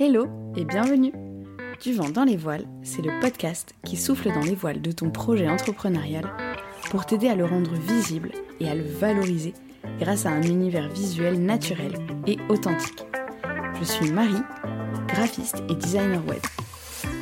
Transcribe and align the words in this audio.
Hello 0.00 0.26
et 0.56 0.64
bienvenue 0.64 1.12
Du 1.82 1.92
vent 1.92 2.08
dans 2.08 2.24
les 2.24 2.38
voiles, 2.38 2.64
c'est 2.82 3.02
le 3.02 3.20
podcast 3.20 3.74
qui 3.84 3.98
souffle 3.98 4.32
dans 4.32 4.40
les 4.40 4.54
voiles 4.54 4.80
de 4.80 4.90
ton 4.90 5.10
projet 5.10 5.50
entrepreneurial 5.50 6.32
pour 6.90 7.04
t'aider 7.04 7.28
à 7.28 7.34
le 7.34 7.44
rendre 7.44 7.74
visible 7.74 8.32
et 8.58 8.70
à 8.70 8.74
le 8.74 8.84
valoriser 8.84 9.52
grâce 10.00 10.24
à 10.24 10.30
un 10.30 10.40
univers 10.40 10.88
visuel 10.88 11.44
naturel 11.44 11.92
et 12.26 12.38
authentique. 12.48 13.04
Je 13.78 13.84
suis 13.84 14.10
Marie, 14.10 14.42
graphiste 15.08 15.62
et 15.68 15.74
designer 15.74 16.26
web. 16.26 16.40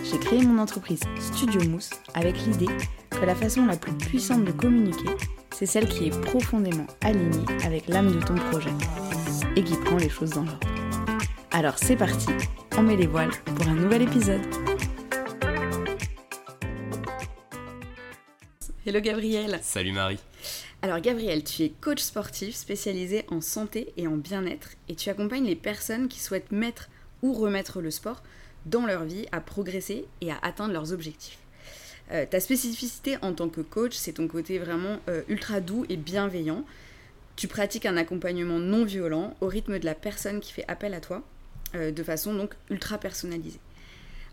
J'ai 0.05 0.18
créé 0.21 0.41
mon 0.45 0.62
entreprise 0.62 1.02
Studio 1.18 1.68
Mousse 1.68 1.91
avec 2.14 2.37
l'idée 2.46 2.73
que 3.11 3.27
la 3.27 3.34
façon 3.34 3.66
la 3.66 3.77
plus 3.77 3.95
puissante 3.95 4.45
de 4.45 4.52
communiquer, 4.52 5.11
c'est 5.50 5.66
celle 5.66 5.89
qui 5.89 6.07
est 6.07 6.21
profondément 6.23 6.87
alignée 7.02 7.45
avec 7.64 7.89
l'âme 7.89 8.12
de 8.12 8.25
ton 8.25 8.37
projet 8.37 8.71
et 9.57 9.64
qui 9.64 9.75
prend 9.75 9.96
les 9.96 10.09
choses 10.09 10.30
dans 10.30 10.45
l'ordre. 10.45 10.68
Alors 11.52 11.79
c'est 11.79 11.96
parti, 11.96 12.29
on 12.77 12.83
met 12.83 12.97
les 12.97 13.06
voiles 13.06 13.30
pour 13.45 13.69
un 13.69 13.74
nouvel 13.74 14.02
épisode. 14.02 14.41
Hello 18.87 19.01
Gabriel. 19.01 19.59
Salut 19.62 19.92
Marie. 19.92 20.19
Alors 20.83 21.01
Gabriel, 21.01 21.45
tu 21.45 21.62
es 21.62 21.70
coach 21.70 22.01
sportif 22.01 22.55
spécialisé 22.55 23.25
en 23.28 23.41
santé 23.41 23.92
et 23.97 24.06
en 24.06 24.16
bien-être 24.16 24.70
et 24.88 24.95
tu 24.95 25.11
accompagnes 25.11 25.45
les 25.45 25.56
personnes 25.56 26.09
qui 26.09 26.20
souhaitent 26.20 26.52
mettre 26.52 26.88
ou 27.23 27.33
remettre 27.33 27.80
le 27.80 27.91
sport 27.91 28.23
dans 28.66 28.87
leur 28.87 29.05
vie 29.05 29.27
à 29.33 29.41
progresser 29.41 30.06
et 30.20 30.30
à 30.30 30.39
atteindre 30.42 30.73
leurs 30.73 30.92
objectifs. 30.92 31.39
Euh, 32.12 32.27
ta 32.27 32.41
spécificité 32.41 33.16
en 33.23 33.33
tant 33.33 33.48
que 33.48 33.61
coach, 33.61 33.95
c'est 33.95 34.14
ton 34.14 34.27
côté 34.27 34.59
vraiment 34.59 34.98
euh, 35.09 35.23
ultra 35.28 35.61
doux 35.61 35.84
et 35.89 35.97
bienveillant. 35.97 36.64
Tu 37.37 37.47
pratiques 37.47 37.87
un 37.87 37.97
accompagnement 37.97 38.59
non 38.59 38.84
violent 38.84 39.34
au 39.41 39.47
rythme 39.47 39.78
de 39.78 39.84
la 39.84 39.95
personne 39.95 40.41
qui 40.41 40.52
fait 40.52 40.64
appel 40.66 40.95
à 40.95 41.00
toi, 41.00 41.23
euh, 41.74 41.91
de 41.91 42.02
façon 42.02 42.34
donc 42.34 42.55
ultra 42.70 42.98
personnalisée. 42.98 43.60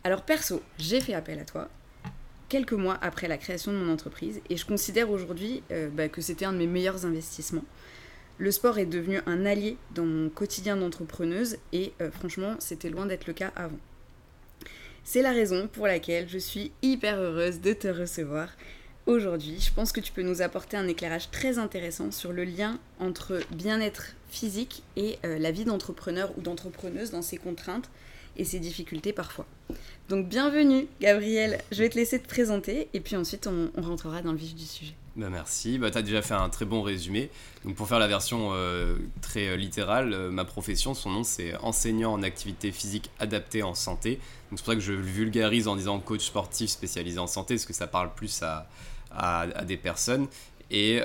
Alors 0.04 0.24
perso, 0.24 0.62
j'ai 0.78 1.02
fait 1.02 1.14
appel 1.14 1.40
à 1.40 1.46
toi 1.46 1.70
quelques 2.50 2.74
mois 2.74 2.98
après 3.02 3.28
la 3.28 3.38
création 3.38 3.74
de 3.74 3.78
mon 3.78 3.92
entreprise 3.92 4.40
et 4.50 4.56
je 4.56 4.66
considère 4.66 5.10
aujourd'hui 5.10 5.64
bah, 5.92 6.08
que 6.08 6.22
c'était 6.22 6.46
un 6.46 6.54
de 6.54 6.58
mes 6.58 6.68
meilleurs 6.68 7.06
investissements. 7.06 7.66
Le 8.38 8.52
sport 8.52 8.78
est 8.78 8.86
devenu 8.86 9.20
un 9.26 9.46
allié 9.46 9.76
dans 9.94 10.06
mon 10.06 10.30
quotidien 10.30 10.78
d'entrepreneuse 10.78 11.58
et 11.74 11.92
franchement, 12.14 12.56
c'était 12.60 12.90
loin 12.90 13.06
d'être 13.06 13.28
le 13.28 13.34
cas 13.34 13.52
avant. 13.58 13.80
C'est 15.10 15.22
la 15.22 15.32
raison 15.32 15.70
pour 15.70 15.88
laquelle 15.88 16.28
je 16.28 16.38
suis 16.38 16.74
hyper 16.82 17.18
heureuse 17.18 17.62
de 17.62 17.72
te 17.72 17.88
recevoir 17.88 18.50
aujourd'hui. 19.06 19.58
Je 19.58 19.74
pense 19.74 19.94
que 19.94 20.02
tu 20.02 20.12
peux 20.12 20.22
nous 20.22 20.42
apporter 20.42 20.76
un 20.76 20.86
éclairage 20.86 21.32
très 21.32 21.60
intéressant 21.60 22.12
sur 22.12 22.34
le 22.34 22.44
lien 22.44 22.78
entre 23.00 23.40
bien-être 23.52 24.17
physique 24.30 24.84
et 24.96 25.18
euh, 25.26 25.40
la 25.40 25.52
vie 25.52 25.66
d'entrepreneur 25.66 26.32
ou 26.38 26.42
d'entrepreneuse 26.42 27.12
dans 27.12 27.22
ses 27.22 27.38
contraintes 27.38 27.90
et 28.36 28.44
ses 28.44 28.60
difficultés 28.60 29.14
parfois. 29.14 29.46
Donc 30.10 30.28
bienvenue 30.28 30.88
Gabriel, 31.02 31.60
je 31.72 31.82
vais 31.82 31.90
te 31.90 31.96
laisser 31.96 32.20
te 32.20 32.28
présenter 32.28 32.88
et 32.94 33.00
puis 33.00 33.16
ensuite 33.16 33.48
on, 33.48 33.70
rentrera 33.82 34.22
dans 34.22 34.32
le 34.32 34.38
vif 34.38 34.56
du 34.56 34.66
sujet. 34.66 34.94
Bah 35.16 35.30
merci, 35.32 35.80
bah, 35.80 35.90
tu 35.90 35.98
as 35.98 36.04
déjà 36.04 36.22
fait 36.22 36.36
un 36.36 36.50
très 36.50 36.66
bon 36.66 36.84
résumé. 36.84 37.32
Donc 37.66 37.76
pour 37.76 37.88
faire 37.88 37.98
la 37.98 38.08
version 38.08 38.50
euh, 38.54 38.98
très 39.22 39.48
euh, 39.48 39.56
littérale, 39.56 40.30
ma 40.30 40.46
profession, 40.46 40.94
son 40.94 41.10
nom 41.10 41.24
c'est 41.24 41.56
enseignant 41.58 42.14
en 42.14 42.22
activité 42.22 42.72
physique 42.72 43.10
adaptée 43.20 43.64
en 43.64 43.74
santé. 43.74 44.20
C'est 44.50 44.58
pour 44.58 44.66
ça 44.66 44.76
que 44.76 44.82
je 44.82 44.94
vulgarise 44.94 45.68
en 45.68 45.76
disant 45.76 46.00
coach 46.00 46.26
sportif 46.26 46.70
spécialisé 46.70 47.18
en 47.18 47.28
santé, 47.28 47.56
parce 47.56 47.66
que 47.66 47.74
ça 47.74 47.88
parle 47.88 48.14
plus 48.14 48.44
à, 48.44 48.68
à, 49.12 49.66
des 49.66 49.78
personnes. 49.78 50.28
Et 50.70 51.02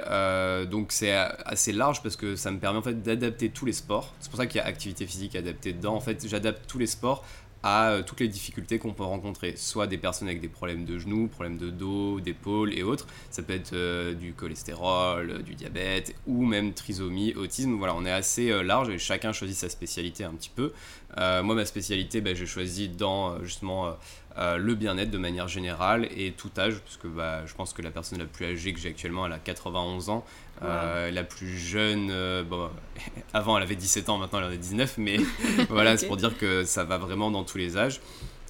donc 0.71 0.91
c'est 0.91 1.13
assez 1.13 1.73
large 1.73 2.03
parce 2.03 2.17
que 2.17 2.35
ça 2.37 2.51
me 2.51 2.59
permet 2.59 2.79
en 2.79 2.83
fait 2.83 3.03
d'adapter 3.03 3.51
tous 3.51 3.65
les 3.65 3.73
sports. 3.73 4.13
C'est 4.21 4.31
pour 4.31 4.39
ça 4.39 4.47
qu'il 4.47 4.59
y 4.59 4.61
a 4.61 4.67
activité 4.67 5.07
physique 5.07 5.37
adaptée 5.37 5.73
dedans. 5.73 5.95
En 5.95 6.01
fait, 6.01 6.27
j'adapte 6.29 6.67
tous 6.67 6.79
les 6.79 6.87
sports 6.87 7.25
à 7.63 7.91
euh, 7.91 8.03
toutes 8.03 8.21
les 8.21 8.29
difficultés 8.29 8.79
qu'on 8.79 8.93
peut 8.93 9.05
rencontrer, 9.05 9.55
soit 9.57 9.87
des 9.87 9.99
personnes 9.99 10.29
avec 10.29 10.41
des 10.41 10.49
problèmes 10.49 10.85
de 10.85 10.99
genoux, 10.99 11.29
problèmes 11.29 11.59
de 11.59 11.71
dos, 11.71 12.21
d'épaule 12.21 12.77
et 12.77 12.83
autres. 12.83 13.07
Ça 13.31 13.43
peut 13.43 13.53
être 13.53 13.73
euh, 13.73 14.15
du 14.15 14.33
cholestérol, 14.33 15.31
euh, 15.31 15.39
du 15.43 15.55
diabète 15.55 16.15
ou 16.27 16.45
même 16.45 16.73
trisomie, 16.73 17.35
autisme. 17.35 17.73
Voilà, 17.75 17.95
on 17.95 18.05
est 18.05 18.13
assez 18.13 18.63
large 18.63 18.89
et 18.89 18.99
chacun 18.99 19.33
choisit 19.33 19.57
sa 19.57 19.69
spécialité 19.69 20.25
un 20.25 20.33
petit 20.33 20.51
peu. 20.55 20.73
moi, 21.17 21.55
ma 21.55 21.65
spécialité, 21.65 22.21
ben, 22.21 22.35
j'ai 22.35 22.47
choisi 22.47 22.89
dans 22.89 23.43
justement 23.45 23.97
le 24.37 24.75
bien-être 24.75 25.11
de 25.11 25.19
manière 25.19 25.49
générale 25.49 26.09
et 26.17 26.33
tout 26.33 26.51
âge, 26.59 26.79
parce 26.81 26.97
que 26.97 27.09
bah, 27.09 27.45
je 27.47 27.55
pense 27.55 27.73
que 27.73 27.83
la 27.83 27.91
personne 27.91 28.19
la 28.19 28.25
plus 28.25 28.47
âgée 28.47 28.73
que 28.73 28.81
j'ai 28.81 28.89
actuellement, 28.89 29.27
elle 29.27 29.33
a 29.33 29.39
91 29.39 30.11
ans. 30.11 30.25
Euh, 30.65 31.11
la 31.11 31.25
plus 31.25 31.59
jeune, 31.59 32.09
euh, 32.11 32.45
bon, 32.45 32.71
avant 33.35 33.57
elle 33.57 33.65
avait 33.65 33.75
17 33.75 34.09
ans, 34.09 34.19
maintenant 34.19 34.39
elle 34.39 34.47
en 34.47 34.51
a 34.51 34.57
19, 34.57 34.95
mais 34.99 35.17
voilà, 35.69 35.97
c'est 35.97 36.07
pour 36.07 36.17
dire 36.17 36.37
que 36.39 36.65
ça 36.65 36.85
va 36.85 36.99
vraiment 36.99 37.31
dans 37.31 37.45
tous 37.45 37.59
les 37.59 37.77
âges. 37.77 38.01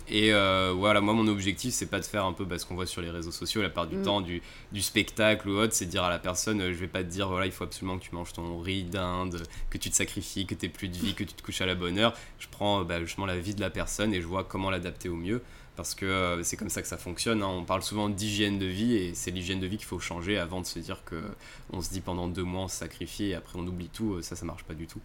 Et 0.09 0.35
euh, 0.35 0.75
voilà, 0.77 1.01
moi 1.01 1.15
mon 1.15 1.27
objectif 1.29 1.73
c'est 1.73 1.87
pas 1.87 2.01
de 2.01 2.05
faire 2.05 2.27
un 2.27 2.33
peu 2.33 2.45
bah, 2.45 2.59
ce 2.59 2.67
qu'on 2.67 2.75
voit 2.75 2.87
sur 2.87 3.01
les 3.01 3.09
réseaux 3.09 3.31
sociaux 3.31 3.63
la 3.63 3.71
part 3.71 3.87
du 3.87 3.97
mm. 3.97 4.03
temps, 4.03 4.21
du, 4.21 4.43
du, 4.73 4.83
spectacle 4.83 5.49
ou 5.49 5.53
autre, 5.53 5.73
c'est 5.73 5.87
de 5.87 5.91
dire 5.91 6.03
à 6.03 6.11
la 6.11 6.19
personne, 6.19 6.61
je 6.61 6.79
vais 6.79 6.89
pas 6.89 7.03
te 7.03 7.09
dire 7.09 7.29
voilà, 7.29 7.47
il 7.47 7.53
faut 7.53 7.65
absolument 7.65 7.97
que 7.99 8.05
tu 8.05 8.15
manges 8.15 8.33
ton 8.33 8.61
riz 8.61 8.83
d'Inde, 8.83 9.43
que 9.71 9.79
tu 9.79 9.89
te 9.89 9.95
sacrifies, 9.95 10.45
que 10.45 10.55
tu 10.55 10.69
plus 10.69 10.89
de 10.89 10.97
vie, 10.99 11.15
que 11.15 11.25
tu 11.25 11.33
te 11.33 11.43
couches 11.43 11.63
à 11.63 11.67
la 11.67 11.77
bonne 11.77 11.99
heure. 11.99 12.15
Je 12.41 12.49
prends 12.51 12.83
bah, 12.83 13.01
justement 13.01 13.27
la 13.27 13.39
vie 13.39 13.55
de 13.55 13.61
la 13.61 13.71
personne 13.71 14.13
et 14.13 14.21
je 14.21 14.27
vois 14.27 14.45
comment 14.45 14.71
l'adapter 14.71 15.09
au 15.09 15.17
mieux 15.17 15.41
parce 15.77 15.95
que 15.95 16.05
euh, 16.05 16.43
c'est 16.43 16.57
comme 16.57 16.69
ça 16.69 16.83
que 16.83 16.89
ça 16.89 16.99
fonctionne. 16.99 17.43
Hein. 17.43 17.49
On 17.49 17.65
parle 17.65 17.83
souvent 17.83 18.09
d'hygiène 18.09 18.59
de 18.59 18.67
vie 18.67 18.95
et 18.95 19.15
c'est 19.15 19.31
l'hygiène 19.31 19.61
de 19.61 19.67
vie 19.67 19.79
qu'il 19.79 19.87
faut 19.87 19.99
changer 19.99 20.39
avant 20.39 20.61
de 20.61 20.67
se 20.67 20.79
dire 20.79 21.03
que 21.05 21.23
on 21.73 21.81
se 21.81 21.91
dit 21.91 22.01
pendant 22.01 22.29
deux 22.29 22.45
mois 22.45 22.63
on 22.63 22.69
se 22.69 22.77
sacrifie 22.77 23.27
et 23.27 23.35
après 23.35 23.59
on 23.59 23.67
oublie 23.67 23.89
tout. 23.89 24.15
Euh, 24.15 24.23
ça, 24.23 24.37
ça 24.37 24.45
marche 24.45 24.65
pas 24.65 24.75
du 24.75 24.87
tout. 24.87 25.01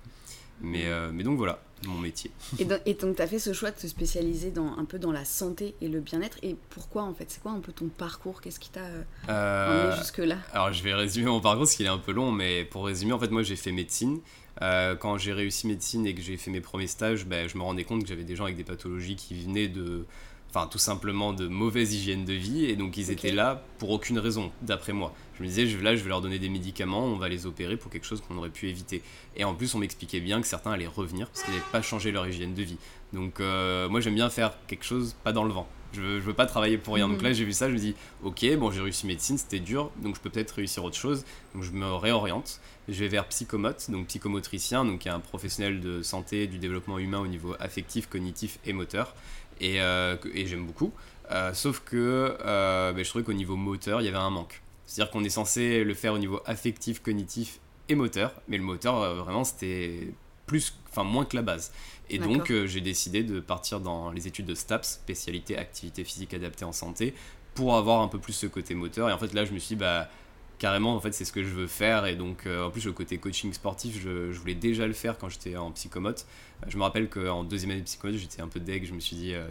Mais, 0.60 0.88
euh, 0.88 1.12
mais 1.14 1.24
donc 1.24 1.38
voilà, 1.38 1.62
mon 1.86 2.00
métier. 2.00 2.32
Et, 2.58 2.66
donc, 2.66 3.16
tu 3.16 3.22
as 3.22 3.28
fait 3.28 3.38
ce 3.38 3.54
choix 3.54 3.70
de 3.70 3.76
te 3.76 3.86
spécialiser 3.86 4.50
dans, 4.50 4.76
un 4.80 4.86
peu 4.86 4.98
dans 4.98 5.12
la 5.12 5.24
santé 5.24 5.76
et 5.82 5.88
le 5.88 6.00
bien-être. 6.00 6.40
Et 6.42 6.56
pourquoi 6.72 7.04
en 7.04 7.14
fait? 7.14 7.26
C'est 7.30 7.44
quoi 7.44 7.52
un 7.52 7.60
peu 7.60 7.72
ton 7.72 7.90
parcours? 7.90 8.42
Qu'est-ce 8.42 8.60
qui 8.60 8.72
t'a 8.72 8.82
euh, 9.30 9.96
jusque-là? 9.98 10.38
Alors 10.54 10.74
je 10.74 10.82
vais 10.82 10.96
résumer 10.96 11.28
mon 11.28 11.42
parcours 11.42 11.66
parce 11.66 11.76
qu'il 11.76 11.86
est 11.86 11.90
un 11.90 12.00
peu 12.00 12.12
long, 12.12 12.32
mais 12.32 12.66
pour 12.66 12.88
résumer, 12.88 13.14
en 13.14 13.20
fait, 13.20 13.30
moi 13.30 13.44
j'ai 13.44 13.56
fait 13.56 13.72
médecine. 13.72 14.20
quand 14.60 15.18
j'ai 15.20 15.32
réussi 15.32 15.68
médecine 15.68 16.08
et 16.08 16.16
que 16.16 16.22
j'ai 16.22 16.38
fait 16.38 16.50
mes 16.50 16.62
premiers 16.62 16.88
stages, 16.88 17.26
ben, 17.26 17.48
je 17.48 17.56
me 17.56 17.62
rendais 17.62 17.84
compte 17.84 18.02
que 18.02 18.10
j'avais 18.10 18.24
des 18.24 18.36
gens 18.36 18.46
avec 18.46 18.58
des 18.58 18.64
pathologies 18.64 19.16
qui 19.16 19.40
venaient 19.40 19.70
de 19.70 20.08
enfin 20.50 20.68
tout 20.68 20.78
simplement 20.78 21.34
de 21.34 21.48
mauvaise 21.48 21.94
hygiène 21.94 22.26
de 22.26 22.34
vie 22.34 22.66
et 22.66 22.76
donc 22.76 22.98
ils 22.98 23.12
étaient 23.12 23.32
là 23.32 23.64
pour 23.80 23.90
aucune 23.90 24.20
raison 24.20 24.52
d'après 24.62 24.94
moi. 24.94 25.14
Je 25.38 25.44
me 25.44 25.48
disais 25.48 25.68
je, 25.68 25.78
là 25.80 25.96
je 25.96 26.04
vais 26.04 26.10
leur 26.10 26.22
donner 26.22 26.40
des 26.40 26.50
médicaments 26.50 27.06
on 27.06 27.18
va 27.18 27.30
les 27.30 27.46
opérer 27.46 27.78
pour 27.78 27.92
quelque 27.92 28.06
chose 28.06 28.22
qu'on 28.22 28.38
aurait 28.38 28.50
pu 28.50 28.70
éviter. 28.70 29.02
Et 29.36 29.44
en 29.44 29.54
plus 29.54 29.74
on 29.76 29.80
m'expliquait 29.80 30.20
bien 30.20 30.42
que 30.42 30.48
certains 30.48 30.72
allaient 30.72 30.88
revenir 30.88 31.28
parce 31.28 31.44
qu'ils 31.44 31.54
n'avaient 31.54 31.72
pas 31.72 31.82
changé 31.82 32.12
leur 32.12 32.28
hygiène 32.28 32.54
de 32.54 32.64
vie. 32.64 32.78
Donc 33.14 33.40
euh, 33.40 33.90
moi 33.90 34.00
j'aime 34.00 34.16
bien 34.16 34.30
faire 34.30 34.54
quelque 34.68 34.86
chose 34.86 35.16
pas 35.24 35.32
dans 35.32 35.44
le 35.44 35.54
vent 35.54 35.68
je 35.94 36.02
veux, 36.02 36.20
veux 36.20 36.34
pas 36.34 36.46
travailler 36.46 36.78
pour 36.78 36.96
rien 36.96 37.08
donc 37.08 37.22
là 37.22 37.30
mhm. 37.30 37.36
j'ai 37.36 37.46
vu 37.46 37.54
ça 37.54 37.68
je 37.68 37.74
me 37.74 37.80
dis 37.80 37.96
ok 38.24 38.46
bon 38.58 38.72
j'ai 38.72 38.82
réussi 38.82 39.08
médecine 39.08 39.38
c'était 39.38 39.60
dur 39.60 39.92
donc 40.02 40.16
je 40.16 40.22
peux 40.22 40.30
peut-être 40.30 40.52
réussir 40.52 40.84
autre 40.84 40.98
chose 40.98 41.26
donc 41.54 41.64
je 41.64 41.72
me 41.72 41.94
réoriente 41.94 42.60
je 42.88 43.00
vais 43.00 43.08
vers 43.08 43.26
psychomote 43.28 43.90
donc 43.90 44.08
psychomotricien 44.08 44.86
donc 44.86 45.00
qui 45.00 45.08
est 45.08 45.12
un 45.12 45.20
professionnel 45.20 45.80
de 45.80 46.02
santé 46.02 46.48
du 46.48 46.60
développement 46.60 47.00
humain 47.00 47.20
au 47.20 47.28
niveau 47.28 47.56
affectif 47.60 48.08
cognitif 48.08 48.60
et 48.66 48.74
moteur 48.74 49.14
euh, 49.62 50.18
et, 50.34 50.46
j'aime 50.46 50.66
beaucoup. 50.66 50.92
Euh, 51.32 51.54
sauf 51.54 51.82
que 51.82 52.38
euh, 52.46 52.94
ben, 52.94 53.04
je 53.04 53.10
trouvais 53.10 53.24
qu'au 53.24 53.34
niveau 53.34 53.56
moteur, 53.56 54.02
il 54.02 54.06
y 54.06 54.08
avait 54.08 54.18
un 54.18 54.30
manque. 54.30 54.62
C'est-à-dire 54.86 55.12
qu'on 55.12 55.24
est 55.24 55.30
censé 55.30 55.84
le 55.84 55.94
faire 55.94 56.14
au 56.14 56.18
niveau 56.18 56.42
affectif, 56.46 57.02
cognitif 57.02 57.60
et 57.90 57.96
moteur, 57.96 58.34
mais 58.48 58.58
le 58.58 58.64
moteur, 58.64 59.16
vraiment, 59.16 59.44
c'était 59.44 60.14
plus, 60.48 60.74
enfin 60.90 61.04
moins 61.04 61.26
que 61.26 61.36
la 61.36 61.44
base. 61.44 61.72
Et 62.10 62.18
donc, 62.18 62.52
j'ai 62.66 62.82
décidé 62.82 63.24
de 63.24 63.40
partir 63.40 63.80
dans 63.80 64.12
les 64.12 64.28
études 64.28 64.46
de 64.46 64.56
STAPS, 64.56 64.88
spécialité 64.88 65.58
activité 65.58 66.04
physique 66.04 66.34
adaptée 66.34 66.66
en 66.66 66.72
santé, 66.72 67.14
pour 67.54 67.76
avoir 67.76 68.02
un 68.02 68.08
peu 68.08 68.18
plus 68.18 68.34
ce 68.34 68.48
côté 68.48 68.74
moteur. 68.74 69.10
Et 69.10 69.14
en 69.14 69.18
fait, 69.18 69.34
là, 69.34 69.44
je 69.44 69.52
me 69.52 69.60
suis 69.60 69.76
dit, 69.76 69.80
bah, 69.80 70.10
carrément, 70.58 70.96
en 70.96 71.00
fait, 71.02 71.12
c'est 71.12 71.26
ce 71.26 71.34
que 71.34 71.44
je 71.44 71.50
veux 71.50 71.68
faire. 71.68 72.06
Et 72.06 72.16
donc, 72.16 72.48
en 72.48 72.72
plus, 72.72 72.86
le 72.86 72.94
côté 72.94 73.18
coaching 73.18 73.52
sportif, 73.52 74.02
je, 74.02 74.32
je 74.32 74.40
voulais 74.40 74.56
déjà 74.56 74.88
le 74.88 74.94
faire 74.94 75.18
quand 75.18 75.28
j'étais 75.28 75.58
en 75.58 75.72
psychomote. 75.72 76.26
Je 76.68 76.78
me 76.78 76.84
rappelle 76.84 77.10
qu'en 77.10 77.44
deuxième 77.44 77.72
année 77.72 77.82
de 77.82 77.86
psychologie, 77.86 78.20
j'étais 78.20 78.42
un 78.42 78.48
peu 78.48 78.60
deg. 78.60 78.86
Je 78.86 78.94
me 78.94 79.00
suis 79.00 79.16
dit, 79.16 79.34
euh, 79.34 79.48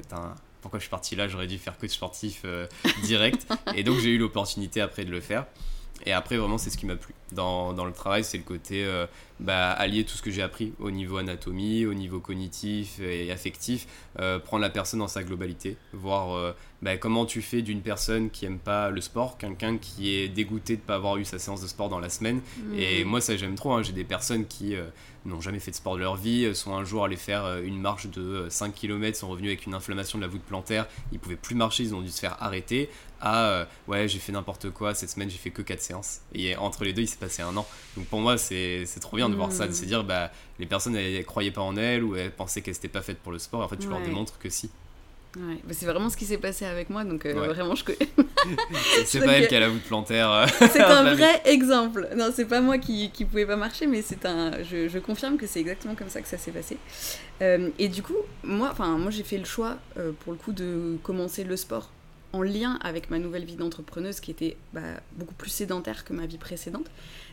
pourquoi 0.60 0.78
je 0.78 0.84
suis 0.84 0.90
parti 0.90 1.14
là? 1.14 1.28
J'aurais 1.28 1.46
dû 1.46 1.58
faire 1.58 1.78
coach 1.78 1.90
sportif 1.90 2.42
euh, 2.44 2.66
direct. 3.04 3.46
et 3.76 3.84
donc, 3.84 3.98
j'ai 3.98 4.10
eu 4.10 4.18
l'opportunité 4.18 4.80
après 4.80 5.04
de 5.04 5.10
le 5.10 5.20
faire. 5.20 5.46
Et 6.04 6.12
après, 6.12 6.36
vraiment, 6.36 6.58
c'est 6.58 6.70
ce 6.70 6.76
qui 6.76 6.86
m'a 6.86 6.96
plu. 6.96 7.14
Dans, 7.32 7.72
dans, 7.72 7.84
le 7.84 7.92
travail, 7.92 8.22
c'est 8.22 8.38
le 8.38 8.44
côté 8.44 8.84
euh, 8.84 9.06
bah, 9.40 9.72
allier 9.72 10.04
tout 10.04 10.16
ce 10.16 10.22
que 10.22 10.30
j'ai 10.30 10.42
appris 10.42 10.72
au 10.78 10.92
niveau 10.92 11.16
anatomie, 11.16 11.84
au 11.84 11.94
niveau 11.94 12.20
cognitif 12.20 13.00
et 13.00 13.32
affectif, 13.32 13.88
euh, 14.20 14.38
prendre 14.38 14.62
la 14.62 14.70
personne 14.70 15.00
dans 15.00 15.08
sa 15.08 15.24
globalité, 15.24 15.76
voir 15.92 16.36
euh, 16.36 16.52
bah, 16.82 16.96
comment 16.96 17.26
tu 17.26 17.42
fais 17.42 17.62
d'une 17.62 17.80
personne 17.80 18.30
qui 18.30 18.46
aime 18.46 18.60
pas 18.60 18.90
le 18.90 19.00
sport, 19.00 19.38
quelqu'un 19.38 19.76
qui 19.76 20.14
est 20.14 20.28
dégoûté 20.28 20.76
de 20.76 20.80
ne 20.82 20.86
pas 20.86 20.94
avoir 20.94 21.16
eu 21.16 21.24
sa 21.24 21.40
séance 21.40 21.62
de 21.62 21.66
sport 21.66 21.88
dans 21.88 21.98
la 21.98 22.10
semaine. 22.10 22.40
Mmh. 22.58 22.78
Et 22.78 23.04
moi, 23.04 23.20
ça, 23.20 23.36
j'aime 23.36 23.56
trop. 23.56 23.72
Hein. 23.72 23.82
J'ai 23.82 23.92
des 23.92 24.04
personnes 24.04 24.46
qui 24.46 24.76
n'ont 25.24 25.40
jamais 25.40 25.58
fait 25.58 25.72
de 25.72 25.76
sport 25.76 25.96
de 25.96 26.00
leur 26.00 26.14
vie, 26.14 26.54
sont 26.54 26.74
un 26.76 26.84
jour 26.84 27.04
allés 27.04 27.16
faire 27.16 27.58
une 27.58 27.80
marche 27.80 28.06
de 28.06 28.46
5 28.48 28.72
km, 28.72 29.18
sont 29.18 29.28
revenus 29.28 29.50
avec 29.50 29.66
une 29.66 29.74
inflammation 29.74 30.18
de 30.18 30.22
la 30.22 30.28
voûte 30.28 30.42
plantaire, 30.42 30.86
ils 31.10 31.18
pouvaient 31.18 31.34
plus 31.34 31.56
marcher, 31.56 31.82
ils 31.82 31.94
ont 31.96 32.02
dû 32.02 32.10
se 32.10 32.20
faire 32.20 32.36
arrêter, 32.40 32.88
à 33.20 33.66
ouais, 33.88 34.08
j'ai 34.08 34.18
fait 34.18 34.32
n'importe 34.32 34.70
quoi, 34.70 34.94
cette 34.94 35.10
semaine 35.10 35.30
j'ai 35.30 35.38
fait 35.38 35.50
que 35.50 35.62
4 35.62 35.80
séances. 35.80 36.20
Et 36.34 36.56
entre 36.56 36.84
les 36.84 36.92
deux, 36.92 37.02
il 37.02 37.08
s'est 37.08 37.16
passé 37.16 37.42
un 37.42 37.56
an. 37.56 37.66
Donc 37.96 38.06
pour 38.06 38.20
moi, 38.20 38.38
c'est 38.38 38.86
trop 39.00 39.16
bien 39.16 39.28
de 39.28 39.34
voir 39.34 39.52
ça, 39.52 39.66
de 39.66 39.72
se 39.72 39.84
dire, 39.84 40.04
bah, 40.04 40.30
les 40.58 40.66
personnes, 40.66 40.96
elles, 40.96 41.24
croyaient 41.24 41.50
pas 41.50 41.62
en 41.62 41.76
elles 41.76 42.02
ou 42.02 42.16
elles 42.16 42.32
pensaient 42.32 42.62
qu'elles 42.62 42.74
n'étaient 42.74 42.88
pas 42.88 43.02
faites 43.02 43.18
pour 43.18 43.32
le 43.32 43.38
sport, 43.38 43.62
en 43.62 43.68
fait, 43.68 43.76
tu 43.76 43.88
leur 43.88 44.00
démontres 44.00 44.38
que 44.38 44.50
si. 44.50 44.70
Ouais, 45.36 45.58
bah, 45.64 45.74
c'est 45.76 45.84
vraiment 45.84 46.08
ce 46.08 46.16
qui 46.16 46.24
s'est 46.24 46.38
passé 46.38 46.64
avec 46.64 46.88
moi, 46.88 47.04
donc 47.04 47.26
euh, 47.26 47.34
vraiment 47.34 47.74
je. 47.74 47.84
c'est 49.04 49.20
pas 49.24 49.32
elle 49.32 49.48
qui 49.48 49.54
a 49.54 49.60
la 49.60 49.68
voûte 49.68 49.82
plantaire. 49.82 50.30
Euh, 50.30 50.46
c'est 50.72 50.80
un 50.80 51.14
vrai 51.14 51.42
exemple. 51.44 52.08
Non, 52.16 52.30
c'est 52.34 52.46
pas 52.46 52.62
moi 52.62 52.78
qui, 52.78 53.10
qui 53.10 53.26
pouvait 53.26 53.44
pas 53.44 53.56
marcher, 53.56 53.86
mais 53.86 54.00
c'est 54.00 54.24
un. 54.24 54.62
Je, 54.62 54.88
je, 54.88 54.98
confirme 54.98 55.36
que 55.36 55.46
c'est 55.46 55.60
exactement 55.60 55.94
comme 55.94 56.08
ça 56.08 56.22
que 56.22 56.28
ça 56.28 56.38
s'est 56.38 56.52
passé. 56.52 56.78
Euh, 57.42 57.68
et 57.78 57.88
du 57.88 58.02
coup, 58.02 58.16
moi, 58.44 58.70
enfin, 58.72 58.96
moi 58.96 59.10
j'ai 59.10 59.24
fait 59.24 59.36
le 59.36 59.44
choix 59.44 59.76
pour 60.20 60.32
le 60.32 60.38
coup 60.38 60.52
de 60.52 60.96
commencer 61.02 61.44
le 61.44 61.56
sport 61.56 61.90
en 62.36 62.42
lien 62.42 62.78
avec 62.82 63.10
ma 63.10 63.18
nouvelle 63.18 63.44
vie 63.44 63.56
d'entrepreneuse 63.56 64.20
qui 64.20 64.30
était 64.30 64.56
bah, 64.72 64.80
beaucoup 65.12 65.34
plus 65.34 65.50
sédentaire 65.50 66.04
que 66.04 66.12
ma 66.12 66.26
vie 66.26 66.38
précédente. 66.38 66.86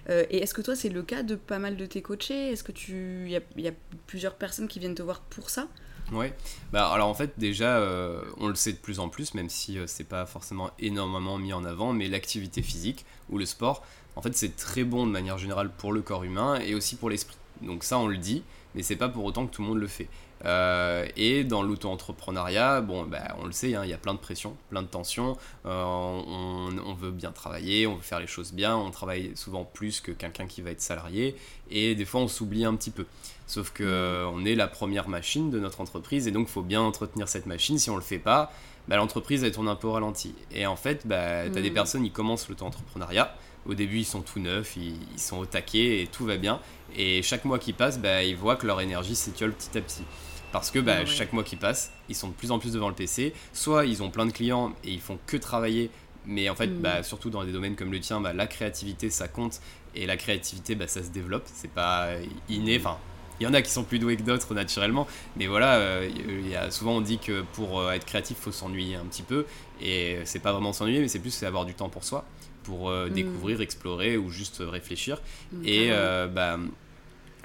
et 0.09 0.37
est-ce 0.37 0.53
que 0.53 0.61
toi 0.61 0.75
c'est 0.75 0.89
le 0.89 1.03
cas 1.03 1.23
de 1.23 1.35
pas 1.35 1.59
mal 1.59 1.77
de 1.77 1.85
tes 1.85 2.01
coachés? 2.01 2.51
Est-ce 2.51 2.63
que 2.63 2.71
tu, 2.71 3.29
y 3.29 3.67
a 3.67 3.71
plusieurs 4.07 4.35
personnes 4.35 4.67
qui 4.67 4.79
viennent 4.79 4.95
te 4.95 5.03
voir 5.03 5.21
pour 5.21 5.49
ça? 5.49 5.67
Ouais, 6.11 6.33
bah 6.71 6.89
alors 6.89 7.07
en 7.07 7.13
fait 7.13 7.33
déjà 7.37 7.77
euh, 7.77 8.21
on 8.37 8.47
le 8.47 8.55
sait 8.55 8.73
de 8.73 8.77
plus 8.77 8.99
en 8.99 9.09
plus, 9.09 9.33
même 9.33 9.49
si 9.49 9.79
euh, 9.79 9.85
c'est 9.87 10.03
pas 10.03 10.25
forcément 10.25 10.69
énormément 10.79 11.37
mis 11.37 11.53
en 11.53 11.63
avant, 11.63 11.93
mais 11.93 12.07
l'activité 12.07 12.61
physique 12.61 13.05
ou 13.29 13.37
le 13.37 13.45
sport, 13.45 13.83
en 14.15 14.21
fait 14.21 14.35
c'est 14.35 14.55
très 14.55 14.83
bon 14.83 15.07
de 15.07 15.11
manière 15.11 15.37
générale 15.37 15.71
pour 15.71 15.93
le 15.93 16.01
corps 16.01 16.23
humain 16.23 16.59
et 16.59 16.75
aussi 16.75 16.97
pour 16.97 17.09
l'esprit. 17.09 17.37
Donc 17.61 17.83
ça 17.83 17.97
on 17.97 18.07
le 18.07 18.17
dit, 18.17 18.43
mais 18.75 18.83
c'est 18.83 18.97
pas 18.97 19.09
pour 19.09 19.23
autant 19.23 19.47
que 19.47 19.55
tout 19.55 19.61
le 19.61 19.67
monde 19.69 19.79
le 19.79 19.87
fait. 19.87 20.07
Euh, 20.45 21.07
et 21.15 21.43
dans 21.43 21.61
l'auto-entrepreneuriat, 21.61 22.81
bon, 22.81 23.05
bah, 23.05 23.35
on 23.39 23.45
le 23.45 23.51
sait, 23.51 23.75
hein, 23.75 23.81
il 23.83 23.89
y 23.89 23.93
a 23.93 23.97
plein 23.97 24.13
de 24.13 24.19
pression, 24.19 24.57
plein 24.69 24.81
de 24.81 24.87
tensions. 24.87 25.37
on, 25.65 26.69
on, 26.85 26.93
veut 26.93 27.11
bien 27.11 27.31
travailler, 27.31 27.87
on 27.87 27.95
veut 27.95 28.01
faire 28.01 28.19
les 28.19 28.27
choses 28.27 28.53
bien, 28.53 28.75
on 28.75 28.91
travaille 28.91 29.31
souvent 29.35 29.63
plus 29.63 30.01
que 30.01 30.11
quelqu'un 30.11 30.45
qui 30.45 30.61
va 30.61 30.71
être 30.71 30.81
salarié, 30.81 31.35
et 31.71 31.95
des 31.95 32.05
fois 32.05 32.21
on 32.21 32.27
s'oublie 32.27 32.65
un 32.65 32.75
petit 32.75 32.91
peu. 32.91 33.05
Sauf 33.47 33.71
que 33.71 33.83
euh, 33.83 34.27
on 34.27 34.45
est 34.45 34.55
la 34.55 34.67
première 34.67 35.09
machine 35.09 35.49
de 35.49 35.59
notre 35.59 35.81
entreprise 35.81 36.27
et 36.27 36.31
donc 36.31 36.47
il 36.47 36.51
faut 36.51 36.61
bien 36.61 36.81
entretenir 36.81 37.27
cette 37.27 37.45
machine. 37.45 37.77
Si 37.77 37.89
on 37.89 37.95
le 37.95 38.01
fait 38.01 38.19
pas, 38.19 38.51
bah, 38.87 38.95
l'entreprise 38.95 39.43
elle 39.43 39.51
tourne 39.51 39.67
un 39.67 39.75
peu 39.75 39.87
au 39.87 39.91
ralenti. 39.91 40.33
Et 40.51 40.65
en 40.65 40.75
fait, 40.75 41.05
bah, 41.05 41.49
tu 41.49 41.57
as 41.57 41.61
des 41.61 41.69
mm. 41.69 41.73
personnes 41.73 42.03
qui 42.03 42.11
commencent 42.11 42.47
l'auto-entrepreneuriat. 42.47 43.35
Au 43.65 43.75
début, 43.75 43.99
ils 43.99 44.05
sont 44.05 44.21
tout 44.21 44.39
neufs, 44.39 44.75
ils, 44.75 45.19
sont 45.19 45.37
au 45.37 45.45
taquet 45.45 46.01
et 46.01 46.07
tout 46.07 46.25
va 46.25 46.37
bien. 46.37 46.59
Et 46.95 47.21
chaque 47.21 47.45
mois 47.45 47.59
qui 47.59 47.73
passe, 47.73 47.99
bah, 47.99 48.23
ils 48.23 48.35
voient 48.35 48.55
que 48.55 48.67
leur 48.67 48.81
énergie 48.81 49.15
s'étiole 49.15 49.53
petit 49.53 49.77
à 49.77 49.81
petit. 49.81 50.03
Parce 50.53 50.71
que 50.71 50.79
bah, 50.79 51.05
chaque 51.05 51.33
mois 51.33 51.43
qui 51.43 51.57
passe, 51.57 51.91
ils 52.07 52.15
sont 52.15 52.29
de 52.29 52.33
plus 52.33 52.51
en 52.51 52.59
plus 52.59 52.71
devant 52.71 52.87
le 52.87 52.95
PC. 52.95 53.33
Soit 53.51 53.85
ils 53.85 54.01
ont 54.01 54.09
plein 54.09 54.25
de 54.25 54.31
clients 54.31 54.73
et 54.85 54.91
ils 54.91 55.01
font 55.01 55.19
que 55.25 55.35
travailler 55.35 55.91
mais 56.25 56.49
en 56.49 56.55
fait, 56.55 56.67
mm. 56.67 56.79
bah, 56.79 57.03
surtout 57.03 57.29
dans 57.29 57.43
des 57.43 57.51
domaines 57.51 57.75
comme 57.75 57.91
le 57.91 57.99
tien, 57.99 58.21
bah, 58.21 58.31
la 58.31 58.47
créativité, 58.47 59.09
ça 59.09 59.27
compte. 59.27 59.59
Et 59.93 60.05
la 60.05 60.15
créativité, 60.15 60.73
bah, 60.73 60.87
ça 60.87 61.03
se 61.03 61.09
développe. 61.09 61.43
C'est 61.45 61.69
pas 61.69 62.11
inné. 62.47 62.77
Enfin, 62.79 62.97
il 63.39 63.43
y 63.43 63.47
en 63.47 63.53
a 63.53 63.61
qui 63.61 63.71
sont 63.71 63.83
plus 63.83 63.99
doués 63.99 64.15
que 64.15 64.23
d'autres 64.23 64.53
naturellement, 64.53 65.07
mais 65.37 65.47
voilà, 65.47 65.75
euh, 65.75 66.09
il 66.17 66.47
y 66.47 66.55
a, 66.55 66.71
souvent 66.71 66.97
on 66.97 67.01
dit 67.01 67.17
que 67.17 67.41
pour 67.53 67.79
euh, 67.79 67.91
être 67.91 68.05
créatif, 68.05 68.37
il 68.39 68.43
faut 68.43 68.51
s'ennuyer 68.51 68.95
un 68.95 69.05
petit 69.05 69.23
peu, 69.23 69.45
et 69.81 70.19
c'est 70.23 70.39
pas 70.39 70.53
vraiment 70.53 70.71
s'ennuyer, 70.71 70.99
mais 71.01 71.07
c'est 71.07 71.19
plus 71.19 71.43
avoir 71.43 71.65
du 71.65 71.73
temps 71.73 71.89
pour 71.89 72.03
soi, 72.03 72.25
pour 72.63 72.89
euh, 72.89 73.07
mm. 73.07 73.13
découvrir, 73.13 73.61
explorer 73.61 74.17
ou 74.17 74.29
juste 74.29 74.61
réfléchir. 74.65 75.19
Mm, 75.51 75.61
et 75.65 75.89
bah, 76.33 76.57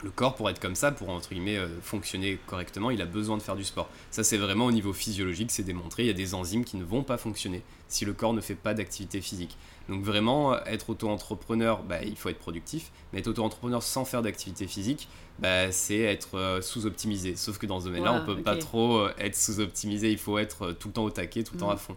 le 0.02 0.10
corps, 0.10 0.34
pour 0.34 0.48
être 0.48 0.60
comme 0.60 0.74
ça, 0.74 0.92
pour 0.92 1.10
entre 1.10 1.30
guillemets 1.30 1.58
fonctionner 1.82 2.38
correctement, 2.46 2.90
il 2.90 3.02
a 3.02 3.06
besoin 3.06 3.36
de 3.36 3.42
faire 3.42 3.56
du 3.56 3.64
sport. 3.64 3.88
Ça, 4.10 4.22
c'est 4.22 4.36
vraiment 4.36 4.66
au 4.66 4.72
niveau 4.72 4.92
physiologique, 4.92 5.50
c'est 5.50 5.64
démontré. 5.64 6.04
Il 6.04 6.06
y 6.06 6.10
a 6.10 6.14
des 6.14 6.34
enzymes 6.34 6.64
qui 6.64 6.76
ne 6.76 6.84
vont 6.84 7.02
pas 7.02 7.18
fonctionner 7.18 7.62
si 7.88 8.04
le 8.04 8.12
corps 8.12 8.32
ne 8.32 8.40
fait 8.40 8.54
pas 8.54 8.74
d'activité 8.74 9.20
physique. 9.20 9.56
Donc 9.88 10.04
vraiment, 10.04 10.62
être 10.66 10.90
auto-entrepreneur, 10.90 11.82
bah, 11.82 12.02
il 12.04 12.16
faut 12.16 12.28
être 12.28 12.38
productif, 12.38 12.92
mais 13.12 13.20
être 13.20 13.28
auto-entrepreneur 13.28 13.82
sans 13.82 14.04
faire 14.04 14.22
d'activité 14.22 14.66
physique, 14.66 15.08
bah, 15.38 15.72
c'est 15.72 16.00
être 16.00 16.36
euh, 16.36 16.60
sous-optimisé. 16.60 17.36
Sauf 17.36 17.58
que 17.58 17.66
dans 17.66 17.80
ce 17.80 17.86
domaine-là, 17.86 18.12
on 18.12 18.26
peut 18.26 18.42
pas 18.42 18.56
trop 18.56 18.98
euh, 18.98 19.12
être 19.18 19.36
sous-optimisé, 19.36 20.10
il 20.10 20.18
faut 20.18 20.38
être 20.38 20.66
euh, 20.66 20.72
tout 20.72 20.88
le 20.88 20.94
temps 20.94 21.04
au 21.04 21.10
taquet, 21.10 21.42
tout 21.42 21.54
le 21.54 21.60
temps 21.60 21.70
à 21.70 21.76
mm. 21.76 21.78
fond. 21.78 21.96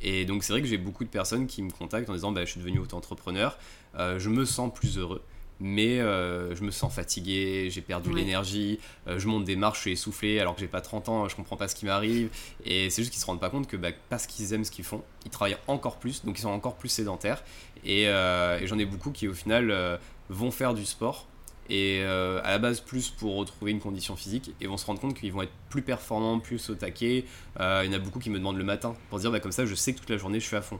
Et 0.00 0.24
donc 0.24 0.44
c'est 0.44 0.52
vrai 0.52 0.62
que 0.62 0.68
j'ai 0.68 0.78
beaucoup 0.78 1.04
de 1.04 1.08
personnes 1.08 1.46
qui 1.46 1.62
me 1.62 1.70
contactent 1.70 2.08
en 2.10 2.14
disant 2.14 2.32
bah, 2.32 2.44
je 2.44 2.50
suis 2.50 2.60
devenu 2.60 2.78
auto-entrepreneur, 2.78 3.56
je 3.96 4.28
me 4.28 4.44
sens 4.44 4.70
plus 4.72 4.98
heureux 4.98 5.22
mais 5.60 5.98
je 5.98 6.62
me 6.62 6.70
sens 6.70 6.92
fatigué, 6.92 7.68
j'ai 7.70 7.80
perdu 7.80 8.12
l'énergie, 8.12 8.78
je 9.06 9.26
monte 9.26 9.44
des 9.44 9.56
marches, 9.56 9.78
je 9.78 9.82
suis 9.82 9.92
essoufflé 9.92 10.38
alors 10.40 10.54
que 10.54 10.60
j'ai 10.60 10.68
pas 10.68 10.80
30 10.80 11.08
ans, 11.08 11.28
je 11.28 11.36
comprends 11.36 11.56
pas 11.56 11.68
ce 11.68 11.74
qui 11.74 11.86
m'arrive. 11.86 12.28
Et 12.64 12.90
c'est 12.90 13.02
juste 13.02 13.12
qu'ils 13.12 13.20
se 13.20 13.26
rendent 13.26 13.40
pas 13.40 13.50
compte 13.50 13.66
que 13.66 13.76
bah, 13.76 13.88
parce 14.08 14.26
qu'ils 14.26 14.52
aiment 14.52 14.64
ce 14.64 14.70
qu'ils 14.70 14.84
font, 14.84 15.02
ils 15.24 15.30
travaillent 15.30 15.56
encore 15.66 15.98
plus, 15.98 16.24
donc 16.24 16.38
ils 16.38 16.42
sont 16.42 16.50
encore 16.50 16.76
plus 16.76 16.88
sédentaires. 16.88 17.42
Et, 17.84 18.02
et 18.02 18.66
j'en 18.66 18.78
ai 18.78 18.84
beaucoup 18.84 19.10
qui 19.10 19.28
au 19.28 19.34
final 19.34 19.98
vont 20.28 20.50
faire 20.50 20.74
du 20.74 20.84
sport 20.84 21.26
et 21.68 22.00
euh, 22.02 22.40
à 22.44 22.50
la 22.50 22.58
base 22.58 22.80
plus 22.80 23.10
pour 23.10 23.36
retrouver 23.36 23.72
une 23.72 23.80
condition 23.80 24.16
physique 24.16 24.52
et 24.60 24.66
vont 24.66 24.76
se 24.76 24.86
rendre 24.86 25.00
compte 25.00 25.14
qu'ils 25.18 25.32
vont 25.32 25.42
être 25.42 25.52
plus 25.68 25.82
performants, 25.82 26.38
plus 26.38 26.70
au 26.70 26.74
taquet. 26.74 27.24
Euh, 27.60 27.82
il 27.84 27.90
y 27.90 27.94
en 27.94 27.96
a 27.96 28.00
beaucoup 28.00 28.18
qui 28.18 28.30
me 28.30 28.38
demandent 28.38 28.58
le 28.58 28.64
matin 28.64 28.94
pour 29.10 29.18
dire 29.18 29.32
bah, 29.32 29.40
comme 29.40 29.52
ça 29.52 29.66
je 29.66 29.74
sais 29.74 29.92
que 29.92 29.98
toute 29.98 30.10
la 30.10 30.16
journée 30.16 30.40
je 30.40 30.46
suis 30.46 30.56
à 30.56 30.62
fond. 30.62 30.78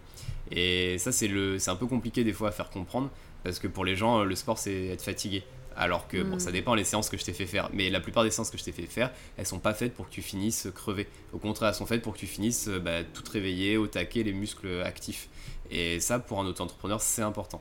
Et 0.50 0.96
ça 0.98 1.12
c'est 1.12 1.28
un 1.68 1.76
peu 1.76 1.86
compliqué 1.86 2.24
des 2.24 2.32
fois 2.32 2.48
à 2.48 2.52
faire 2.52 2.70
comprendre 2.70 3.10
parce 3.48 3.58
que 3.58 3.68
pour 3.68 3.84
les 3.84 3.96
gens 3.96 4.24
le 4.24 4.34
sport 4.34 4.58
c'est 4.58 4.86
être 4.86 5.02
fatigué. 5.02 5.44
Alors 5.78 6.08
que 6.08 6.22
bon, 6.22 6.38
ça 6.38 6.48
mm. 6.48 6.52
dépend 6.54 6.74
les 6.74 6.84
séances 6.84 7.10
que 7.10 7.18
je 7.18 7.24
t'ai 7.24 7.34
fait 7.34 7.44
faire, 7.44 7.68
mais 7.74 7.90
la 7.90 8.00
plupart 8.00 8.24
des 8.24 8.30
séances 8.30 8.50
que 8.50 8.56
je 8.56 8.64
t'ai 8.64 8.72
fait 8.72 8.86
faire, 8.86 9.12
elles 9.36 9.46
sont 9.46 9.58
pas 9.58 9.74
faites 9.74 9.92
pour 9.92 10.08
que 10.08 10.10
tu 10.10 10.22
finisses 10.22 10.68
crevé. 10.74 11.06
Au 11.34 11.38
contraire, 11.38 11.68
elles 11.68 11.74
sont 11.74 11.84
faites 11.84 12.00
pour 12.00 12.14
que 12.14 12.18
tu 12.18 12.26
finisses 12.26 12.68
bah, 12.68 13.04
tout 13.04 13.22
réveillé, 13.30 13.76
au 13.76 13.86
taquet, 13.86 14.22
les 14.22 14.32
muscles 14.32 14.82
actifs. 14.84 15.28
Et 15.70 16.00
ça, 16.00 16.18
pour 16.18 16.40
un 16.40 16.46
auto-entrepreneur, 16.46 17.02
c'est 17.02 17.20
important. 17.20 17.60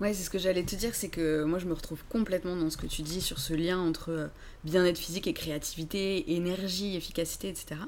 Ouais, 0.00 0.14
c'est 0.14 0.24
ce 0.24 0.30
que 0.30 0.38
j'allais 0.38 0.64
te 0.64 0.74
dire, 0.74 0.94
c'est 0.94 1.10
que 1.10 1.44
moi 1.44 1.60
je 1.60 1.66
me 1.66 1.74
retrouve 1.74 2.02
complètement 2.08 2.56
dans 2.56 2.70
ce 2.70 2.76
que 2.76 2.86
tu 2.86 3.02
dis 3.02 3.20
sur 3.20 3.38
ce 3.38 3.54
lien 3.54 3.78
entre 3.78 4.10
euh, 4.10 4.26
bien-être 4.64 4.98
physique 4.98 5.28
et 5.28 5.32
créativité, 5.32 6.34
énergie, 6.34 6.96
efficacité, 6.96 7.48
etc. 7.48 7.82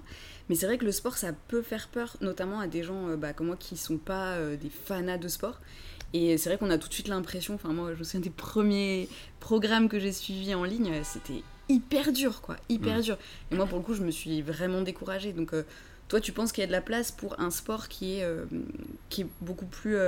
Mais 0.48 0.54
c'est 0.54 0.66
vrai 0.66 0.78
que 0.78 0.84
le 0.84 0.92
sport, 0.92 1.16
ça 1.16 1.32
peut 1.32 1.62
faire 1.62 1.88
peur, 1.88 2.16
notamment 2.20 2.60
à 2.60 2.68
des 2.68 2.84
gens 2.84 3.08
euh, 3.08 3.16
bah, 3.16 3.32
comme 3.32 3.48
moi 3.48 3.56
qui 3.56 3.76
sont 3.76 3.98
pas 3.98 4.34
euh, 4.34 4.56
des 4.56 4.70
fanas 4.70 5.18
de 5.18 5.26
sport. 5.26 5.60
Et 6.14 6.38
c'est 6.38 6.48
vrai 6.48 6.58
qu'on 6.58 6.70
a 6.70 6.78
tout 6.78 6.88
de 6.88 6.94
suite 6.94 7.08
l'impression, 7.08 7.54
enfin 7.54 7.72
moi 7.72 7.92
je 7.92 7.98
me 7.98 8.04
souviens 8.04 8.20
des 8.20 8.30
premiers 8.30 9.08
programmes 9.40 9.88
que 9.88 9.98
j'ai 9.98 10.12
suivis 10.12 10.54
en 10.54 10.64
ligne, 10.64 11.02
c'était 11.02 11.42
hyper 11.68 12.12
dur, 12.12 12.40
quoi, 12.40 12.56
hyper 12.70 12.98
mm. 12.98 13.02
dur. 13.02 13.18
Et 13.50 13.56
moi 13.56 13.66
pour 13.66 13.78
le 13.78 13.84
coup, 13.84 13.94
je 13.94 14.02
me 14.02 14.10
suis 14.10 14.40
vraiment 14.40 14.80
découragée. 14.80 15.32
Donc 15.32 15.52
toi, 16.08 16.20
tu 16.20 16.32
penses 16.32 16.52
qu'il 16.52 16.62
y 16.62 16.64
a 16.64 16.68
de 16.68 16.72
la 16.72 16.80
place 16.80 17.10
pour 17.10 17.38
un 17.40 17.50
sport 17.50 17.88
qui 17.88 18.20
est, 18.20 18.26
qui 19.10 19.22
est 19.22 19.26
beaucoup 19.40 19.66
plus 19.66 19.98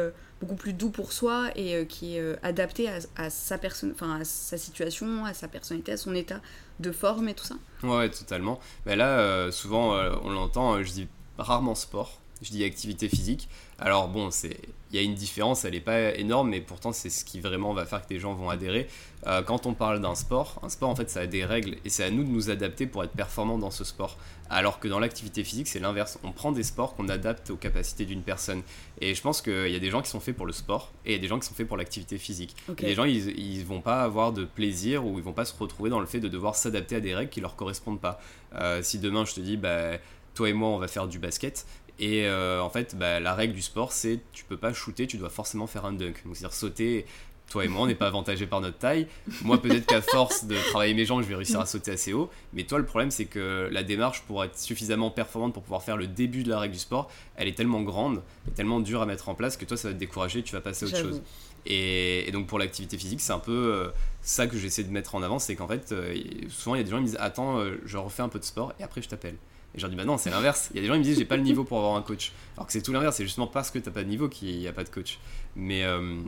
beaucoup 0.40 0.54
plus 0.54 0.72
doux 0.72 0.90
pour 0.90 1.12
soi 1.12 1.50
et 1.54 1.74
euh, 1.74 1.84
qui 1.84 2.16
est 2.16 2.20
euh, 2.20 2.36
adapté 2.42 2.88
à, 3.16 3.30
sa 3.30 3.58
personne, 3.58 3.92
enfin 3.92 4.20
à 4.20 4.24
sa 4.24 4.58
situation, 4.58 5.24
à 5.24 5.34
sa 5.34 5.48
personnalité, 5.48 5.92
à 5.92 5.96
son 5.96 6.14
état 6.14 6.40
de 6.80 6.92
forme 6.92 7.28
et 7.28 7.34
tout 7.34 7.44
ça? 7.44 7.54
Ouais, 7.82 8.10
totalement. 8.10 8.60
Mais 8.84 8.96
là, 8.96 9.18
euh, 9.18 9.50
souvent, 9.50 9.94
on 10.22 10.30
l'entend, 10.30 10.82
je 10.82 10.92
dis 10.92 11.08
rarement 11.38 11.74
sport, 11.74 12.20
je 12.42 12.50
dis 12.50 12.64
activité 12.64 13.08
physique. 13.08 13.48
Alors 13.78 14.08
bon, 14.08 14.30
c'est 14.30 14.58
il 14.90 14.96
y 14.96 14.98
a 15.00 15.02
une 15.02 15.14
différence, 15.14 15.64
elle 15.64 15.72
n'est 15.72 15.80
pas 15.80 16.14
énorme, 16.14 16.50
mais 16.50 16.60
pourtant 16.60 16.92
c'est 16.92 17.10
ce 17.10 17.24
qui 17.24 17.40
vraiment 17.40 17.74
va 17.74 17.86
faire 17.86 18.02
que 18.02 18.08
des 18.08 18.20
gens 18.20 18.34
vont 18.34 18.50
adhérer. 18.50 18.86
Euh, 19.26 19.42
quand 19.42 19.66
on 19.66 19.74
parle 19.74 20.00
d'un 20.00 20.14
sport, 20.14 20.60
un 20.62 20.68
sport 20.68 20.88
en 20.88 20.94
fait 20.94 21.10
ça 21.10 21.20
a 21.20 21.26
des 21.26 21.44
règles 21.44 21.76
et 21.84 21.90
c'est 21.90 22.04
à 22.04 22.10
nous 22.10 22.22
de 22.22 22.28
nous 22.28 22.50
adapter 22.50 22.86
pour 22.86 23.02
être 23.02 23.10
performant 23.10 23.58
dans 23.58 23.72
ce 23.72 23.82
sport. 23.82 24.16
Alors 24.48 24.78
que 24.78 24.86
dans 24.86 25.00
l'activité 25.00 25.42
physique 25.42 25.66
c'est 25.66 25.80
l'inverse, 25.80 26.18
on 26.22 26.30
prend 26.30 26.52
des 26.52 26.62
sports 26.62 26.94
qu'on 26.94 27.08
adapte 27.08 27.50
aux 27.50 27.56
capacités 27.56 28.04
d'une 28.04 28.22
personne. 28.22 28.62
Et 29.00 29.14
je 29.14 29.20
pense 29.20 29.42
qu'il 29.42 29.68
y 29.68 29.76
a 29.76 29.80
des 29.80 29.90
gens 29.90 30.02
qui 30.02 30.10
sont 30.10 30.20
faits 30.20 30.36
pour 30.36 30.46
le 30.46 30.52
sport 30.52 30.92
et 31.04 31.10
il 31.10 31.12
y 31.16 31.18
a 31.18 31.20
des 31.20 31.28
gens 31.28 31.40
qui 31.40 31.48
sont 31.48 31.54
faits 31.54 31.66
pour 31.66 31.76
l'activité 31.76 32.16
physique. 32.16 32.54
Les 32.80 32.94
gens 32.94 33.04
ils, 33.04 33.38
ils 33.38 33.64
vont 33.64 33.80
pas 33.80 34.02
avoir 34.02 34.32
de 34.32 34.44
plaisir 34.44 35.04
ou 35.04 35.18
ils 35.18 35.24
vont 35.24 35.32
pas 35.32 35.44
se 35.44 35.54
retrouver 35.58 35.90
dans 35.90 36.00
le 36.00 36.06
fait 36.06 36.20
de 36.20 36.28
devoir 36.28 36.54
s'adapter 36.54 36.94
à 36.94 37.00
des 37.00 37.14
règles 37.14 37.30
qui 37.30 37.40
leur 37.40 37.56
correspondent 37.56 38.00
pas. 38.00 38.20
Euh, 38.54 38.82
si 38.82 39.00
demain 39.00 39.24
je 39.24 39.34
te 39.34 39.40
dis 39.40 39.56
bah 39.56 39.98
toi 40.34 40.48
et 40.48 40.52
moi 40.52 40.68
on 40.68 40.78
va 40.78 40.86
faire 40.86 41.08
du 41.08 41.18
basket, 41.18 41.66
et 41.98 42.26
euh, 42.26 42.60
en 42.60 42.70
fait, 42.70 42.96
bah, 42.96 43.20
la 43.20 43.34
règle 43.34 43.54
du 43.54 43.62
sport, 43.62 43.92
c'est 43.92 44.20
tu 44.32 44.44
peux 44.44 44.56
pas 44.56 44.72
shooter, 44.72 45.06
tu 45.06 45.16
dois 45.16 45.30
forcément 45.30 45.66
faire 45.66 45.84
un 45.86 45.92
dunk. 45.92 46.22
Donc 46.24 46.36
c'est-à-dire 46.36 46.54
sauter. 46.54 47.06
Toi 47.48 47.64
et 47.64 47.68
moi, 47.68 47.82
on 47.82 47.86
n'est 47.86 47.94
pas 47.94 48.08
avantagés 48.08 48.48
par 48.48 48.60
notre 48.60 48.78
taille. 48.78 49.06
Moi, 49.42 49.62
peut-être 49.62 49.86
qu'à 49.86 50.02
force 50.02 50.46
de 50.46 50.56
travailler 50.70 50.94
mes 50.94 51.04
jambes, 51.04 51.22
je 51.22 51.28
vais 51.28 51.36
réussir 51.36 51.60
à 51.60 51.66
sauter 51.66 51.92
assez 51.92 52.12
haut. 52.12 52.28
Mais 52.52 52.64
toi, 52.64 52.76
le 52.78 52.84
problème, 52.84 53.12
c'est 53.12 53.26
que 53.26 53.68
la 53.70 53.84
démarche 53.84 54.22
pour 54.22 54.42
être 54.42 54.58
suffisamment 54.58 55.10
performante 55.10 55.54
pour 55.54 55.62
pouvoir 55.62 55.84
faire 55.84 55.96
le 55.96 56.08
début 56.08 56.42
de 56.42 56.50
la 56.50 56.58
règle 56.58 56.74
du 56.74 56.80
sport, 56.80 57.08
elle 57.36 57.46
est 57.46 57.56
tellement 57.56 57.82
grande, 57.82 58.20
tellement 58.56 58.80
dure 58.80 59.00
à 59.00 59.06
mettre 59.06 59.28
en 59.28 59.36
place 59.36 59.56
que 59.56 59.64
toi, 59.64 59.76
ça 59.76 59.86
va 59.86 59.94
te 59.94 60.00
décourager, 60.00 60.42
tu 60.42 60.54
vas 60.54 60.60
passer 60.60 60.86
à 60.86 60.88
autre 60.88 60.98
chose. 60.98 61.22
Et, 61.66 62.28
donc 62.32 62.48
pour 62.48 62.58
l'activité 62.58 62.98
physique, 62.98 63.20
c'est 63.20 63.32
un 63.32 63.38
peu 63.38 63.52
euh, 63.52 63.90
ça 64.22 64.48
que 64.48 64.58
j'essaie 64.58 64.82
de 64.82 64.90
mettre 64.90 65.14
en 65.14 65.22
avant, 65.22 65.38
c'est 65.38 65.54
qu'en 65.54 65.68
fait, 65.68 65.92
euh, 65.92 66.16
souvent 66.48 66.74
il 66.74 66.78
y 66.78 66.80
a 66.80 66.84
des 66.84 66.90
gens 66.90 66.96
qui 66.96 67.02
me 67.02 67.08
disent 67.08 67.18
attends, 67.20 67.60
je 67.84 67.96
refais 67.96 68.22
un 68.22 68.28
peu 68.28 68.40
de 68.40 68.44
sport 68.44 68.72
et 68.80 68.82
après 68.82 69.02
je 69.02 69.08
t'appelle. 69.08 69.36
Et 69.76 69.80
je 69.80 69.86
dis, 69.86 69.96
bah 69.96 70.04
non, 70.04 70.16
c'est 70.16 70.30
l'inverse. 70.30 70.70
Il 70.72 70.76
y 70.76 70.78
a 70.78 70.82
des 70.82 70.88
gens 70.88 70.94
qui 70.94 71.00
me 71.00 71.04
disent, 71.04 71.18
j'ai 71.18 71.24
pas 71.24 71.36
le 71.36 71.42
niveau 71.42 71.64
pour 71.64 71.78
avoir 71.78 71.96
un 71.96 72.02
coach. 72.02 72.32
Alors 72.56 72.66
que 72.66 72.72
c'est 72.72 72.82
tout 72.82 72.92
l'inverse, 72.92 73.16
c'est 73.16 73.24
justement 73.24 73.46
parce 73.46 73.70
que 73.70 73.78
t'as 73.78 73.90
pas 73.90 74.02
de 74.02 74.08
niveau 74.08 74.28
qu'il 74.28 74.58
n'y 74.58 74.68
a 74.68 74.72
pas 74.72 74.84
de 74.84 74.88
coach. 74.88 75.18
Mais 75.54 75.84
euh, 75.84 76.20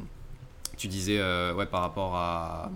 tu 0.76 0.88
disais, 0.88 1.18
euh, 1.18 1.54
ouais, 1.54 1.66
par 1.66 1.80
rapport 1.80 2.14
à, 2.14 2.70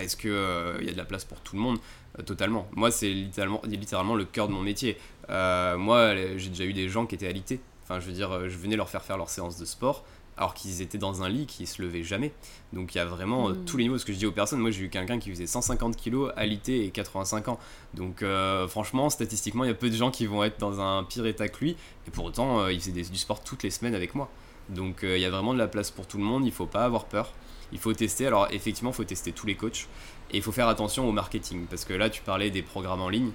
est-ce 0.00 0.16
qu'il 0.16 0.30
il 0.30 0.86
y 0.86 0.90
a 0.90 0.92
de 0.92 0.98
la 0.98 1.04
place 1.04 1.24
pour 1.24 1.40
tout 1.40 1.56
le 1.56 1.62
monde? 1.62 1.78
Totalement. 2.26 2.68
Moi, 2.74 2.90
c'est 2.90 3.08
littéralement, 3.08 3.62
littéralement 3.64 4.14
le 4.14 4.24
cœur 4.24 4.48
de 4.48 4.52
mon 4.52 4.62
métier. 4.62 4.98
moi, 5.28 6.14
j'ai 6.36 6.48
déjà 6.50 6.64
eu 6.64 6.72
des 6.72 6.88
gens 6.88 7.06
qui 7.06 7.14
étaient 7.14 7.28
alités. 7.28 7.60
Enfin, 7.84 8.00
je 8.00 8.06
veux 8.06 8.12
dire, 8.12 8.48
je 8.48 8.58
venais 8.58 8.76
leur 8.76 8.90
faire 8.90 9.02
faire 9.02 9.16
leur 9.16 9.30
séance 9.30 9.56
de 9.56 9.64
sport 9.64 10.04
alors 10.38 10.54
qu'ils 10.54 10.80
étaient 10.82 10.98
dans 10.98 11.22
un 11.22 11.28
lit 11.28 11.46
qui 11.46 11.66
se 11.66 11.82
levait 11.82 12.04
jamais. 12.04 12.32
Donc 12.72 12.94
il 12.94 12.98
y 12.98 13.00
a 13.00 13.04
vraiment 13.04 13.48
euh, 13.48 13.52
hmm. 13.52 13.64
tous 13.64 13.76
les 13.76 13.84
niveaux. 13.84 13.98
Ce 13.98 14.06
que 14.06 14.12
je 14.12 14.18
dis 14.18 14.26
aux 14.26 14.32
personnes, 14.32 14.60
moi 14.60 14.70
j'ai 14.70 14.84
eu 14.84 14.88
quelqu'un 14.88 15.18
qui 15.18 15.30
faisait 15.30 15.46
150 15.46 15.96
kg 15.96 16.32
alité 16.36 16.84
et 16.84 16.90
85 16.90 17.48
ans. 17.48 17.58
Donc 17.94 18.22
euh, 18.22 18.68
franchement, 18.68 19.10
statistiquement, 19.10 19.64
il 19.64 19.68
y 19.68 19.70
a 19.70 19.74
peu 19.74 19.90
de 19.90 19.96
gens 19.96 20.10
qui 20.10 20.26
vont 20.26 20.44
être 20.44 20.58
dans 20.58 20.80
un 20.80 21.02
pire 21.04 21.26
état 21.26 21.48
que 21.48 21.58
lui. 21.58 21.76
Et 22.06 22.10
pour 22.10 22.24
autant, 22.24 22.60
euh, 22.60 22.72
il 22.72 22.80
faisait 22.80 22.92
du 22.92 23.18
sport 23.18 23.42
toutes 23.42 23.64
les 23.64 23.70
semaines 23.70 23.96
avec 23.96 24.14
moi. 24.14 24.30
Donc 24.68 24.98
il 25.02 25.18
y 25.18 25.24
a 25.24 25.30
vraiment 25.30 25.54
de 25.54 25.58
la 25.58 25.66
place 25.66 25.90
pour 25.90 26.06
tout 26.06 26.18
le 26.18 26.24
monde. 26.24 26.46
Il 26.46 26.52
faut 26.52 26.66
pas 26.66 26.84
avoir 26.84 27.06
peur. 27.06 27.32
Il 27.72 27.78
faut 27.78 27.92
tester. 27.92 28.26
Alors 28.26 28.48
effectivement, 28.52 28.90
il 28.90 28.94
faut 28.96 29.04
tester 29.04 29.32
tous 29.32 29.46
les 29.46 29.56
coachs. 29.56 29.88
Et 30.30 30.36
il 30.36 30.42
faut 30.42 30.52
faire 30.52 30.68
attention 30.68 31.08
au 31.08 31.12
marketing. 31.12 31.66
Parce 31.68 31.84
que 31.84 31.94
là, 31.94 32.10
tu 32.10 32.22
parlais 32.22 32.50
des 32.50 32.62
programmes 32.62 33.00
en 33.00 33.08
ligne. 33.08 33.30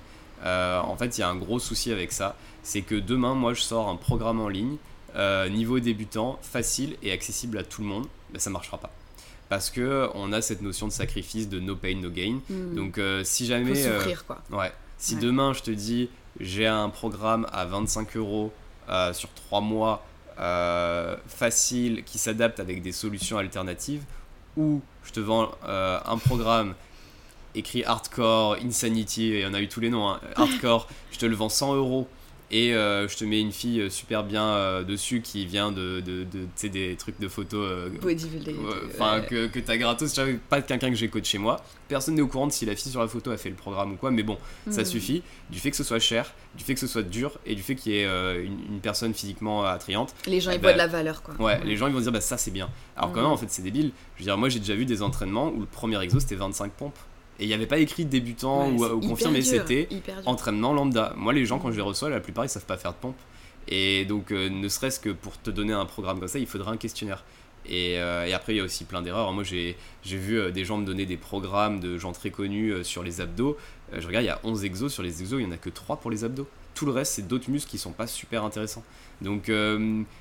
en 0.46 0.96
fait, 0.96 1.18
il 1.18 1.22
y 1.22 1.24
a 1.24 1.30
un 1.30 1.36
gros 1.36 1.60
souci 1.60 1.92
avec 1.92 2.12
ça. 2.12 2.36
C'est 2.62 2.84
que 2.84 2.96
demain, 2.96 3.34
moi, 3.34 3.56
je 3.56 3.62
sors 3.62 3.90
un 3.90 3.96
programme 3.96 4.40
en 4.40 4.48
ligne 4.48 4.78
euh, 5.16 5.48
niveau 5.50 5.80
débutant, 5.80 6.40
facile 6.42 6.98
et 7.04 7.12
accessible 7.12 7.58
à 7.58 7.64
tout 7.64 7.82
le 7.82 7.88
monde, 7.88 8.08
ben, 8.32 8.40
ça 8.40 8.50
marchera 8.50 8.78
pas. 8.78 8.92
Parce 9.50 9.70
que 9.70 10.10
on 10.16 10.32
a 10.34 10.42
cette 10.42 10.62
notion 10.62 10.88
de 10.88 10.92
sacrifice, 10.92 11.50
de 11.50 11.60
no 11.60 11.76
pain, 11.76 11.96
no 11.96 12.10
gain. 12.10 12.40
Hmm. 12.50 12.76
Donc 12.76 12.98
euh, 12.98 13.24
si 13.24 13.46
jamais... 13.46 13.76
Faut 13.76 13.94
souffrir, 13.94 14.24
euh, 14.30 14.36
quoi. 14.50 14.58
Ouais. 14.58 14.72
Si 14.98 15.16
demain 15.16 15.54
je 15.54 15.62
te 15.62 15.72
dis, 15.72 16.10
j'ai 16.40 16.66
un 16.66 16.90
programme 16.90 17.46
à 17.52 17.66
25 17.66 18.16
euros 18.18 18.52
sur 19.12 19.30
3 19.34 19.62
mois, 19.62 20.06
facile, 21.28 22.04
qui 22.06 22.18
s'adapte 22.18 22.60
avec 22.60 22.82
des 22.82 22.92
solutions 22.92 23.38
alternatives, 23.38 24.04
ou 24.56 24.82
je 25.04 25.12
te 25.12 25.20
vends 25.20 25.52
un 25.66 26.18
programme 26.18 26.74
écrit 27.54 27.84
hardcore, 27.84 28.58
insanity, 28.64 29.40
y 29.40 29.46
en 29.46 29.54
a 29.54 29.62
eu 29.62 29.68
tous 29.68 29.80
les 29.80 29.90
noms, 29.90 30.10
hein. 30.10 30.22
hardcore, 30.36 30.88
je 31.12 31.20
te 31.20 31.26
le 31.26 31.36
vends 31.36 31.50
100 31.50 31.76
euros 31.76 32.08
et 32.54 32.76
euh, 32.76 33.08
je 33.08 33.18
te 33.18 33.26
mets 33.26 33.42
une 33.42 33.52
fille 33.52 33.82
euh, 33.82 33.90
super 33.90 34.24
bien 34.24 34.44
euh, 34.44 34.84
dessus 34.84 35.22
qui 35.22 35.48
vient 35.48 35.72
de, 35.72 36.02
de, 36.02 36.24
de 36.24 36.68
des 36.68 36.96
trucs 36.96 37.20
de 37.20 37.28
photos 37.28 37.90
enfin 38.94 39.22
que, 39.22 39.48
que 39.48 39.60
t'as 39.60 39.76
gratos. 39.76 40.14
Pas 40.50 40.62
quelqu'un 40.62 40.90
que 40.90 40.96
j'ai 40.96 41.10
chez 41.24 41.40
moi. 41.40 41.64
Personne 41.88 42.14
n'est 42.14 42.22
au 42.22 42.28
courant 42.28 42.46
de 42.46 42.52
si 42.52 42.66
la 42.66 42.76
fille 42.76 42.92
sur 42.92 43.02
la 43.02 43.08
photo 43.08 43.32
a 43.32 43.38
fait 43.38 43.50
le 43.50 43.56
programme 43.56 43.94
ou 43.94 43.96
quoi 43.96 44.12
mais 44.12 44.22
bon 44.22 44.38
ça 44.70 44.84
hmm. 44.84 44.86
suffit. 44.86 45.24
Du 45.50 45.60
fait 45.60 45.72
que 45.72 45.78
ce 45.78 45.84
soit 45.84 46.00
cher 46.00 46.32
du 46.56 46.64
fait 46.64 46.76
que 46.76 46.80
ce 46.80 46.86
soit 46.86 47.02
dur 47.02 47.40
et 47.48 47.56
du 47.56 47.64
fait 47.64 47.74
qu'il 47.74 47.94
y 47.94 47.98
ait 47.98 48.46
une, 48.46 48.80
personne 48.80 49.16
physiquement 49.16 49.64
attrayante 49.64 50.14
les 50.28 50.40
gens 50.40 50.52
eh 50.52 50.56
ils 50.56 50.62
voient 50.62 50.70
ben, 50.70 50.76
de 50.76 50.78
la 50.78 50.88
valeur 50.88 51.24
quoi. 51.24 51.34
ouais 51.40 51.60
les 51.66 51.76
gens 51.76 51.88
ils 51.88 51.94
vont 51.94 52.02
dire 52.02 52.12
bah 52.12 52.22
ça 52.22 52.38
c'est 52.38 52.52
bien. 52.52 52.70
Alors 52.96 53.12
quand 53.12 53.22
même 53.22 53.32
en 53.32 53.38
fait 53.38 53.50
c'est 53.50 53.64
débile. 53.64 53.92
Je 54.16 54.22
veux 54.22 54.26
dire 54.26 54.38
moi 54.38 54.50
j'ai 54.50 54.60
déjà 54.60 54.76
vu 54.76 54.86
des 54.86 55.02
entraînements 55.02 55.50
où 55.50 55.60
le 55.60 55.66
premier 55.66 56.00
exo 56.04 56.20
c'était 56.20 56.36
25 56.36 56.72
pompes 56.74 57.00
et 57.40 57.46
il 57.46 57.48
n'y 57.48 57.54
avait 57.54 57.68
pas 57.68 57.80
écrit 57.80 58.06
débutant 58.06 58.70
ou, 58.70 59.00
confirmé, 59.00 59.42
c'était 59.42 59.90
entraînement 60.26 60.74
lambda. 60.74 61.14
Moi, 61.18 61.34
les 61.34 61.46
gens, 61.46 61.60
quand 61.60 61.72
je 61.72 61.78
les 61.78 61.82
reçois, 61.82 62.10
la 62.10 62.20
plupart, 62.20 62.46
ils 62.46 62.50
savent 62.50 62.66
pas 62.66 62.78
faire 62.78 62.92
de 62.92 62.98
pompe. 62.98 63.18
Et 63.68 64.06
donc, 64.06 64.32
euh, 64.32 64.50
ne 64.50 64.68
serait-ce 64.68 65.00
que 65.00 65.10
pour 65.10 65.42
te 65.42 65.50
donner 65.50 65.74
un 65.74 65.86
programme 65.86 66.20
comme 66.20 66.28
ça, 66.28 66.40
il 66.40 66.48
faudrait 66.48 66.72
un 66.72 66.78
questionnaire. 66.78 67.24
Et, 67.66 67.98
euh, 67.98 68.26
et 68.26 68.34
après, 68.34 68.54
il 68.54 68.58
y 68.58 68.60
a 68.60 68.64
aussi 68.64 68.84
plein 68.84 69.02
d'erreurs. 69.02 69.32
Moi, 69.32 69.44
j'ai 69.44 69.76
vu 70.06 70.38
euh, 70.38 70.52
des 70.52 70.66
gens 70.66 70.78
me 70.78 70.86
donner 70.86 71.06
des 71.06 71.18
programmes 71.18 71.80
de 71.80 71.98
gens 71.98 72.12
très 72.12 72.30
connus 72.30 72.84
sur 72.84 73.04
les 73.04 73.22
abdos. 73.22 73.58
je 73.94 74.06
regarde, 74.06 74.26
il 74.26 74.28
y 74.28 74.32
a 74.32 74.40
11 74.44 74.66
exos. 74.66 74.94
Sur 74.94 75.02
les 75.02 75.22
exos, 75.22 75.40
il 75.40 75.46
n'y 75.46 75.52
en 75.52 75.56
a 75.56 75.58
que 75.58 75.70
3 75.70 75.98
pour 75.98 76.12
les 76.12 76.24
abdos. 76.24 76.48
Tout 76.74 76.86
le 76.86 76.92
reste, 76.92 77.14
c'est 77.14 77.28
d'autres 77.28 77.50
muscles 77.50 77.70
qui 77.70 77.78
sont 77.78 77.92
pas 77.92 78.08
super 78.08 78.44
intéressants. 78.44 78.84
Donc, 79.22 79.52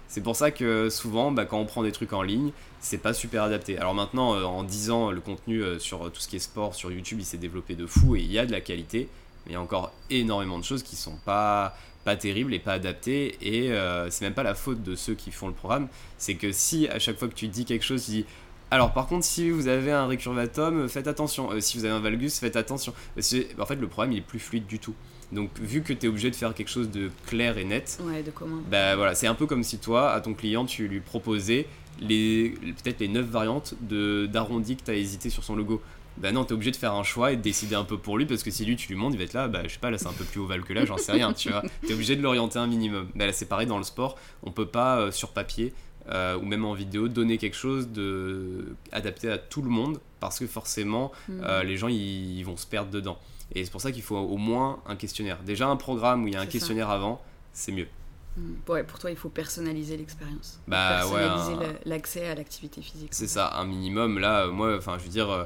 c'est 0.09 0.21
pour 0.21 0.37
ça 0.37 0.51
que 0.51 0.91
souvent, 0.91 1.33
bah, 1.33 1.45
quand 1.45 1.59
on 1.59 1.65
prend 1.65 1.83
des 1.83 1.93
trucs 1.93 2.13
en 2.13 2.23
ligne, 2.23 2.53
c'est 2.83 2.99
pas 2.99 3.15
super 3.15 3.45
adapté. 3.45 3.79
Alors 3.79 3.95
maintenant, 3.95 4.35
euh, 4.35 4.43
en 4.43 4.65
10 4.65 4.91
ans, 4.91 5.11
le 5.11 5.21
contenu 5.21 5.63
euh, 5.63 5.79
sur 5.79 6.11
tout 6.13 6.21
ce 6.21 6.29
qui 6.29 6.37
est 6.37 6.41
sport 6.41 6.75
sur 6.75 6.91
YouTube, 6.91 7.19
il 7.21 7.25
s'est 7.25 7.39
développé 7.39 7.75
de 7.75 7.87
fou 7.87 8.17
et 8.17 8.21
il 8.21 8.31
y 8.31 8.39
a 8.39 8.45
de 8.45 8.53
la 8.53 8.61
qualité, 8.61 9.09
mais 9.47 9.53
il 9.53 9.55
y 9.55 9.57
a 9.57 9.61
encore 9.61 9.93
énormément 10.11 10.59
de 10.59 10.65
choses 10.65 10.83
qui 10.83 10.97
sont 10.97 11.17
pas 11.25 11.75
pas 12.05 12.17
terribles 12.17 12.53
et 12.53 12.59
pas 12.59 12.73
adaptées 12.73 13.37
et 13.41 13.71
euh, 13.71 14.11
c'est 14.11 14.25
même 14.25 14.35
pas 14.35 14.43
la 14.43 14.57
faute 14.57 14.83
de 14.83 14.97
ceux 14.97 15.15
qui 15.15 15.31
font 15.31 15.47
le 15.47 15.53
programme, 15.53 15.87
c'est 16.19 16.35
que 16.35 16.51
si 16.51 16.89
à 16.89 16.99
chaque 16.99 17.17
fois 17.17 17.29
que 17.29 17.35
tu 17.35 17.47
dis 17.47 17.65
quelque 17.65 17.85
chose, 17.85 18.05
tu 18.05 18.11
dis 18.11 18.27
alors 18.73 18.93
par 18.93 19.07
contre 19.07 19.25
si 19.25 19.49
vous 19.51 19.69
avez 19.69 19.93
un 19.93 20.09
récurvatum, 20.09 20.89
faites 20.89 21.07
attention, 21.07 21.51
si 21.61 21.79
vous 21.79 21.85
avez 21.85 21.95
un 21.95 22.01
valgus, 22.01 22.41
faites 22.41 22.57
attention. 22.57 22.93
en 23.17 23.67
fait 23.67 23.77
le 23.77 23.87
programme 23.87 24.11
il 24.11 24.19
est 24.19 24.21
plus 24.21 24.41
fluide 24.41 24.67
du 24.67 24.81
tout. 24.81 24.97
Donc 25.33 25.51
vu 25.59 25.83
que 25.83 25.93
tu 25.93 26.07
es 26.07 26.09
obligé 26.09 26.31
de 26.31 26.37
faire 26.37 26.55
quelque 26.55 26.69
chose 26.69 26.91
de 26.91 27.11
clair 27.27 27.59
et 27.59 27.65
net, 27.65 27.99
ouais, 28.03 28.23
de 28.23 28.33
bah 28.71 28.97
voilà, 28.97 29.15
c'est 29.15 29.27
un 29.27 29.35
peu 29.35 29.47
comme 29.47 29.63
si 29.63 29.79
toi 29.79 30.13
à 30.13 30.21
ton 30.21 30.35
client 30.35 30.67
tu 30.67 30.89
lui 30.89 31.01
proposais 31.01 31.67
les 32.01 32.51
peut-être 32.83 33.01
les 33.01 33.09
9 33.09 33.27
variantes 33.27 33.75
de 33.81 34.27
d'arrondi 34.27 34.77
que 34.77 34.85
tu 34.85 34.91
as 34.91 34.95
hésité 34.95 35.31
sur 35.31 35.45
son 35.45 35.57
logo. 35.57 35.81
Bah 36.19 36.31
non, 36.31 36.45
t'es 36.45 36.53
obligé 36.53 36.71
de 36.71 36.77
faire 36.77 36.93
un 36.93 37.05
choix 37.05 37.33
et 37.33 37.37
de 37.37 37.41
décider 37.41 37.75
un 37.75 37.85
peu 37.85 37.97
pour 37.97 38.19
lui 38.19 38.27
parce 38.27 38.43
que 38.43 38.51
si 38.51 38.67
lui 38.67 38.77
tu 38.77 38.89
lui 38.89 38.97
montres, 38.97 39.15
il 39.15 39.19
va 39.19 39.25
être 39.25 39.33
là, 39.33 39.49
bah 39.49 39.63
je 39.65 39.71
sais 39.71 39.79
pas, 39.79 39.91
là 39.91 39.97
c'est 39.97 40.09
un 40.09 40.13
peu 40.13 40.25
plus 40.25 40.41
ovale 40.41 40.63
que 40.63 40.75
là, 40.75 40.85
j'en 40.85 40.99
sais 40.99 41.13
rien, 41.13 41.33
tu 41.33 41.49
vois. 41.49 41.63
T'es 41.87 41.95
obligé 41.95 42.17
de 42.17 42.23
l'orienter 42.23 42.59
un 42.59 42.67
minimum. 42.67 43.09
Bah 43.15 43.27
là 43.27 43.33
c'est 43.33 43.47
pareil 43.47 43.67
dans 43.67 43.79
le 43.79 43.85
sport, 43.85 44.19
on 44.43 44.51
peut 44.51 44.67
pas 44.67 44.99
euh, 44.99 45.11
sur 45.11 45.31
papier 45.31 45.73
euh, 46.09 46.37
ou 46.37 46.43
même 46.45 46.65
en 46.65 46.75
vidéo 46.75 47.07
donner 47.07 47.39
quelque 47.39 47.57
chose 47.57 47.89
de 47.89 48.75
adapté 48.91 49.31
à 49.31 49.39
tout 49.39 49.63
le 49.63 49.71
monde 49.71 50.01
parce 50.19 50.41
que 50.41 50.49
forcément 50.49 51.13
mm. 51.29 51.41
euh, 51.45 51.63
les 51.63 51.77
gens 51.77 51.87
ils, 51.87 52.43
vont 52.43 52.57
se 52.57 52.67
perdre 52.67 52.91
dedans. 52.91 53.19
Et 53.55 53.65
c'est 53.65 53.71
pour 53.71 53.81
ça 53.81 53.93
qu'il 53.93 54.03
faut 54.03 54.17
au 54.17 54.37
moins 54.37 54.81
un 54.87 54.97
questionnaire. 54.97 55.39
Déjà 55.45 55.69
un 55.69 55.77
programme 55.77 56.25
où 56.25 56.29
il 56.29 56.35
y 56.35 56.37
a 56.37 56.41
un 56.41 56.47
questionnaire 56.47 56.91
avant, 56.91 57.21
c'est 57.53 57.73
mieux. 57.73 57.89
Mm. 58.37 58.53
Ouais, 58.69 58.83
pour 58.83 58.99
toi, 58.99 59.11
il 59.11 59.17
faut 59.17 59.29
personnaliser 59.29 59.97
l'expérience. 59.97 60.61
Bah 60.67 61.01
personnaliser 61.01 61.79
l'accès 61.85 62.27
à 62.29 62.35
l'activité 62.35 62.81
physique. 62.81 63.11
C'est 63.13 63.27
ça, 63.27 63.53
un 63.57 63.67
minimum. 63.67 64.19
Là, 64.19 64.47
moi, 64.47 64.77
enfin, 64.77 64.97
je 64.99 65.05
veux 65.05 65.11
dire, 65.11 65.31
euh, 65.31 65.45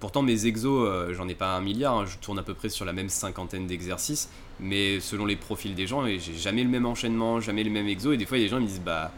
pourtant 0.00 0.22
mes 0.22 0.46
exos, 0.46 0.86
euh, 0.86 1.14
j'en 1.14 1.28
ai 1.28 1.34
pas 1.34 1.54
un 1.56 1.60
milliard. 1.60 1.98
Hein. 1.98 2.06
je 2.06 2.18
tourne 2.18 2.38
à 2.38 2.42
peu 2.42 2.54
près 2.54 2.68
sur 2.68 2.84
la 2.84 2.92
même 2.92 3.08
cinquantaine 3.08 3.66
d'exercices, 3.66 4.28
mais 4.60 5.00
selon 5.00 5.24
les 5.24 5.36
profils 5.36 5.74
des 5.74 5.86
gens, 5.86 6.06
j'ai 6.06 6.34
jamais 6.34 6.62
le 6.62 6.68
même 6.70 6.86
enchaînement, 6.86 7.40
jamais 7.40 7.64
le 7.64 7.70
même 7.70 7.88
exo. 7.88 8.12
Et 8.12 8.16
des 8.16 8.26
fois, 8.26 8.36
il 8.38 8.42
y 8.42 8.44
a 8.44 8.48
des 8.48 8.50
gens 8.50 8.58
qui 8.58 8.64
me 8.64 8.68
disent, 8.68 8.82
bah 8.82 9.12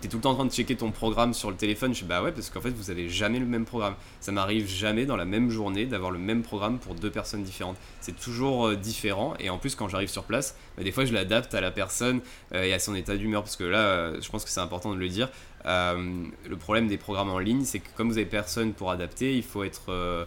t'es 0.00 0.08
tout 0.08 0.16
le 0.16 0.22
temps 0.22 0.30
en 0.30 0.34
train 0.34 0.44
de 0.46 0.52
checker 0.52 0.76
ton 0.76 0.90
programme 0.90 1.34
sur 1.34 1.50
le 1.50 1.56
téléphone. 1.56 1.94
Je 1.94 2.00
dis 2.00 2.06
bah 2.06 2.22
ouais, 2.22 2.32
parce 2.32 2.50
qu'en 2.50 2.60
fait, 2.60 2.70
vous 2.70 2.90
avez 2.90 3.08
jamais 3.08 3.38
le 3.38 3.46
même 3.46 3.64
programme. 3.64 3.94
Ça 4.20 4.32
m'arrive 4.32 4.66
jamais 4.68 5.04
dans 5.04 5.16
la 5.16 5.24
même 5.24 5.50
journée 5.50 5.86
d'avoir 5.86 6.10
le 6.10 6.18
même 6.18 6.42
programme 6.42 6.78
pour 6.78 6.94
deux 6.94 7.10
personnes 7.10 7.42
différentes. 7.42 7.76
C'est 8.00 8.18
toujours 8.18 8.68
euh, 8.68 8.76
différent. 8.76 9.34
Et 9.40 9.50
en 9.50 9.58
plus, 9.58 9.74
quand 9.74 9.88
j'arrive 9.88 10.08
sur 10.08 10.24
place, 10.24 10.56
bah, 10.76 10.84
des 10.84 10.92
fois, 10.92 11.04
je 11.04 11.12
l'adapte 11.12 11.54
à 11.54 11.60
la 11.60 11.70
personne 11.70 12.20
euh, 12.54 12.62
et 12.62 12.72
à 12.72 12.78
son 12.78 12.94
état 12.94 13.16
d'humeur. 13.16 13.42
Parce 13.42 13.56
que 13.56 13.64
là, 13.64 13.78
euh, 13.78 14.20
je 14.20 14.28
pense 14.30 14.44
que 14.44 14.50
c'est 14.50 14.60
important 14.60 14.92
de 14.94 14.98
le 14.98 15.08
dire. 15.08 15.28
le 15.64 16.56
problème 16.56 16.88
des 16.88 16.96
programmes 16.96 17.30
en 17.30 17.38
ligne, 17.38 17.64
c'est 17.64 17.80
que 17.80 17.88
comme 17.96 18.08
vous 18.08 18.18
avez 18.18 18.26
personne 18.26 18.72
pour 18.72 18.90
adapter, 18.90 19.36
il 19.36 19.42
faut 19.42 19.64
être. 19.64 20.26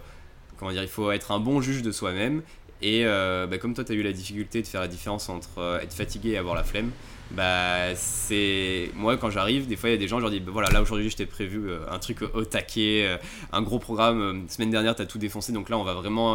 comment 0.58 0.72
dire 0.72 0.84
Il 0.84 0.89
faut 0.89 1.12
être 1.12 1.32
un 1.32 1.39
bon 1.39 1.62
juge 1.62 1.82
de 1.82 1.92
soi-même. 1.92 2.44
Et 2.82 3.06
bah, 3.06 3.58
comme 3.58 3.74
toi, 3.74 3.84
tu 3.84 3.94
as 3.94 3.96
eu 3.96 4.03
la 4.03 4.13
difficulté 4.13 4.62
de 4.62 4.68
faire 4.68 4.82
la 4.82 4.88
différence 4.88 5.30
entre 5.30 5.80
être 5.82 5.94
fatigué 5.94 6.32
et 6.32 6.38
avoir 6.38 6.53
la 6.53 6.63
flemme, 6.63 6.92
bah 7.32 7.96
c'est 7.96 8.92
moi 8.96 9.18
quand 9.18 9.30
j'arrive 9.30 9.68
des 9.68 9.75
fois 9.75 9.89
il 9.89 9.94
y 9.94 9.96
a 9.96 10.00
des 10.00 10.08
gens 10.08 10.18
je 10.18 10.22
leur 10.22 10.32
dis 10.32 10.39
bah, 10.39 10.51
voilà 10.53 10.70
là 10.70 10.82
aujourd'hui 10.82 11.10
je 11.10 11.15
t'ai 11.15 11.25
prévu 11.25 11.70
euh, 11.70 11.80
un 11.89 11.98
truc 11.98 12.22
au 12.22 12.46
taquet 12.46 13.06
euh, 13.08 13.18
un 13.51 13.62
gros 13.62 13.80
programme 13.80 14.22
euh, 14.22 14.34
semaine 14.50 14.70
dernière 14.70 14.96
t'as 14.96 15.06
tout 15.06 15.18
défoncé 15.18 15.51
donc 15.51 15.70
là 15.70 15.77
on 15.77 15.84
va 15.84 15.94
vraiment 15.94 16.34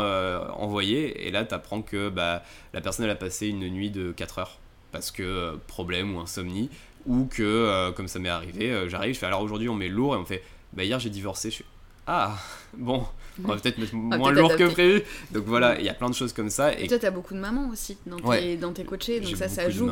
envoyer 0.59 1.27
et 1.27 1.31
là 1.31 1.45
t'apprends 1.45 1.83
que 1.83 2.09
bah 2.09 2.43
la 2.73 2.81
personne 2.81 3.05
elle 3.05 3.11
a 3.11 3.17
passé 3.17 3.49
une 3.49 3.69
nuit 3.69 3.91
de 3.91 4.13
4 4.13 4.39
heures 4.39 4.59
parce 4.91 5.11
que 5.11 5.57
problème 5.67 6.17
ou 6.17 6.21
insomnie 6.21 6.71
ou 7.07 7.27
que 7.27 7.91
comme 7.93 8.09
ça 8.09 8.19
m'est 8.19 8.29
arrivé 8.29 8.89
j'arrive 8.89 9.15
je 9.15 9.19
fais 9.19 9.27
alors 9.27 9.43
aujourd'hui 9.43 9.69
on 9.69 9.75
met 9.75 9.89
lourd 9.89 10.15
et 10.15 10.19
on 10.19 10.25
fait 10.25 10.43
bah 10.73 10.85
hier 10.85 10.99
j'ai 10.99 11.11
divorcé 11.11 11.51
je 11.51 11.59
fais 11.59 11.65
ah 12.07 12.37
bon 12.77 13.05
on 13.45 13.49
va 13.49 13.57
peut-être 13.57 13.79
mettre 13.79 13.95
moins 13.95 14.33
lourd 14.33 14.57
que 14.57 14.69
prévu. 14.69 15.03
Donc 15.31 15.45
voilà, 15.45 15.79
il 15.79 15.85
y 15.85 15.89
a 15.89 15.95
plein 15.95 16.11
de 16.11 16.15
choses 16.15 16.33
comme 16.33 16.51
ça. 16.51 16.77
Et, 16.79 16.85
et 16.85 16.89
toi, 16.89 16.99
t'as 16.99 17.11
beaucoup 17.11 17.35
de 17.35 17.39
mamans 17.39 17.69
aussi 17.71 17.97
dans 18.07 18.19
tes, 18.19 18.57
dans 18.57 18.73
tes 18.73 18.85
coachés, 18.85 19.21
donc 19.21 19.37
ça, 19.37 19.49
ça 19.49 19.71
joue 19.71 19.89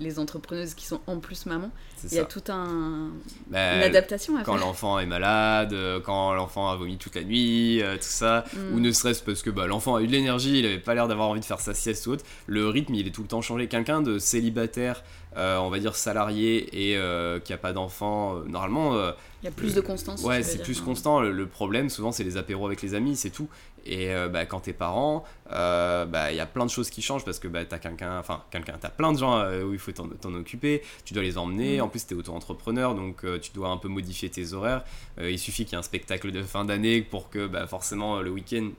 les 0.00 0.18
entrepreneuses 0.18 0.74
qui 0.74 0.86
sont 0.86 1.00
en 1.06 1.18
plus 1.18 1.46
maman. 1.46 1.70
Il 2.04 2.14
y 2.14 2.18
a 2.18 2.24
tout 2.24 2.42
un 2.48 3.10
bah, 3.48 3.76
une 3.76 3.82
adaptation 3.82 4.36
à 4.36 4.42
quand 4.42 4.56
l'enfant 4.56 4.98
est 4.98 5.06
malade, 5.06 5.72
euh, 5.72 6.00
quand 6.00 6.34
l'enfant 6.34 6.70
a 6.70 6.76
vomi 6.76 6.98
toute 6.98 7.14
la 7.14 7.24
nuit, 7.24 7.82
euh, 7.82 7.96
tout 7.96 8.02
ça, 8.02 8.44
mm. 8.52 8.74
ou 8.74 8.80
ne 8.80 8.92
serait-ce 8.92 9.22
parce 9.22 9.42
que 9.42 9.50
bah, 9.50 9.66
l'enfant 9.66 9.96
a 9.96 10.02
eu 10.02 10.06
de 10.06 10.12
l'énergie, 10.12 10.58
il 10.58 10.66
avait 10.66 10.78
pas 10.78 10.94
l'air 10.94 11.08
d'avoir 11.08 11.28
envie 11.28 11.40
de 11.40 11.44
faire 11.44 11.60
sa 11.60 11.74
sieste 11.74 12.06
ou 12.06 12.12
autre. 12.12 12.24
Le 12.46 12.68
rythme, 12.68 12.94
il 12.94 13.06
est 13.06 13.10
tout 13.10 13.22
le 13.22 13.28
temps 13.28 13.42
changé. 13.42 13.66
Quelqu'un 13.66 14.02
de 14.02 14.18
célibataire, 14.18 15.02
euh, 15.36 15.58
on 15.58 15.70
va 15.70 15.78
dire 15.78 15.96
salarié 15.96 16.92
et 16.92 16.98
qui 17.44 17.52
a 17.52 17.58
pas 17.58 17.72
d'enfant, 17.72 18.36
normalement. 18.46 18.94
il 19.42 19.46
y 19.46 19.48
a 19.48 19.50
plus 19.50 19.74
de 19.74 19.80
constance. 19.80 20.22
Ouais, 20.22 20.42
c'est 20.42 20.62
plus 20.62 20.80
constant. 20.80 21.20
Le, 21.20 21.46
problème, 21.46 21.88
souvent, 21.88 22.12
c'est 22.12 22.24
les 22.24 22.36
apéros 22.36 22.66
avec 22.66 22.82
les 22.82 22.94
amis, 22.94 23.16
c'est 23.16 23.30
tout. 23.30 23.48
Et 23.86 24.12
euh, 24.12 24.28
bah, 24.28 24.46
quand 24.46 24.60
t'es 24.60 24.72
parent, 24.72 25.24
euh, 25.52 26.04
bah, 26.06 26.32
il 26.32 26.36
y 26.36 26.40
a 26.40 26.46
plein 26.46 26.66
de 26.66 26.70
choses 26.70 26.90
qui 26.90 27.02
changent 27.02 27.24
parce 27.24 27.38
que 27.38 27.48
bah, 27.48 27.64
t'as 27.64 27.78
quelqu'un, 27.78 28.18
enfin 28.18 28.42
quelqu'un, 28.50 28.76
t'as 28.80 28.90
plein 28.90 29.12
de 29.12 29.18
gens 29.18 29.38
euh, 29.38 29.62
où 29.62 29.72
il 29.72 29.78
faut 29.78 29.92
t'en 29.92 30.34
occuper, 30.34 30.82
tu 31.04 31.14
dois 31.14 31.22
les 31.22 31.38
emmener, 31.38 31.78
mm. 31.78 31.82
en 31.82 31.88
plus 31.88 32.06
t'es 32.06 32.14
auto-entrepreneur 32.14 32.94
donc 32.94 33.24
tu 33.40 33.52
dois 33.52 33.68
un 33.68 33.76
peu 33.76 33.88
modifier 33.88 34.28
tes 34.28 34.52
horaires. 34.52 34.84
il 35.20 35.38
suffit 35.38 35.64
qu'il 35.64 35.74
y 35.74 35.76
ait 35.76 35.78
un 35.78 35.82
spectacle 35.82 36.32
de 36.32 36.42
fin 36.42 36.64
d'année 36.64 37.00
pour 37.00 37.30
que 37.30 37.46
bah, 37.46 37.66
forcément 37.66 38.20
le 38.20 38.30
week-end 38.30 38.70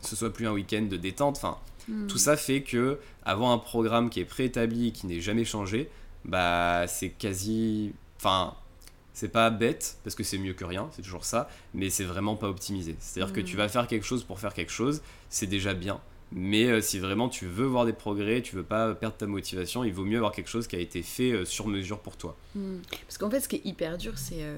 ce 0.00 0.16
soit 0.16 0.32
plus 0.32 0.46
un 0.46 0.52
week-end 0.52 0.82
de 0.82 0.96
détente. 0.96 1.36
Enfin, 1.36 1.58
mm. 1.88 2.06
tout 2.06 2.18
ça 2.18 2.36
fait 2.36 2.62
que 2.62 2.98
avoir 3.24 3.50
un 3.50 3.58
programme 3.58 4.10
qui 4.10 4.20
est 4.20 4.24
préétabli 4.24 4.88
et 4.88 4.92
qui 4.92 5.06
n'est 5.06 5.20
jamais 5.20 5.44
changé, 5.44 5.90
bah 6.24 6.86
c'est 6.86 7.10
quasi, 7.10 7.92
enfin 8.16 8.54
c'est 9.14 9.28
pas 9.28 9.48
bête, 9.48 9.96
parce 10.04 10.14
que 10.14 10.22
c'est 10.24 10.36
mieux 10.38 10.52
que 10.52 10.64
rien, 10.64 10.90
c'est 10.92 11.02
toujours 11.02 11.24
ça, 11.24 11.48
mais 11.72 11.88
c'est 11.88 12.04
vraiment 12.04 12.36
pas 12.36 12.48
optimisé. 12.48 12.96
C'est-à-dire 12.98 13.32
que 13.32 13.40
tu 13.40 13.54
Mm. 13.54 13.58
vas 13.58 13.68
faire 13.68 13.86
quelque 13.86 14.04
chose 14.04 14.24
pour 14.24 14.38
faire 14.40 14.52
quelque 14.52 14.72
chose, 14.72 15.00
c'est 15.30 15.46
déjà 15.46 15.72
bien. 15.72 16.00
Mais 16.32 16.64
euh, 16.64 16.80
si 16.80 16.98
vraiment 16.98 17.28
tu 17.28 17.46
veux 17.46 17.66
voir 17.66 17.84
des 17.86 17.92
progrès, 17.92 18.42
tu 18.42 18.56
veux 18.56 18.64
pas 18.64 18.92
perdre 18.94 19.16
ta 19.16 19.26
motivation, 19.26 19.84
il 19.84 19.92
vaut 19.92 20.04
mieux 20.04 20.16
avoir 20.16 20.32
quelque 20.32 20.48
chose 20.50 20.66
qui 20.66 20.74
a 20.74 20.80
été 20.80 21.02
fait 21.02 21.30
euh, 21.30 21.44
sur 21.44 21.68
mesure 21.68 22.00
pour 22.00 22.16
toi. 22.16 22.36
Hmm. 22.56 22.78
Parce 23.06 23.18
qu'en 23.18 23.30
fait, 23.30 23.40
ce 23.40 23.48
qui 23.48 23.56
est 23.56 23.64
hyper 23.64 23.98
dur, 23.98 24.18
c'est 24.18 24.38
euh, 24.42 24.56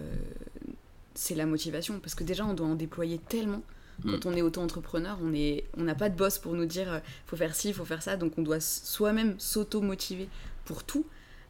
c'est 1.15 1.35
la 1.35 1.45
motivation. 1.47 1.99
Parce 2.01 2.15
que 2.15 2.25
déjà, 2.25 2.45
on 2.47 2.55
doit 2.55 2.67
en 2.67 2.75
déployer 2.77 3.19
tellement. 3.19 3.63
Quand 4.05 4.27
on 4.27 4.35
est 4.35 4.43
auto-entrepreneur, 4.43 5.17
on 5.23 5.33
est- 5.33 5.65
on 5.79 5.83
n'a 5.85 5.95
pas 5.95 6.11
de 6.11 6.17
boss 6.17 6.39
pour 6.39 6.53
nous 6.53 6.67
dire 6.67 7.01
faut 7.27 7.37
faire 7.37 7.55
ci, 7.55 7.73
faut 7.73 7.87
faire 7.87 8.03
ça. 8.03 8.17
Donc 8.19 8.35
on 8.37 8.43
doit 8.43 8.61
soi-même 8.61 9.35
s'auto-motiver 9.39 10.29
pour 10.67 10.85
tout. 10.85 11.07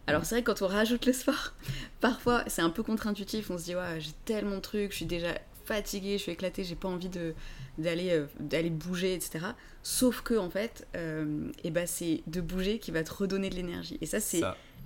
Alors 0.07 0.25
c'est 0.25 0.37
vrai 0.37 0.43
que 0.43 0.51
quand 0.53 0.63
on 0.63 0.69
rajoute 0.69 1.07
le 1.07 1.13
sport, 1.13 1.55
parfois 2.01 2.45
c'est 2.47 2.63
un 2.63 2.71
peu 2.71 2.83
contre-intuitif. 2.83 3.51
On 3.51 3.59
se 3.59 3.65
dit 3.65 3.75
j'ai 3.99 4.13
tellement 4.25 4.57
de 4.57 4.61
trucs, 4.61 4.93
je 4.93 4.97
suis 4.97 5.07
déjà 5.07 5.35
fatiguée, 5.67 6.17
je 6.17 6.23
suis 6.23 6.33
éclatée, 6.33 6.65
j'ai 6.65 6.77
pas 6.77 6.89
envie 6.89 7.11
euh, 7.17 8.27
d'aller 8.39 8.71
bouger, 8.71 9.15
etc. 9.15 9.47
Sauf 9.83 10.23
que 10.23 10.35
en 10.35 10.49
fait, 10.49 10.87
euh, 10.97 11.51
eh 11.65 11.71
ben, 11.71 11.87
c'est 11.87 12.23
de 12.27 12.41
bouger 12.41 12.79
qui 12.79 12.93
va 12.93 13.03
te 13.03 13.13
redonner 13.13 13.51
de 13.51 13.57
l'énergie. 13.57 13.99
Et 14.01 14.07
ça 14.07 14.21
c'est. 14.21 14.43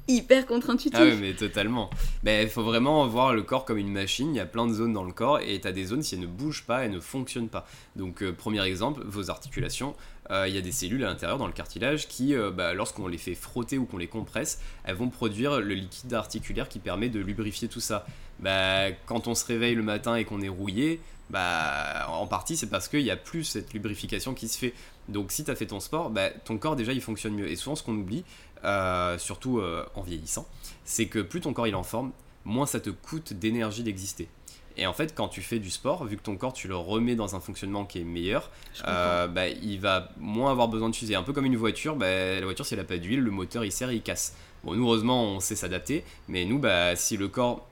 Hyper 0.08 0.46
contre-intuitif. 0.46 0.98
Ah 1.00 1.04
oui, 1.04 1.16
mais 1.20 1.34
totalement. 1.34 1.90
Ben, 2.22 2.42
Il 2.42 2.48
faut 2.48 2.62
vraiment 2.62 3.06
voir 3.06 3.32
le 3.34 3.42
corps 3.42 3.64
comme 3.64 3.78
une 3.78 3.92
machine. 3.92 4.34
Il 4.34 4.36
y 4.36 4.40
a 4.40 4.46
plein 4.46 4.66
de 4.66 4.72
zones 4.72 4.92
dans 4.92 5.04
le 5.04 5.12
corps 5.12 5.40
et 5.40 5.60
tu 5.60 5.68
as 5.68 5.72
des 5.72 5.84
zones, 5.84 6.02
si 6.02 6.14
elles 6.14 6.20
ne 6.20 6.26
bougent 6.26 6.64
pas, 6.64 6.84
elles 6.84 6.90
ne 6.90 7.00
fonctionnent 7.00 7.48
pas. 7.48 7.66
Donc, 7.96 8.22
euh, 8.22 8.32
premier 8.32 8.64
exemple, 8.64 9.02
vos 9.04 9.30
articulations. 9.30 9.94
Euh, 10.30 10.46
Il 10.48 10.54
y 10.54 10.58
a 10.58 10.60
des 10.60 10.72
cellules 10.72 11.04
à 11.04 11.08
l'intérieur 11.08 11.38
dans 11.38 11.46
le 11.46 11.52
cartilage 11.52 12.06
qui, 12.08 12.34
euh, 12.34 12.50
bah, 12.50 12.72
lorsqu'on 12.74 13.08
les 13.08 13.18
fait 13.18 13.34
frotter 13.34 13.78
ou 13.78 13.84
qu'on 13.84 13.98
les 13.98 14.06
compresse, 14.06 14.60
elles 14.84 14.94
vont 14.96 15.08
produire 15.08 15.60
le 15.60 15.74
liquide 15.74 16.14
articulaire 16.14 16.68
qui 16.68 16.78
permet 16.78 17.08
de 17.08 17.20
lubrifier 17.20 17.68
tout 17.68 17.80
ça. 17.80 18.06
Bah, 18.38 18.90
quand 19.06 19.26
on 19.26 19.34
se 19.34 19.44
réveille 19.44 19.74
le 19.74 19.82
matin 19.82 20.14
et 20.16 20.24
qu'on 20.24 20.40
est 20.40 20.48
rouillé, 20.48 21.00
bah, 21.30 22.08
en 22.08 22.26
partie 22.26 22.56
c'est 22.56 22.68
parce 22.68 22.88
qu'il 22.88 23.04
n'y 23.04 23.10
a 23.10 23.16
plus 23.16 23.44
cette 23.44 23.72
lubrification 23.72 24.34
qui 24.34 24.48
se 24.48 24.58
fait. 24.58 24.74
Donc 25.08 25.30
si 25.32 25.44
tu 25.44 25.50
as 25.50 25.56
fait 25.56 25.66
ton 25.66 25.80
sport, 25.80 26.10
bah, 26.10 26.30
ton 26.44 26.58
corps 26.58 26.76
déjà 26.76 26.92
il 26.92 27.00
fonctionne 27.00 27.34
mieux. 27.34 27.48
Et 27.48 27.56
souvent 27.56 27.76
ce 27.76 27.82
qu'on 27.82 27.94
oublie, 27.94 28.24
euh, 28.64 29.18
surtout 29.18 29.58
euh, 29.58 29.86
en 29.94 30.02
vieillissant, 30.02 30.46
c'est 30.84 31.06
que 31.06 31.18
plus 31.18 31.40
ton 31.40 31.52
corps 31.52 31.66
il 31.66 31.72
est 31.72 31.76
en 31.76 31.82
forme, 31.82 32.12
moins 32.44 32.66
ça 32.66 32.80
te 32.80 32.90
coûte 32.90 33.32
d'énergie 33.32 33.82
d'exister. 33.82 34.28
Et 34.76 34.86
en 34.86 34.92
fait, 34.92 35.14
quand 35.14 35.28
tu 35.28 35.42
fais 35.42 35.58
du 35.58 35.70
sport, 35.70 36.04
vu 36.04 36.16
que 36.16 36.22
ton 36.22 36.36
corps 36.36 36.52
tu 36.52 36.68
le 36.68 36.76
remets 36.76 37.14
dans 37.14 37.34
un 37.34 37.40
fonctionnement 37.40 37.84
qui 37.84 38.00
est 38.00 38.04
meilleur, 38.04 38.50
euh, 38.86 39.26
bah, 39.26 39.48
il 39.48 39.80
va 39.80 40.10
moins 40.18 40.50
avoir 40.50 40.68
besoin 40.68 40.88
de 40.88 40.94
s'user. 40.94 41.14
Un 41.14 41.22
peu 41.22 41.32
comme 41.32 41.44
une 41.44 41.56
voiture, 41.56 41.96
bah, 41.96 42.06
la 42.38 42.44
voiture 42.44 42.64
si 42.64 42.74
elle 42.74 42.80
n'a 42.80 42.86
pas 42.86 42.98
d'huile, 42.98 43.20
le 43.20 43.30
moteur 43.30 43.64
il 43.64 43.72
serre, 43.72 43.92
il 43.92 44.02
casse. 44.02 44.34
Bon, 44.64 44.74
nous 44.74 44.84
heureusement 44.84 45.24
on 45.24 45.40
sait 45.40 45.56
s'adapter, 45.56 46.04
mais 46.28 46.44
nous, 46.44 46.58
bah, 46.58 46.94
si 46.96 47.16
le 47.16 47.28
corps 47.28 47.66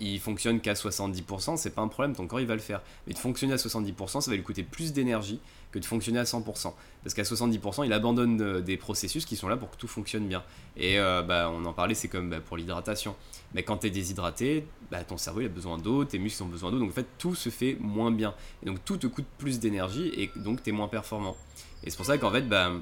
il 0.00 0.18
fonctionne 0.20 0.60
qu'à 0.60 0.74
70%, 0.74 1.56
c'est 1.56 1.74
pas 1.74 1.82
un 1.82 1.88
problème, 1.88 2.14
ton 2.14 2.26
corps 2.26 2.40
il 2.40 2.46
va 2.46 2.54
le 2.54 2.60
faire. 2.60 2.80
Mais 3.06 3.14
de 3.14 3.18
fonctionner 3.18 3.52
à 3.52 3.56
70%, 3.56 4.20
ça 4.20 4.30
va 4.30 4.36
lui 4.36 4.42
coûter 4.42 4.62
plus 4.62 4.92
d'énergie 4.92 5.40
que 5.70 5.78
de 5.78 5.84
fonctionner 5.84 6.18
à 6.18 6.24
100%. 6.24 6.72
Parce 7.02 7.14
qu'à 7.14 7.22
70%, 7.22 7.84
il 7.84 7.92
abandonne 7.92 8.40
euh, 8.40 8.60
des 8.60 8.76
processus 8.76 9.24
qui 9.24 9.36
sont 9.36 9.48
là 9.48 9.56
pour 9.56 9.70
que 9.70 9.76
tout 9.76 9.88
fonctionne 9.88 10.26
bien. 10.26 10.42
Et 10.76 10.98
euh, 10.98 11.22
bah, 11.22 11.50
on 11.52 11.64
en 11.64 11.72
parlait, 11.72 11.94
c'est 11.94 12.08
comme 12.08 12.30
bah, 12.30 12.40
pour 12.40 12.56
l'hydratation. 12.56 13.16
Mais 13.54 13.62
quand 13.62 13.78
tu 13.78 13.86
es 13.86 13.90
déshydraté, 13.90 14.66
bah, 14.90 15.02
ton 15.04 15.16
cerveau 15.16 15.40
il 15.40 15.46
a 15.46 15.48
besoin 15.48 15.78
d'eau, 15.78 16.04
tes 16.04 16.18
muscles 16.18 16.42
ont 16.42 16.46
besoin 16.46 16.70
d'eau, 16.70 16.78
donc 16.78 16.90
en 16.90 16.94
fait 16.94 17.06
tout 17.18 17.34
se 17.34 17.48
fait 17.48 17.76
moins 17.80 18.10
bien. 18.10 18.34
Et 18.62 18.66
donc 18.66 18.84
tout 18.84 18.96
te 18.96 19.06
coûte 19.06 19.26
plus 19.38 19.60
d'énergie 19.60 20.12
et 20.16 20.30
donc 20.36 20.62
tu 20.62 20.70
es 20.70 20.72
moins 20.72 20.88
performant. 20.88 21.36
Et 21.84 21.90
c'est 21.90 21.96
pour 21.96 22.06
ça 22.06 22.18
qu'en 22.18 22.30
fait, 22.30 22.42
bah, 22.42 22.72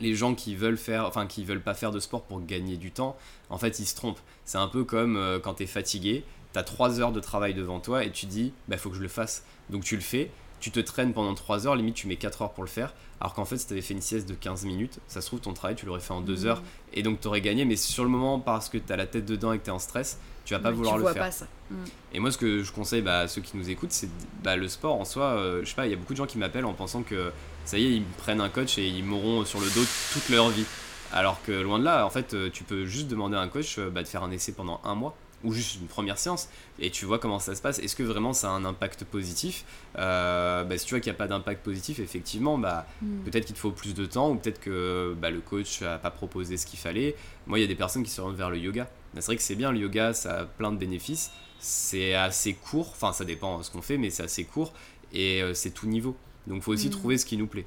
les 0.00 0.14
gens 0.14 0.34
qui 0.34 0.54
veulent 0.54 0.78
faire, 0.78 1.06
enfin 1.06 1.26
qui 1.26 1.44
veulent 1.44 1.62
pas 1.62 1.74
faire 1.74 1.90
de 1.90 2.00
sport 2.00 2.22
pour 2.22 2.44
gagner 2.44 2.76
du 2.76 2.90
temps, 2.90 3.16
en 3.50 3.58
fait 3.58 3.78
ils 3.78 3.86
se 3.86 3.94
trompent. 3.94 4.20
C'est 4.44 4.58
un 4.58 4.68
peu 4.68 4.84
comme 4.84 5.16
euh, 5.16 5.38
quand 5.38 5.54
tu 5.54 5.64
es 5.64 5.66
fatigué, 5.66 6.24
tu 6.52 6.58
as 6.58 6.62
3 6.62 7.00
heures 7.00 7.12
de 7.12 7.20
travail 7.20 7.54
devant 7.54 7.80
toi 7.80 8.04
et 8.04 8.10
tu 8.10 8.26
dis, 8.26 8.52
bah 8.68 8.76
faut 8.76 8.90
que 8.90 8.96
je 8.96 9.02
le 9.02 9.08
fasse. 9.08 9.44
Donc 9.68 9.84
tu 9.84 9.94
le 9.94 10.02
fais, 10.02 10.30
tu 10.60 10.70
te 10.70 10.80
traînes 10.80 11.12
pendant 11.12 11.34
3 11.34 11.66
heures, 11.66 11.74
limite 11.76 11.94
tu 11.94 12.06
mets 12.06 12.16
4 12.16 12.42
heures 12.42 12.52
pour 12.52 12.62
le 12.64 12.68
faire, 12.68 12.92
alors 13.20 13.34
qu'en 13.34 13.44
fait 13.44 13.56
si 13.58 13.66
tu 13.66 13.72
avais 13.72 13.82
fait 13.82 13.94
une 13.94 14.00
sieste 14.00 14.28
de 14.28 14.34
15 14.34 14.64
minutes, 14.64 14.98
ça 15.08 15.20
se 15.20 15.26
trouve 15.26 15.40
ton 15.40 15.52
travail 15.52 15.74
tu 15.76 15.86
l'aurais 15.86 16.00
fait 16.00 16.12
en 16.12 16.20
2 16.20 16.42
Mhm. 16.42 16.46
heures 16.46 16.62
et 16.92 17.02
donc 17.02 17.20
tu 17.20 17.28
aurais 17.28 17.40
gagné, 17.40 17.64
mais 17.64 17.76
sur 17.76 18.04
le 18.04 18.10
moment 18.10 18.38
parce 18.38 18.68
que 18.68 18.78
tu 18.78 18.92
as 18.92 18.96
la 18.96 19.06
tête 19.06 19.24
dedans 19.26 19.52
et 19.52 19.58
que 19.58 19.64
tu 19.64 19.70
es 19.70 19.72
en 19.72 19.78
stress, 19.78 20.18
tu 20.44 20.54
vas 20.54 20.60
pas 20.60 20.68
Ouais, 20.70 20.74
vouloir 20.74 20.94
tu 20.94 20.98
le 20.98 21.02
vois 21.04 21.12
faire. 21.14 21.22
pas 21.24 21.30
ça. 21.30 21.46
Mm. 21.70 21.74
Et 22.14 22.18
moi, 22.18 22.32
ce 22.32 22.38
que 22.38 22.62
je 22.64 22.72
conseille 22.72 23.02
bah, 23.02 23.20
à 23.20 23.28
ceux 23.28 23.40
qui 23.40 23.56
nous 23.56 23.70
écoutent, 23.70 23.92
c'est 23.92 24.08
bah, 24.42 24.56
le 24.56 24.66
sport 24.68 24.94
en 25.00 25.04
soi. 25.04 25.24
euh, 25.26 25.60
je 25.62 25.68
sais 25.68 25.74
pas, 25.76 25.86
il 25.86 25.90
y 25.90 25.94
a 25.94 25.96
beaucoup 25.96 26.12
de 26.12 26.18
gens 26.18 26.26
qui 26.26 26.38
m'appellent 26.38 26.64
en 26.64 26.72
pensant 26.74 27.02
que 27.02 27.30
ça 27.64 27.78
y 27.78 27.84
est, 27.86 27.92
ils 27.96 28.02
prennent 28.02 28.40
un 28.40 28.48
coach 28.48 28.76
et 28.78 28.88
ils 28.88 29.04
mourront 29.04 29.44
sur 29.44 29.60
le 29.60 29.66
dos 29.70 29.84
toute 30.12 30.28
leur 30.30 30.48
vie. 30.50 30.64
Alors 31.12 31.40
que 31.42 31.52
loin 31.52 31.78
de 31.78 31.84
là, 31.84 32.04
en 32.06 32.10
fait, 32.10 32.34
euh, 32.34 32.50
tu 32.52 32.64
peux 32.64 32.84
juste 32.86 33.06
demander 33.08 33.36
à 33.36 33.40
un 33.40 33.48
coach 33.48 33.78
euh, 33.78 33.90
bah, 33.90 34.02
de 34.02 34.08
faire 34.08 34.22
un 34.24 34.30
essai 34.30 34.52
pendant 34.52 34.80
un 34.84 34.94
mois 34.94 35.16
ou 35.42 35.52
juste 35.54 35.76
une 35.80 35.86
première 35.86 36.18
séance 36.18 36.48
et 36.78 36.90
tu 36.90 37.06
vois 37.06 37.18
comment 37.18 37.38
ça 37.38 37.54
se 37.54 37.62
passe. 37.62 37.78
Est-ce 37.78 37.96
que 37.96 38.02
vraiment 38.02 38.32
ça 38.32 38.48
a 38.48 38.52
un 38.52 38.64
impact 38.64 39.04
positif? 39.04 39.64
Euh, 39.98 40.64
bah, 40.64 40.76
Si 40.78 40.86
tu 40.86 40.94
vois 40.94 41.00
qu'il 41.00 41.10
n'y 41.10 41.16
a 41.16 41.18
pas 41.18 41.26
d'impact 41.28 41.62
positif, 41.64 41.98
effectivement, 41.98 42.58
bah, 42.58 42.86
Mm. 43.02 43.22
peut-être 43.24 43.46
qu'il 43.46 43.54
te 43.54 43.60
faut 43.60 43.70
plus 43.70 43.94
de 43.94 44.04
temps 44.06 44.30
ou 44.30 44.34
peut-être 44.36 44.60
que 44.60 45.14
bah, 45.20 45.30
le 45.30 45.40
coach 45.40 45.80
n'a 45.82 45.98
pas 45.98 46.10
proposé 46.10 46.56
ce 46.56 46.66
qu'il 46.66 46.78
fallait. 46.78 47.14
Moi, 47.46 47.58
il 47.58 47.62
y 47.62 47.64
a 47.64 47.68
des 47.68 47.74
personnes 47.74 48.02
qui 48.02 48.10
se 48.10 48.20
rendent 48.20 48.36
vers 48.36 48.50
le 48.50 48.58
yoga. 48.58 48.88
Mais 49.14 49.20
c'est 49.20 49.26
vrai 49.26 49.36
que 49.36 49.42
c'est 49.42 49.54
bien, 49.56 49.72
le 49.72 49.78
yoga, 49.78 50.12
ça 50.12 50.40
a 50.40 50.44
plein 50.44 50.72
de 50.72 50.76
bénéfices. 50.76 51.30
C'est 51.58 52.14
assez 52.14 52.54
court, 52.54 52.90
enfin 52.92 53.12
ça 53.12 53.24
dépend 53.24 53.58
de 53.58 53.62
ce 53.62 53.70
qu'on 53.70 53.82
fait, 53.82 53.98
mais 53.98 54.10
c'est 54.10 54.22
assez 54.22 54.44
court 54.44 54.72
et 55.12 55.42
euh, 55.42 55.52
c'est 55.54 55.70
tout 55.70 55.86
niveau. 55.86 56.16
Donc 56.46 56.58
il 56.58 56.62
faut 56.62 56.72
aussi 56.72 56.88
Mm. 56.88 56.92
trouver 56.92 57.18
ce 57.18 57.26
qui 57.26 57.36
nous 57.36 57.46
plaît. 57.46 57.66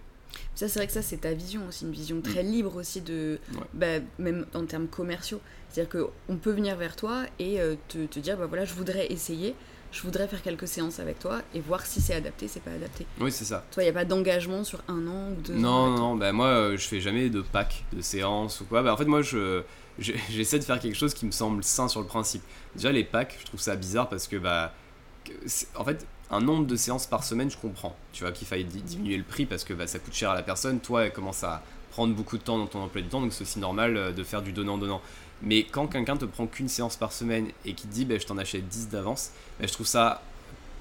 Ça, 0.63 0.69
c'est 0.69 0.80
vrai 0.80 0.88
que 0.88 0.93
ça, 0.93 1.02
c'est 1.02 1.17
ta 1.17 1.34
vision 1.34 1.62
aussi, 1.67 1.84
une 1.84 1.91
vision 1.91 2.21
très 2.21 2.41
libre 2.41 2.78
aussi, 2.78 3.02
de, 3.02 3.38
Mm. 3.52 3.58
Ouais. 3.58 3.63
bah, 3.73 4.06
même 4.17 4.45
en 4.54 4.65
termes 4.65 4.88
commerciaux. 4.88 5.41
C'est-à-dire 5.69 5.91
qu'on 6.28 6.38
peut 6.38 6.52
venir 6.52 6.78
vers 6.78 6.95
toi 6.95 7.26
et 7.38 7.60
euh, 7.60 7.76
te, 7.89 8.06
te 8.06 8.19
dire, 8.19 8.38
bah 8.38 8.45
voilà, 8.45 8.63
je 8.63 8.73
voudrais 8.73 9.12
essayer, 9.12 9.56
je 9.91 10.02
voudrais 10.04 10.26
faire 10.28 10.41
quelques 10.41 10.67
séances 10.69 10.99
avec 10.99 11.19
toi 11.19 11.41
et 11.54 11.60
voir 11.60 11.86
si 11.86 11.99
c'est 11.99 12.13
adapté, 12.13 12.47
c'est 12.47 12.62
pas 12.62 12.71
adapté. 12.71 13.06
Oui, 13.19 13.30
c'est 13.30 13.43
ça. 13.43 13.65
Toi, 13.71 13.84
il 13.84 13.88
n'y 13.88 13.89
a 13.89 13.93
pas 13.93 14.06
d'engagement 14.06 14.63
sur 14.63 14.82
un 14.88 15.06
an 15.08 15.32
ou 15.32 15.41
deux 15.41 15.54
ans. 15.56 15.58
Non, 15.60 15.86
avec 15.88 15.97
non, 15.99 16.10
non, 16.12 16.15
bah 16.15 16.32
moi 16.32 16.47
euh, 16.47 16.78
je 16.78 16.88
fais 16.88 17.02
jamais 17.02 17.30
de 17.30 17.41
pack 17.41 17.84
de 17.91 18.02
séance 18.02 18.62
ou 18.62 18.65
quoi. 18.65 18.84
Bah 18.84 18.93
en 18.93 18.97
fait, 18.97 19.06
moi 19.06 19.21
je 19.21 19.63
je- 19.99 20.13
j'essaie 20.30 20.60
de 20.60 20.63
faire 20.63 20.80
quelque 20.80 20.95
chose 20.95 21.13
qui 21.13 21.26
me 21.26 21.32
semble 21.32 21.62
sain 21.63 21.89
sur 21.89 21.99
le 21.99 22.08
principe. 22.08 22.43
Déjà, 22.76 22.91
les 22.93 23.04
packs, 23.04 23.36
je 23.41 23.45
trouve 23.47 23.60
ça 23.60 23.76
bizarre 23.76 24.08
parce 24.08 24.28
que 24.30 24.38
bah. 24.38 24.73
En 25.76 25.84
fait, 25.86 26.06
un 26.34 26.41
nombre 26.41 26.65
de 26.65 26.76
séances 26.76 27.06
par 27.08 27.24
semaine, 27.24 27.50
je 27.50 27.58
comprends. 27.58 27.96
Tu 28.12 28.24
vois 28.24 28.32
qu'il 28.32 28.48
faille 28.48 28.65
di- 28.65 28.82
diminuer 28.82 29.17
le 29.17 29.24
prix 29.24 29.46
parce 29.46 29.63
que 29.63 29.74
bah, 29.74 29.88
ça 29.88 30.00
coûte 30.00 30.13
cher 30.13 30.32
à 30.32 30.36
la 30.36 30.43
personne. 30.43 30.80
Toi, 30.80 31.06
elle 31.06 31.13
commence 31.13 31.43
à 31.43 31.63
prendre 31.91 32.13
beaucoup 32.15 32.38
de 32.38 32.43
temps 32.43 32.58
dans 32.58 32.65
ton 32.67 32.80
emploi 32.82 33.02
du 33.02 33.08
temps, 33.08 33.22
donc 33.22 33.34
c'est 33.34 33.43
aussi 33.43 33.60
normal 33.60 33.96
euh, 33.98 34.12
de 34.12 34.24
faire 34.24 34.41
du 34.41 34.52
donnant-donnant. 34.52 35.02
Mais 35.41 35.63
quand 35.63 35.88
quelqu'un 35.88 36.17
te 36.17 36.26
prend 36.26 36.48
qu'une 36.48 36.67
séance 36.69 36.96
par 36.96 37.12
semaine 37.12 37.48
et 37.65 37.74
qui 37.74 37.88
te 37.88 37.93
dit 37.93 38.06
bah, 38.06 38.17
je 38.17 38.26
t'en 38.26 38.38
achète 38.38 38.67
10 38.67 38.89
d'avance, 38.89 39.32
bah, 39.60 39.67
je 39.67 39.74
trouve 39.74 39.86
ça 39.88 40.22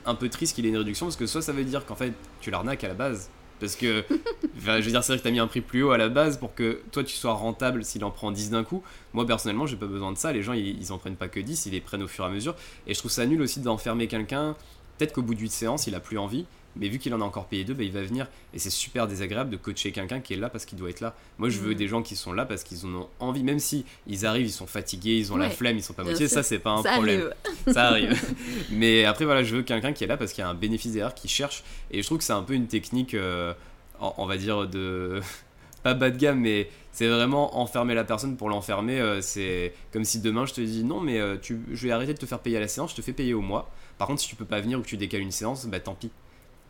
un 0.07 0.15
peu 0.15 0.29
triste 0.29 0.55
qu'il 0.55 0.67
ait 0.67 0.71
une 0.71 0.77
réduction 0.79 1.07
parce 1.07 1.17
que 1.17 1.27
soit 1.27 1.43
ça 1.43 1.53
veut 1.53 1.65
dire 1.65 1.85
qu'en 1.87 1.95
fait 1.95 2.13
tu 2.41 2.51
l'arnaques 2.51 2.83
à 2.85 2.89
la 2.89 2.95
base. 2.95 3.29
Parce 3.61 3.77
que, 3.77 4.05
je 4.59 4.71
veux 4.71 4.81
dire, 4.91 5.05
c'est 5.05 5.13
vrai 5.13 5.19
que 5.19 5.23
t'as 5.23 5.31
mis 5.31 5.39
un 5.39 5.47
prix 5.47 5.61
plus 5.61 5.85
haut 5.85 5.93
à 5.93 5.99
la 5.99 6.09
base 6.09 6.37
pour 6.39 6.55
que 6.55 6.81
toi 6.91 7.05
tu 7.05 7.15
sois 7.15 7.35
rentable 7.35 7.85
s'il 7.85 8.05
en 8.05 8.11
prend 8.11 8.33
10 8.33 8.51
d'un 8.51 8.65
coup. 8.65 8.83
Moi 9.13 9.27
personnellement, 9.27 9.67
j'ai 9.67 9.77
pas 9.77 9.87
besoin 9.87 10.11
de 10.13 10.19
ça. 10.19 10.33
Les 10.33 10.43
gens 10.43 10.53
ils, 10.55 10.81
ils 10.81 10.93
en 10.93 10.99
prennent 10.99 11.15
pas 11.17 11.29
que 11.29 11.39
10, 11.39 11.67
ils 11.67 11.73
les 11.73 11.81
prennent 11.81 12.03
au 12.03 12.09
fur 12.09 12.25
et 12.25 12.29
à 12.29 12.31
mesure. 12.31 12.57
Et 12.87 12.95
je 12.95 12.99
trouve 12.99 13.11
ça 13.13 13.25
nul 13.27 13.41
aussi 13.43 13.61
d'enfermer 13.61 14.09
quelqu'un. 14.09 14.57
Peut-être 15.03 15.15
qu'au 15.15 15.23
bout 15.23 15.35
de 15.35 15.41
8 15.41 15.51
séances, 15.51 15.89
il 15.89 15.97
a 15.97 16.01
plus 16.01 16.17
envie. 16.17 16.47
Mais 16.77 16.89
vu 16.89 17.01
qu'il 17.01 17.13
en 17.13 17.21
a 17.21 17.25
encore 17.25 17.47
payé 17.47 17.65
deux, 17.65 17.75
bah, 17.75 17.83
il 17.83 17.91
va 17.91 18.03
venir. 18.03 18.29
Et 18.55 18.61
c'est 18.61 18.71
super 18.71 19.09
désagréable 19.09 19.51
de 19.51 19.57
coacher 19.57 19.91
quelqu'un 19.91 20.21
qui 20.21 20.33
est 20.33 20.37
là 20.37 20.49
parce 20.49 20.65
qu'il 20.65 20.79
doit 20.79 20.91
être 20.91 21.01
là. 21.01 21.17
Moi, 21.39 21.49
je 21.49 21.59
veux 21.59 21.73
Mm. 21.73 21.77
des 21.77 21.89
gens 21.89 22.03
qui 22.03 22.15
sont 22.15 22.33
là 22.33 22.45
parce 22.47 22.63
qu'ils 22.63 22.87
en 22.87 22.95
ont 22.95 23.09
envie, 23.19 23.43
même 23.43 23.59
si 23.59 23.85
ils 24.07 24.25
arrivent, 24.25 24.47
ils 24.47 24.53
sont 24.53 24.69
fatigués, 24.69 25.19
ils 25.19 25.33
ont 25.33 25.37
la 25.37 25.51
flemme, 25.51 25.77
ils 25.77 25.83
sont 25.83 25.93
pas 25.93 26.05
motivés. 26.05 26.29
Ça, 26.29 26.45
c'est 26.45 26.61
pas 26.61 26.71
un 26.71 26.83
ça 26.85 26.93
problème 26.93 27.33
arrive. 27.67 27.75
ça 27.75 27.89
arrive. 27.89 28.23
Mais 28.71 29.05
après, 29.05 29.25
voilà, 29.25 29.43
je 29.43 29.57
veux 29.57 29.63
quelqu'un 29.65 29.93
qui 29.93 30.05
est 30.05 30.07
là 30.07 30.17
parce 30.17 30.33
qu'il 30.33 30.43
y 30.43 30.47
a 30.47 30.49
un 30.49 30.55
bénéfice 30.55 30.93
derrière, 30.93 31.15
qui 31.17 31.27
cherche. 31.27 31.65
Et 31.91 32.01
je 32.01 32.07
trouve 32.07 32.19
que 32.19 32.25
c'est 32.25 32.33
un 32.33 32.45
peu 32.45 32.55
une 32.55 32.69
technique, 32.69 33.15
euh, 33.15 33.53
on 34.01 34.27
va 34.27 34.37
dire, 34.37 34.69
de. 34.69 35.21
Pas 35.83 35.95
bas 35.95 36.11
de 36.11 36.17
gamme, 36.17 36.39
mais 36.39 36.71
c'est 36.93 37.09
vraiment 37.09 37.59
enfermer 37.59 37.95
la 37.95 38.05
personne 38.05 38.37
pour 38.37 38.49
l'enfermer. 38.51 39.01
euh, 39.01 39.21
c'est 39.21 39.75
comme 39.93 40.05
si 40.05 40.21
demain 40.21 40.47
je 40.47 40.55
te 40.55 40.61
dis 40.61 40.85
non, 40.85 41.01
mais 41.01 41.21
euh, 41.21 41.37
je 41.43 41.87
vais 41.87 41.91
arrêter 41.93 42.15
de 42.15 42.19
te 42.19 42.27
faire 42.27 42.41
payer 42.41 42.59
à 42.59 42.61
la 42.61 42.69
séance, 42.69 42.91
je 42.93 42.97
te 42.97 43.03
fais 43.03 43.13
payer 43.13 43.35
au 43.35 43.41
mois. 43.41 43.71
Par 43.99 44.07
contre, 44.09 44.21
si 44.21 44.29
tu 44.29 44.37
peux 44.37 44.45
pas 44.45 44.61
venir 44.61 44.79
ou 44.79 44.83
que 44.83 44.89
tu 44.89 44.97
décales 44.97 45.21
une 45.23 45.31
séance, 45.33 45.67
bah 45.67 45.81
tant 45.81 45.95
pis. 45.95 46.11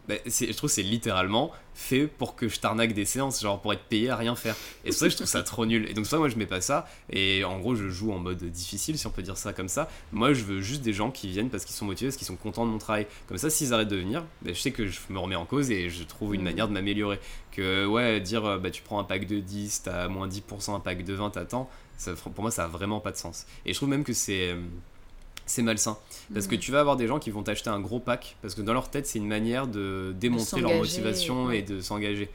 Bah, 0.09 0.15
je 0.27 0.53
trouve 0.53 0.69
que 0.69 0.75
c'est 0.75 0.83
littéralement 0.83 1.53
fait 1.75 2.09
pour 2.09 2.35
que 2.35 2.49
je 2.49 2.59
t'arnaque 2.59 2.93
des 2.93 3.05
séances, 3.05 3.41
genre 3.41 3.61
pour 3.63 3.73
être 3.73 3.85
payé 3.85 4.11
à 4.11 4.17
rien 4.17 4.35
faire. 4.35 4.57
Et 4.85 4.91
c'est 4.91 4.99
ça 4.99 5.05
que 5.07 5.13
je 5.13 5.17
trouve 5.17 5.29
ça 5.29 5.43
trop 5.45 5.65
nul. 5.65 5.89
Et 5.89 5.95
donc, 5.95 6.07
ça, 6.07 6.19
moi, 6.19 6.29
je 6.29 6.35
mets 6.37 6.47
pas 6.47 6.61
ça. 6.61 6.87
Et 7.09 7.45
en 7.45 7.59
gros, 7.61 7.77
je 7.77 7.89
joue 7.89 8.13
en 8.13 8.19
mode 8.19 8.43
difficile, 8.43 8.99
si 8.99 9.07
on 9.07 9.11
peut 9.11 9.23
dire 9.23 9.37
ça 9.37 9.53
comme 9.53 9.69
ça. 9.69 9.89
Moi, 10.11 10.33
je 10.33 10.43
veux 10.43 10.61
juste 10.61 10.83
des 10.83 10.93
gens 10.93 11.13
qui 11.13 11.29
viennent 11.29 11.51
parce 11.51 11.65
qu'ils 11.65 11.77
sont 11.77 11.85
motivés, 11.85 12.09
parce 12.09 12.17
qu'ils 12.17 12.27
sont 12.27 12.35
contents 12.37 12.67
de 12.67 12.71
mon 12.73 12.79
travail. 12.79 13.07
Comme 13.29 13.39
ça, 13.39 13.49
s'ils 13.49 13.73
arrêtent 13.73 13.89
de 13.89 13.97
venir, 13.97 14.25
bah, 14.43 14.53
je 14.53 14.61
sais 14.61 14.73
que 14.73 14.89
je 14.89 14.99
me 15.09 15.19
remets 15.21 15.37
en 15.37 15.45
cause 15.47 15.71
et 15.71 15.89
je 15.89 16.03
trouve 16.03 16.35
une 16.35 16.41
Mhm. 16.41 16.45
manière 16.49 16.69
de 16.69 16.73
m'améliorer. 16.73 17.21
Que, 17.53 17.87
ouais, 17.87 18.21
dire, 18.21 18.45
euh, 18.45 18.59
bah, 18.59 18.71
tu 18.73 18.83
prends 18.83 18.99
un 18.99 19.05
pack 19.05 19.27
de 19.29 19.39
10, 19.39 19.83
t'as 19.85 20.09
moins 20.09 20.27
10%, 20.27 20.75
un 20.75 20.81
pack 20.81 21.05
de 21.05 21.15
20, 21.15 21.31
t'attends, 21.31 21.71
pour 22.35 22.43
moi, 22.43 22.51
ça 22.51 22.65
a 22.65 22.69
vraiment 22.69 22.99
pas 22.99 23.13
de 23.13 23.17
sens. 23.17 23.47
Et 23.67 23.73
je 23.73 23.79
trouve 23.79 23.89
même 23.91 24.03
que 24.05 24.13
c'est. 24.15 24.57
Euh, 25.43 25.47
C'est 25.47 25.63
malsain. 25.63 25.99
Parce 26.33 26.47
que 26.47 26.55
Mm. 26.57 26.59
tu 26.59 26.73
vas 26.73 26.81
avoir 26.81 26.97
des 26.97 27.07
gens 27.07 27.19
qui 27.19 27.31
vont 27.31 27.43
t'acheter 27.43 27.71
un 27.71 27.81
gros 27.81 28.01
pack, 28.01 28.37
parce 28.43 28.55
que 28.55 28.63
dans 28.63 28.73
leur 28.73 28.91
tête, 28.91 29.07
c'est 29.07 29.19
une 29.19 29.29
manière 29.29 29.67
de 29.67 30.15
démontrer 30.19 30.61
leur 30.61 30.75
motivation 30.75 31.51
et 31.51 31.63
de 31.63 31.81
s'engager. 31.81 32.31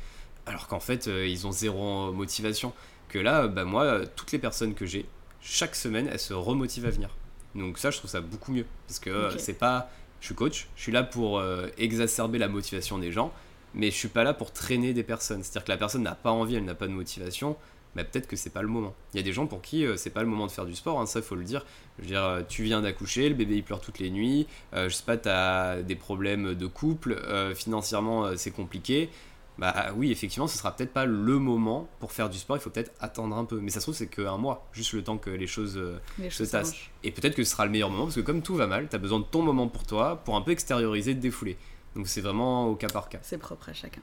Alors 0.46 0.68
qu'en 0.68 0.80
fait, 0.80 1.08
euh, 1.08 1.28
ils 1.28 1.46
ont 1.48 1.52
zéro 1.52 2.12
motivation. 2.14 2.74
Que 3.10 3.20
là, 3.20 3.48
bah 3.48 3.64
moi, 3.64 3.84
euh, 3.84 4.06
toutes 4.16 4.32
les 4.32 4.40
personnes 4.40 4.74
que 4.74 4.86
j'ai, 4.86 5.06
chaque 5.42 5.76
semaine, 5.76 6.10
elles 6.12 6.20
se 6.20 6.34
remotivent 6.34 6.86
à 6.86 6.90
venir. 6.90 7.10
Donc 7.56 7.78
ça, 7.78 7.90
je 7.92 7.98
trouve 7.98 8.12
ça 8.12 8.22
beaucoup 8.22 8.52
mieux. 8.52 8.66
Parce 8.88 9.00
que 9.00 9.38
c'est 9.38 9.54
pas... 9.54 9.90
Je 10.20 10.26
suis 10.26 10.36
coach, 10.36 10.68
je 10.76 10.82
suis 10.82 10.92
là 10.92 11.04
pour 11.04 11.42
exacerber 11.78 12.40
la 12.40 12.48
motivation 12.48 12.98
des 12.98 13.12
gens, 13.12 13.32
mais 13.76 13.92
je 13.92 13.96
suis 13.96 14.08
pas 14.08 14.24
là 14.24 14.34
pour 14.34 14.52
traîner 14.52 14.94
des 14.94 15.04
personnes. 15.04 15.44
C'est-à-dire 15.44 15.64
que 15.66 15.72
la 15.72 15.78
personne 15.78 16.02
n'a 16.04 16.16
pas 16.16 16.32
envie, 16.32 16.56
elle 16.56 16.66
n'a 16.66 16.74
pas 16.76 16.88
de 16.88 16.92
motivation, 16.92 17.56
bah, 17.96 18.04
peut-être 18.04 18.28
que 18.28 18.36
c'est 18.36 18.52
pas 18.52 18.62
le 18.62 18.68
moment. 18.68 18.94
Il 19.14 19.18
y 19.18 19.20
a 19.20 19.24
des 19.24 19.34
gens 19.34 19.48
pour 19.48 19.62
qui 19.62 19.86
euh, 19.86 19.98
c'est 19.98 20.12
pas 20.12 20.22
le 20.22 20.28
moment 20.28 20.46
de 20.46 20.52
faire 20.52 20.66
du 20.66 20.76
sport, 20.76 21.00
hein, 21.00 21.06
ça 21.06 21.20
il 21.20 21.26
faut 21.26 21.36
le 21.36 21.44
dire. 21.44 21.66
Je 21.98 22.04
veux 22.04 22.08
dire, 22.08 22.24
euh, 22.24 22.42
tu 22.48 22.64
viens 22.64 22.82
d'accoucher, 22.82 23.28
le 23.28 23.36
bébé 23.36 23.56
il 23.56 23.64
pleure 23.64 23.82
toutes 23.82 24.00
les 24.00 24.10
nuits, 24.10 24.48
euh, 24.74 24.88
je 24.90 24.96
sais 24.96 25.04
pas, 25.04 25.18
tu 25.18 25.30
as 25.30 25.82
des 25.82 25.96
problèmes 25.96 26.54
de 26.54 26.68
couple, 26.68 27.20
financièrement 27.56 28.36
c'est 28.38 28.52
compliqué. 28.52 29.10
Bah 29.58 29.88
oui, 29.96 30.12
effectivement, 30.12 30.46
ce 30.46 30.56
sera 30.56 30.76
peut-être 30.76 30.94
pas 30.94 31.06
le 31.06 31.40
moment 31.40 31.90
pour 32.00 32.12
faire 32.12 32.30
du 32.30 32.38
sport, 32.38 32.58
il 32.58 32.60
faut 32.60 32.70
peut-être 32.70 32.92
attendre 33.00 33.36
un 33.36 33.44
peu. 33.44 33.60
Mais 33.60 33.72
ça 33.72 33.80
se 33.80 33.86
trouve, 33.86 33.96
c'est 33.96 34.06
qu'un 34.06 34.38
mois, 34.38 34.68
juste 34.72 34.94
le 34.94 35.04
temps 35.04 35.18
que 35.18 35.32
les 35.32 35.48
choses 35.48 35.82
se 36.30 36.44
tassent. 36.44 36.76
Et 37.04 37.10
peut-être 37.10 37.34
que 37.34 37.44
ce 37.44 37.50
sera 37.50 37.66
le 37.66 37.72
meilleur 37.72 37.90
moment, 37.90 38.04
parce 38.04 38.18
que 38.18 38.22
comme 38.22 38.44
tout 38.44 38.54
va 38.54 38.68
mal, 38.68 38.88
tu 38.88 38.96
as 38.96 39.00
besoin 39.00 39.20
de 39.20 39.26
ton 39.26 39.42
moment 39.42 39.68
pour 39.68 39.84
toi, 39.84 40.22
pour 40.24 40.36
un 40.36 40.42
peu 40.42 40.52
extérioriser, 40.52 41.16
te 41.16 41.20
défouler. 41.20 41.58
Donc 41.96 42.08
c'est 42.08 42.22
vraiment 42.22 42.68
au 42.68 42.76
cas 42.76 42.90
par 42.90 43.10
cas. 43.10 43.18
C'est 43.24 43.40
propre 43.40 43.70
à 43.70 43.74
chacun. 43.74 44.02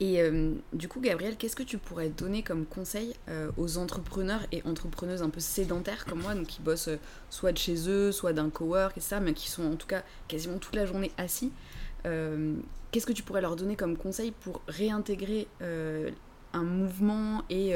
Et 0.00 0.22
euh, 0.22 0.52
du 0.72 0.86
coup, 0.86 1.00
Gabriel, 1.00 1.36
qu'est-ce 1.36 1.56
que 1.56 1.64
tu 1.64 1.76
pourrais 1.76 2.08
donner 2.08 2.42
comme 2.42 2.66
conseil 2.66 3.14
euh, 3.28 3.50
aux 3.56 3.78
entrepreneurs 3.78 4.40
et 4.52 4.62
entrepreneuses 4.64 5.22
un 5.22 5.30
peu 5.30 5.40
sédentaires 5.40 6.04
comme 6.04 6.22
moi, 6.22 6.34
qui 6.46 6.60
bossent 6.60 6.88
euh, 6.88 6.98
soit 7.30 7.50
de 7.50 7.58
chez 7.58 7.88
eux, 7.88 8.12
soit 8.12 8.32
d'un 8.32 8.48
cowork 8.48 8.96
et 8.96 9.00
ça, 9.00 9.18
mais 9.18 9.34
qui 9.34 9.48
sont 9.48 9.64
en 9.64 9.74
tout 9.74 9.88
cas 9.88 10.04
quasiment 10.28 10.58
toute 10.58 10.76
la 10.76 10.86
journée 10.86 11.12
assis 11.16 11.52
Qu'est-ce 12.90 13.04
que 13.04 13.12
tu 13.12 13.22
pourrais 13.22 13.42
leur 13.42 13.54
donner 13.54 13.76
comme 13.76 13.98
conseil 13.98 14.30
pour 14.30 14.62
réintégrer 14.66 15.46
un 15.60 16.62
mouvement 16.62 17.42
et 17.50 17.74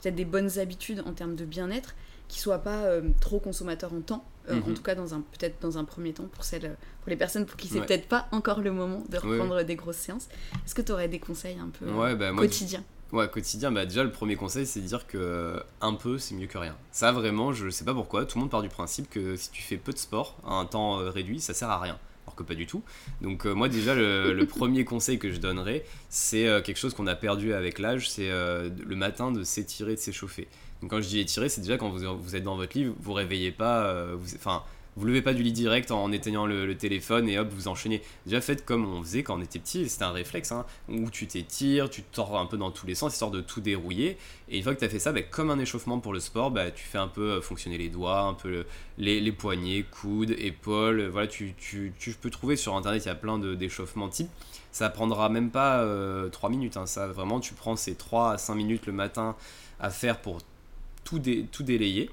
peut-être 0.00 0.14
des 0.14 0.24
bonnes 0.24 0.60
habitudes 0.60 1.02
en 1.04 1.12
termes 1.14 1.34
de 1.34 1.44
bien-être 1.44 1.96
qui 2.32 2.38
soient 2.38 2.58
pas 2.58 2.84
trop 3.20 3.38
consommateurs 3.38 3.92
en 3.92 4.00
temps 4.00 4.24
en 4.50 4.54
mhm. 4.54 4.74
tout 4.74 4.82
cas 4.82 4.94
dans 4.94 5.14
un 5.14 5.20
peut-être 5.20 5.60
dans 5.60 5.76
un 5.76 5.84
premier 5.84 6.12
temps 6.12 6.26
pour 6.32 6.44
celles 6.44 6.76
pour 7.02 7.10
les 7.10 7.16
personnes 7.16 7.44
pour 7.46 7.56
qui 7.56 7.68
c'est 7.68 7.80
peut-être 7.80 8.08
pas 8.08 8.26
encore 8.32 8.60
le 8.60 8.72
moment 8.72 9.04
de 9.08 9.18
reprendre 9.18 9.62
des 9.62 9.76
grosses 9.76 9.96
séances 9.96 10.28
est-ce 10.64 10.74
que 10.74 10.82
tu 10.82 10.92
aurais 10.92 11.08
des 11.08 11.18
conseils 11.18 11.58
un 11.58 11.68
peu 11.68 11.86
bah, 12.16 12.32
quotidiens? 12.34 12.82
Ouais, 13.12 13.28
quotidien, 13.28 13.70
bah 13.70 13.84
déjà 13.84 14.02
le 14.02 14.10
premier 14.10 14.36
conseil 14.36 14.64
c'est 14.64 14.80
de 14.80 14.86
dire 14.86 15.06
que 15.06 15.62
un 15.82 15.92
peu 15.92 16.16
c'est 16.16 16.34
mieux 16.34 16.46
que 16.46 16.56
rien. 16.56 16.74
Ça 16.92 17.12
vraiment, 17.12 17.52
je 17.52 17.68
sais 17.68 17.84
pas 17.84 17.92
pourquoi, 17.92 18.24
tout 18.24 18.38
le 18.38 18.40
monde 18.40 18.50
part 18.50 18.62
du 18.62 18.70
principe 18.70 19.10
que 19.10 19.36
si 19.36 19.50
tu 19.50 19.62
fais 19.62 19.76
peu 19.76 19.92
de 19.92 19.98
sport 19.98 20.38
à 20.46 20.54
un 20.54 20.64
temps 20.64 20.98
euh, 20.98 21.10
réduit, 21.10 21.38
ça 21.38 21.52
sert 21.52 21.68
à 21.68 21.78
rien. 21.78 21.98
Alors 22.24 22.36
que 22.36 22.42
pas 22.42 22.54
du 22.54 22.66
tout. 22.66 22.82
Donc 23.20 23.44
euh, 23.44 23.52
moi 23.52 23.68
déjà 23.68 23.94
le, 23.94 24.42
premier 24.48 24.86
conseil 24.86 25.18
que 25.18 25.30
je 25.30 25.36
donnerais, 25.36 25.84
c'est 26.08 26.48
euh, 26.48 26.62
quelque 26.62 26.78
chose 26.78 26.94
qu'on 26.94 27.06
a 27.06 27.14
perdu 27.14 27.52
avec 27.52 27.78
l'âge, 27.78 28.10
c'est 28.10 28.30
le 28.30 28.96
matin 28.96 29.30
de 29.30 29.44
s'étirer, 29.44 29.96
de 29.96 30.00
s'échauffer. 30.00 30.48
Donc 30.82 30.90
quand 30.90 31.00
je 31.00 31.08
dis 31.08 31.20
étirer, 31.20 31.48
c'est 31.48 31.60
déjà 31.60 31.78
quand 31.78 31.88
vous, 31.88 32.36
êtes 32.36 32.42
dans 32.42 32.56
votre 32.56 32.76
lit, 32.76 32.92
vous 33.00 33.12
réveillez 33.12 33.52
pas, 33.52 33.84
euh, 33.84 34.16
enfin, 34.34 34.64
vous, 34.96 35.06
levez 35.06 35.22
pas 35.22 35.32
du 35.32 35.44
lit 35.44 35.52
direct 35.52 35.92
en 35.92 36.10
éteignant 36.10 36.44
le, 36.44 36.76
téléphone 36.76 37.28
et 37.28 37.38
hop, 37.38 37.48
vous 37.52 37.68
enchaînez. 37.68 38.02
Déjà 38.26 38.40
faites 38.40 38.64
comme 38.64 38.84
on 38.84 39.00
faisait 39.00 39.22
quand 39.22 39.38
on 39.38 39.40
était 39.40 39.60
petit, 39.60 39.88
c'était 39.88 40.04
un 40.04 40.10
réflexe, 40.10 40.50
hein, 40.50 40.66
où 40.88 41.08
tu 41.08 41.28
t'étires, 41.28 41.88
tu 41.88 42.02
tords 42.02 42.36
un 42.36 42.46
peu 42.46 42.56
dans 42.56 42.72
tous 42.72 42.86
les 42.86 42.96
sens, 42.96 43.12
histoire 43.12 43.30
de 43.30 43.40
tout 43.40 43.60
dérouiller. 43.60 44.18
Et 44.48 44.58
une 44.58 44.64
fois 44.64 44.74
que 44.74 44.80
tu 44.80 44.84
as 44.84 44.88
fait 44.88 44.98
ça, 44.98 45.12
bah, 45.12 45.22
comme 45.22 45.50
un 45.50 45.58
échauffement 45.60 46.00
pour 46.00 46.12
le 46.12 46.20
sport, 46.20 46.50
bah, 46.50 46.72
tu 46.72 46.84
fais 46.84 46.98
un 46.98 47.08
peu 47.08 47.30
euh, 47.30 47.40
fonctionner 47.40 47.78
les 47.78 47.88
doigts, 47.88 48.22
un 48.22 48.34
peu 48.34 48.64
les, 48.98 49.32
poignets, 49.32 49.84
coudes, 49.88 50.34
épaules. 50.36 51.06
Voilà, 51.06 51.28
tu, 51.28 51.54
peux 52.20 52.30
trouver 52.30 52.56
sur 52.56 52.74
internet, 52.76 53.04
il 53.04 53.08
y 53.08 53.10
a 53.12 53.14
plein 53.14 53.38
d'échauffements 53.38 54.08
type 54.08 54.28
ça 54.72 54.88
prendra 54.88 55.28
même 55.28 55.50
pas 55.50 55.76
3 55.76 55.84
euh, 55.84 56.30
minutes. 56.48 56.76
Hein. 56.78 56.86
Ça, 56.86 57.06
vraiment, 57.06 57.40
tu 57.40 57.54
prends 57.54 57.76
ces 57.76 57.94
3 57.94 58.32
à 58.32 58.38
5 58.38 58.54
minutes 58.54 58.86
le 58.86 58.92
matin 58.92 59.36
à 59.78 59.90
faire 59.90 60.20
pour 60.20 60.38
tout, 61.20 61.62
délayer. 61.62 62.10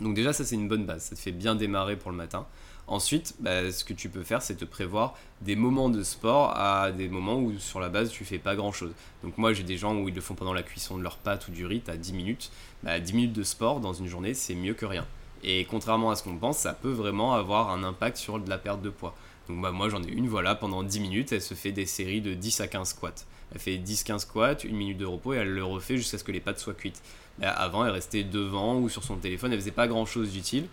Donc 0.00 0.14
déjà 0.14 0.32
ça 0.32 0.44
c'est 0.44 0.54
une 0.54 0.68
bonne 0.68 0.84
base, 0.84 1.04
ça 1.04 1.16
te 1.16 1.20
fait 1.20 1.32
bien 1.32 1.54
démarrer 1.54 1.96
pour 1.96 2.10
le 2.10 2.16
matin. 2.16 2.46
Ensuite, 2.88 3.36
bah, 3.38 3.70
ce 3.70 3.84
que 3.84 3.92
tu 3.92 4.08
peux 4.08 4.24
faire, 4.24 4.42
c'est 4.42 4.56
te 4.56 4.64
prévoir 4.64 5.14
des 5.40 5.54
moments 5.54 5.88
de 5.88 6.02
sport 6.02 6.56
à 6.56 6.90
des 6.90 7.08
moments 7.08 7.38
où 7.38 7.56
sur 7.58 7.78
la 7.78 7.88
base 7.88 8.10
tu 8.10 8.24
fais 8.24 8.38
pas 8.38 8.56
grand 8.56 8.72
chose. 8.72 8.92
Donc 9.22 9.38
moi 9.38 9.52
j'ai 9.52 9.62
des 9.62 9.76
gens 9.76 9.94
où 9.94 10.08
ils 10.08 10.14
le 10.14 10.20
font 10.20 10.34
pendant 10.34 10.52
la 10.52 10.62
cuisson 10.62 10.98
de 10.98 11.02
leurs 11.02 11.18
pâtes 11.18 11.46
ou 11.48 11.52
du 11.52 11.64
riz, 11.64 11.82
à 11.86 11.96
10 11.96 12.12
minutes. 12.12 12.50
Bah, 12.82 12.98
10 12.98 13.12
minutes 13.14 13.32
de 13.32 13.44
sport 13.44 13.80
dans 13.80 13.92
une 13.92 14.08
journée 14.08 14.34
c'est 14.34 14.54
mieux 14.54 14.74
que 14.74 14.86
rien. 14.86 15.06
Et 15.44 15.64
contrairement 15.64 16.10
à 16.10 16.16
ce 16.16 16.22
qu'on 16.22 16.36
pense, 16.36 16.58
ça 16.58 16.72
peut 16.72 16.90
vraiment 16.90 17.34
avoir 17.34 17.70
un 17.70 17.82
impact 17.84 18.16
sur 18.16 18.38
de 18.38 18.48
la 18.48 18.58
perte 18.58 18.82
de 18.82 18.90
poids. 18.90 19.14
Donc 19.48 19.60
bah, 19.60 19.70
moi 19.70 19.88
j'en 19.88 20.02
ai 20.02 20.10
une, 20.10 20.28
voilà, 20.28 20.54
pendant 20.54 20.82
10 20.82 21.00
minutes, 21.00 21.32
elle 21.32 21.42
se 21.42 21.54
fait 21.54 21.72
des 21.72 21.86
séries 21.86 22.20
de 22.20 22.34
10 22.34 22.60
à 22.60 22.68
15 22.68 22.88
squats. 22.88 23.24
Elle 23.52 23.60
fait 23.60 23.76
10-15 23.76 24.20
squats, 24.20 24.58
une 24.64 24.76
minute 24.76 24.98
de 24.98 25.04
repos 25.04 25.34
et 25.34 25.38
elle 25.38 25.52
le 25.52 25.64
refait 25.64 25.96
jusqu'à 25.96 26.18
ce 26.18 26.24
que 26.24 26.32
les 26.32 26.40
pâtes 26.40 26.58
soient 26.58 26.74
cuites. 26.74 27.02
Avant, 27.40 27.84
elle 27.84 27.92
restait 27.92 28.24
devant 28.24 28.78
ou 28.78 28.88
sur 28.88 29.04
son 29.04 29.16
téléphone, 29.16 29.52
elle 29.52 29.58
faisait 29.58 29.70
pas 29.70 29.88
grand 29.88 30.06
chose 30.06 30.30
d'utile. 30.30 30.66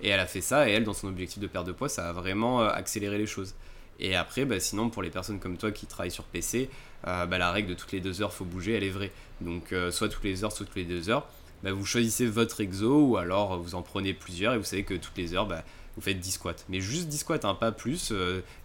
Et 0.00 0.08
elle 0.08 0.20
a 0.20 0.26
fait 0.26 0.40
ça, 0.40 0.68
et 0.68 0.72
elle, 0.72 0.84
dans 0.84 0.92
son 0.92 1.08
objectif 1.08 1.38
de 1.38 1.46
perte 1.46 1.66
de 1.66 1.72
poids, 1.72 1.88
ça 1.88 2.08
a 2.08 2.12
vraiment 2.12 2.62
euh, 2.62 2.68
accéléré 2.68 3.18
les 3.18 3.26
choses. 3.26 3.54
Et 3.98 4.14
après, 4.14 4.44
bah, 4.44 4.60
sinon, 4.60 4.90
pour 4.90 5.02
les 5.02 5.10
personnes 5.10 5.38
comme 5.38 5.56
toi 5.56 5.72
qui 5.72 5.86
travaillent 5.86 6.10
sur 6.10 6.24
PC, 6.24 6.68
euh, 7.06 7.24
bah, 7.24 7.38
la 7.38 7.50
règle 7.50 7.70
de 7.70 7.74
toutes 7.74 7.92
les 7.92 8.00
deux 8.00 8.20
heures, 8.20 8.32
faut 8.32 8.44
bouger, 8.44 8.74
elle 8.74 8.84
est 8.84 8.90
vraie. 8.90 9.12
Donc, 9.40 9.72
euh, 9.72 9.90
soit 9.90 10.08
toutes 10.08 10.24
les 10.24 10.44
heures, 10.44 10.52
soit 10.52 10.66
toutes 10.66 10.76
les 10.76 10.84
deux 10.84 11.08
heures, 11.08 11.26
bah, 11.62 11.72
vous 11.72 11.86
choisissez 11.86 12.26
votre 12.26 12.60
exo, 12.60 13.06
ou 13.06 13.16
alors 13.16 13.58
vous 13.58 13.74
en 13.74 13.82
prenez 13.82 14.12
plusieurs, 14.12 14.52
et 14.52 14.58
vous 14.58 14.64
savez 14.64 14.84
que 14.84 14.94
toutes 14.94 15.16
les 15.16 15.34
heures, 15.34 15.48
vous 15.96 16.02
faites 16.02 16.20
10 16.20 16.32
squats. 16.32 16.54
Mais 16.68 16.80
juste 16.80 17.08
10 17.08 17.18
squats, 17.18 17.40
hein, 17.44 17.54
pas 17.54 17.72
plus. 17.72 18.12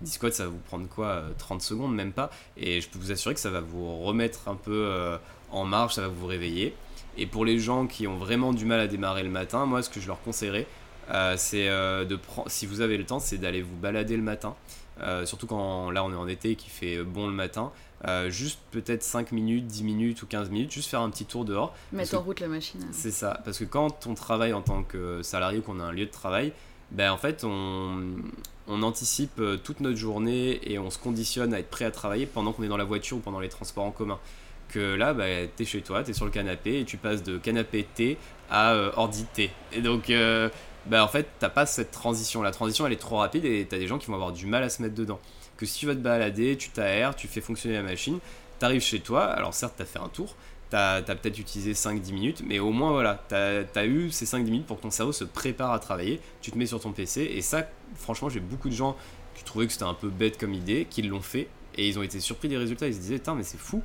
10 0.02 0.12
squats, 0.12 0.32
ça 0.32 0.44
va 0.44 0.50
vous 0.50 0.60
prendre 0.60 0.88
quoi 0.88 1.24
30 1.38 1.62
secondes, 1.62 1.96
même 1.96 2.12
pas. 2.12 2.30
Et 2.58 2.82
je 2.82 2.90
peux 2.90 3.00
vous 3.00 3.12
assurer 3.12 3.34
que 3.34 3.40
ça 3.40 3.50
va 3.50 3.62
vous 3.62 4.02
remettre 4.02 4.48
un 4.48 4.56
peu 4.56 5.18
en 5.52 5.66
marche, 5.66 5.96
ça 5.96 6.02
va 6.02 6.08
vous 6.10 6.28
réveiller. 6.28 6.76
Et 7.18 7.26
pour 7.26 7.46
les 7.46 7.60
gens 7.60 7.88
qui 7.88 8.08
ont 8.08 8.18
vraiment 8.18 8.54
du 8.54 8.66
mal 8.66 8.80
à 8.80 8.88
démarrer 8.88 9.24
le 9.24 9.30
matin, 9.30 9.66
moi, 9.66 9.82
ce 9.84 9.90
que 9.90 10.00
je 10.00 10.08
leur 10.08 10.22
conseillerais, 10.22 10.68
euh, 11.10 11.36
c'est 11.38 11.68
euh, 11.68 12.06
de 12.06 12.16
prendre, 12.16 12.50
si 12.50 12.66
vous 12.66 12.82
avez 12.82 12.98
le 12.98 13.06
temps, 13.06 13.20
c'est 13.20 13.38
d'aller 13.38 13.62
vous 13.62 13.76
balader 13.76 14.16
le 14.16 14.24
matin. 14.24 14.56
Euh, 15.02 15.26
surtout 15.26 15.48
quand 15.48 15.90
là 15.90 16.04
on 16.04 16.12
est 16.12 16.16
en 16.16 16.28
été 16.28 16.52
et 16.52 16.56
qu'il 16.56 16.72
fait 16.72 17.02
bon 17.02 17.26
le 17.26 17.34
matin. 17.34 17.72
juste 18.28 18.60
peut-être 18.72 19.04
5 19.04 19.32
minutes, 19.32 19.66
10 19.66 19.84
minutes 19.84 20.22
ou 20.22 20.28
15 20.28 20.50
minutes, 20.50 20.72
juste 20.72 20.90
faire 20.90 21.02
un 21.02 21.10
petit 21.10 21.26
tour 21.26 21.44
dehors. 21.44 21.76
Mettre 21.92 22.16
en 22.16 22.22
route 22.22 22.40
la 22.40 22.48
machine. 22.48 22.86
C'est 22.92 23.12
ça, 23.12 23.42
parce 23.44 23.58
que 23.58 23.64
quand 23.64 24.08
on 24.08 24.14
travaille 24.14 24.54
en 24.54 24.62
tant 24.62 24.84
que 24.84 25.22
salarié, 25.24 25.62
qu'on 25.62 25.80
a 25.80 25.84
un 25.84 25.92
lieu 25.92 26.06
de 26.06 26.12
travail, 26.12 26.54
ben 26.92 27.12
en 27.12 27.18
fait 27.18 27.44
on, 27.44 28.16
on 28.68 28.84
anticipe 28.84 29.42
toute 29.64 29.80
notre 29.80 29.98
journée 29.98 30.60
et 30.64 30.78
on 30.78 30.90
se 30.90 30.98
conditionne 30.98 31.54
à 31.54 31.60
être 31.60 31.70
prêt 31.70 31.86
à 31.86 31.92
travailler 31.92 32.26
pendant 32.26 32.54
qu'on 32.54 32.64
est 32.64 32.68
dans 32.68 32.78
la 32.78 32.84
voiture 32.84 33.18
ou 33.18 33.20
pendant 33.22 33.40
les 33.40 33.50
transports 33.50 33.86
en 33.86 33.92
commun 33.92 34.20
que 34.72 34.96
là, 34.96 35.14
bah, 35.14 35.26
tu 35.56 35.64
es 35.64 35.66
chez 35.66 35.82
toi, 35.82 36.04
tu 36.04 36.12
es 36.12 36.14
sur 36.14 36.26
le 36.26 36.32
canapé 36.32 36.80
et 36.80 36.86
tu 36.86 36.98
passes 36.98 37.22
de 37.22 37.38
canapé 37.38 37.86
thé 37.94 38.18
à 38.50 38.74
euh, 38.74 38.92
ordi 38.96 39.26
thé. 39.26 39.52
Et 39.74 39.82
donc, 39.82 40.10
euh, 40.10 40.50
bah, 40.88 41.04
en 41.04 41.08
fait, 41.08 41.28
t'as 41.40 41.50
pas 41.50 41.66
cette 41.66 41.92
transition. 41.92 42.42
La 42.42 42.52
transition, 42.52 42.88
elle 42.88 42.94
est 42.94 42.98
trop 42.98 43.18
rapide 43.18 43.46
et 43.46 43.68
tu 43.70 43.76
as 43.76 43.78
des 43.78 43.88
gens 43.88 44.00
qui 44.00 44.08
vont 44.08 44.16
avoir 44.16 44.32
du 44.32 44.48
mal 44.48 44.64
à 44.64 44.70
se 44.70 44.82
mettre 44.82 44.96
dedans. 44.96 45.20
Que 45.58 45.66
si 45.66 45.80
tu 45.80 45.86
vas 45.86 45.94
te 45.94 46.00
balader, 46.00 46.58
tu 46.58 46.70
t'aères, 46.70 47.16
tu 47.16 47.28
fais 47.28 47.42
fonctionner 47.42 47.76
la 47.76 47.84
machine, 47.84 48.20
tu 48.60 48.66
arrives 48.66 48.82
chez 48.82 49.00
toi, 49.00 49.26
alors 49.26 49.54
certes, 49.54 49.74
tu 49.76 49.84
as 49.84 49.86
fait 49.86 50.00
un 50.00 50.10
tour, 50.10 50.36
tu 50.72 50.78
as, 50.78 51.04
peut-être 51.04 51.38
utilisé 51.38 51.74
5-10 51.74 52.14
minutes, 52.14 52.44
mais 52.46 52.60
au 52.60 52.72
moins, 52.72 52.92
voilà, 52.92 53.24
tu 53.30 53.36
as, 53.36 53.86
eu 53.86 54.10
ces 54.10 54.26
5-10 54.26 54.44
minutes 54.46 54.66
pour 54.66 54.78
que 54.78 54.84
ton 54.84 54.92
cerveau 54.92 55.12
se 55.12 55.24
prépare 55.24 55.72
à 55.72 55.80
travailler, 55.80 56.20
tu 56.42 56.52
te 56.52 56.58
mets 56.58 56.66
sur 56.66 56.80
ton 56.80 56.92
PC, 56.92 57.22
et 57.22 57.42
ça, 57.42 57.68
franchement, 57.96 58.30
j'ai 58.30 58.40
beaucoup 58.40 58.70
de 58.70 58.74
gens 58.74 58.96
qui 59.36 59.44
trouvaient 59.44 59.68
que 59.68 59.74
c'était 59.74 59.86
un 59.86 59.94
peu 59.94 60.10
bête 60.10 60.40
comme 60.40 60.54
idée, 60.54 60.88
qui 60.90 61.02
l'ont 61.02 61.22
fait, 61.22 61.48
et 61.76 61.88
ils 61.88 62.00
ont 62.00 62.04
été 62.04 62.20
surpris 62.20 62.48
des 62.48 62.58
résultats, 62.58 62.88
ils 62.88 62.96
se 62.96 63.00
disaient, 63.00 63.22
mais 63.36 63.44
c'est 63.44 63.60
fou, 63.60 63.84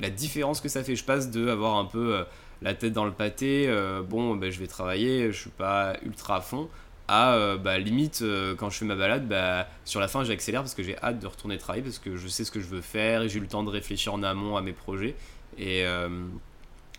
la 0.00 0.10
différence 0.10 0.60
que 0.60 0.68
ça 0.68 0.82
fait. 0.82 0.96
Je 0.96 1.04
passe 1.04 1.30
de 1.30 1.48
avoir 1.48 1.76
un 1.76 1.84
peu 1.84 2.14
euh, 2.14 2.24
la 2.62 2.74
tête 2.74 2.92
dans 2.92 3.04
le 3.04 3.12
pâté, 3.12 3.66
euh, 3.68 4.02
bon, 4.02 4.36
bah, 4.36 4.50
je 4.50 4.58
vais 4.58 4.66
travailler, 4.66 5.32
je 5.32 5.40
suis 5.40 5.50
pas 5.50 5.96
ultra 6.04 6.36
à 6.36 6.40
fond, 6.40 6.68
à 7.08 7.34
euh, 7.34 7.56
bah, 7.56 7.78
limite, 7.78 8.24
quand 8.58 8.70
je 8.70 8.78
fais 8.78 8.84
ma 8.84 8.96
balade, 8.96 9.28
bah, 9.28 9.68
sur 9.84 10.00
la 10.00 10.08
fin, 10.08 10.24
j'accélère 10.24 10.62
parce 10.62 10.74
que 10.74 10.82
j'ai 10.82 10.98
hâte 10.98 11.18
de 11.18 11.26
retourner 11.26 11.58
travailler 11.58 11.82
parce 11.82 11.98
que 11.98 12.16
je 12.16 12.28
sais 12.28 12.44
ce 12.44 12.50
que 12.50 12.60
je 12.60 12.66
veux 12.66 12.80
faire 12.80 13.22
et 13.22 13.28
j'ai 13.28 13.38
eu 13.38 13.42
le 13.42 13.48
temps 13.48 13.62
de 13.62 13.70
réfléchir 13.70 14.12
en 14.14 14.22
amont 14.22 14.56
à 14.56 14.62
mes 14.62 14.72
projets. 14.72 15.14
Et 15.58 15.84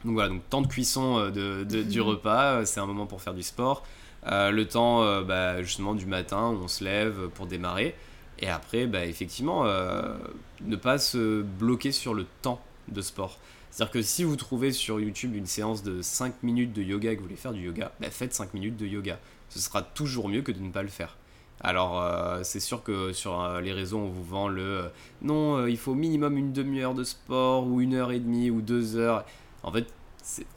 donc 0.06 0.14
voilà, 0.14 0.30
donc 0.30 0.48
temps 0.50 0.62
de 0.62 0.68
cuisson 0.68 1.30
de, 1.30 1.64
du 1.64 2.02
repas, 2.02 2.66
c'est 2.66 2.80
un 2.80 2.86
moment 2.86 3.06
pour 3.06 3.22
faire 3.22 3.34
du 3.34 3.44
sport. 3.44 3.84
le 4.26 4.64
temps 4.64 5.22
bah, 5.24 5.62
justement 5.64 5.96
du 5.96 6.06
matin 6.06 6.50
où 6.50 6.64
on 6.64 6.68
se 6.68 6.84
lève 6.84 7.30
pour 7.36 7.46
démarrer. 7.46 7.96
Et 8.40 8.48
après, 8.48 8.88
bah, 8.88 9.06
effectivement, 9.06 9.66
ne 9.66 10.76
pas 10.76 10.98
se 10.98 11.42
bloquer 11.42 11.92
sur 11.92 12.14
le 12.14 12.26
temps 12.42 12.62
de 12.88 13.02
sport. 13.02 13.38
C'est-à-dire 13.78 13.92
que 13.92 14.02
si 14.02 14.24
vous 14.24 14.36
trouvez 14.36 14.72
sur 14.72 15.00
YouTube 15.00 15.36
une 15.36 15.46
séance 15.46 15.84
de 15.84 16.02
5 16.02 16.42
minutes 16.42 16.74
de 16.74 16.82
yoga 16.82 17.12
et 17.12 17.16
que 17.16 17.20
vous 17.20 17.28
voulez 17.28 17.38
faire 17.38 17.54
du 17.54 17.62
yoga, 17.62 17.92
bah 18.00 18.10
faites 18.10 18.34
5 18.34 18.56
minutes 18.56 18.76
de 18.76 18.88
yoga. 18.88 19.20
Ce 19.50 19.60
sera 19.60 19.84
toujours 19.84 20.30
mieux 20.30 20.42
que 20.42 20.52
de 20.52 20.60
ne 20.60 20.72
pas 20.72 20.82
le 20.82 20.88
faire. 20.88 21.16
Alors 21.62 22.02
euh, 22.02 22.42
c'est 22.44 22.60
sûr 22.60 22.84
que 22.84 23.14
sur 23.14 23.42
euh, 23.42 23.62
les 23.62 23.74
réseaux 23.74 23.98
on 23.98 24.10
vous 24.10 24.24
vend 24.24 24.48
le 24.48 24.62
euh, 24.62 24.90
non 25.24 25.66
il 25.66 25.78
faut 25.78 25.96
minimum 25.96 26.38
une 26.38 26.54
demi-heure 26.54 26.94
de 26.94 27.04
sport 27.04 27.66
ou 27.66 27.82
une 27.82 27.96
heure 27.96 28.12
et 28.12 28.20
demie 28.20 28.52
ou 28.52 28.62
deux 28.62 28.96
heures. 28.96 29.26
En 29.64 29.72
fait 29.72 29.88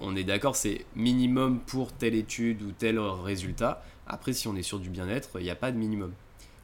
on 0.01 0.15
est 0.15 0.25
d'accord 0.25 0.57
c'est 0.57 0.85
minimum 0.97 1.61
pour 1.61 1.93
telle 1.93 2.15
étude 2.15 2.63
ou 2.63 2.73
tel 2.73 2.99
résultat. 2.99 3.83
Après 4.07 4.33
si 4.33 4.47
on 4.47 4.57
est 4.57 4.63
sur 4.63 4.79
du 4.79 4.91
bien-être 4.91 5.41
il 5.41 5.45
n'y 5.45 5.51
a 5.51 5.57
pas 5.57 5.73
de 5.73 5.79
minimum. 5.79 6.13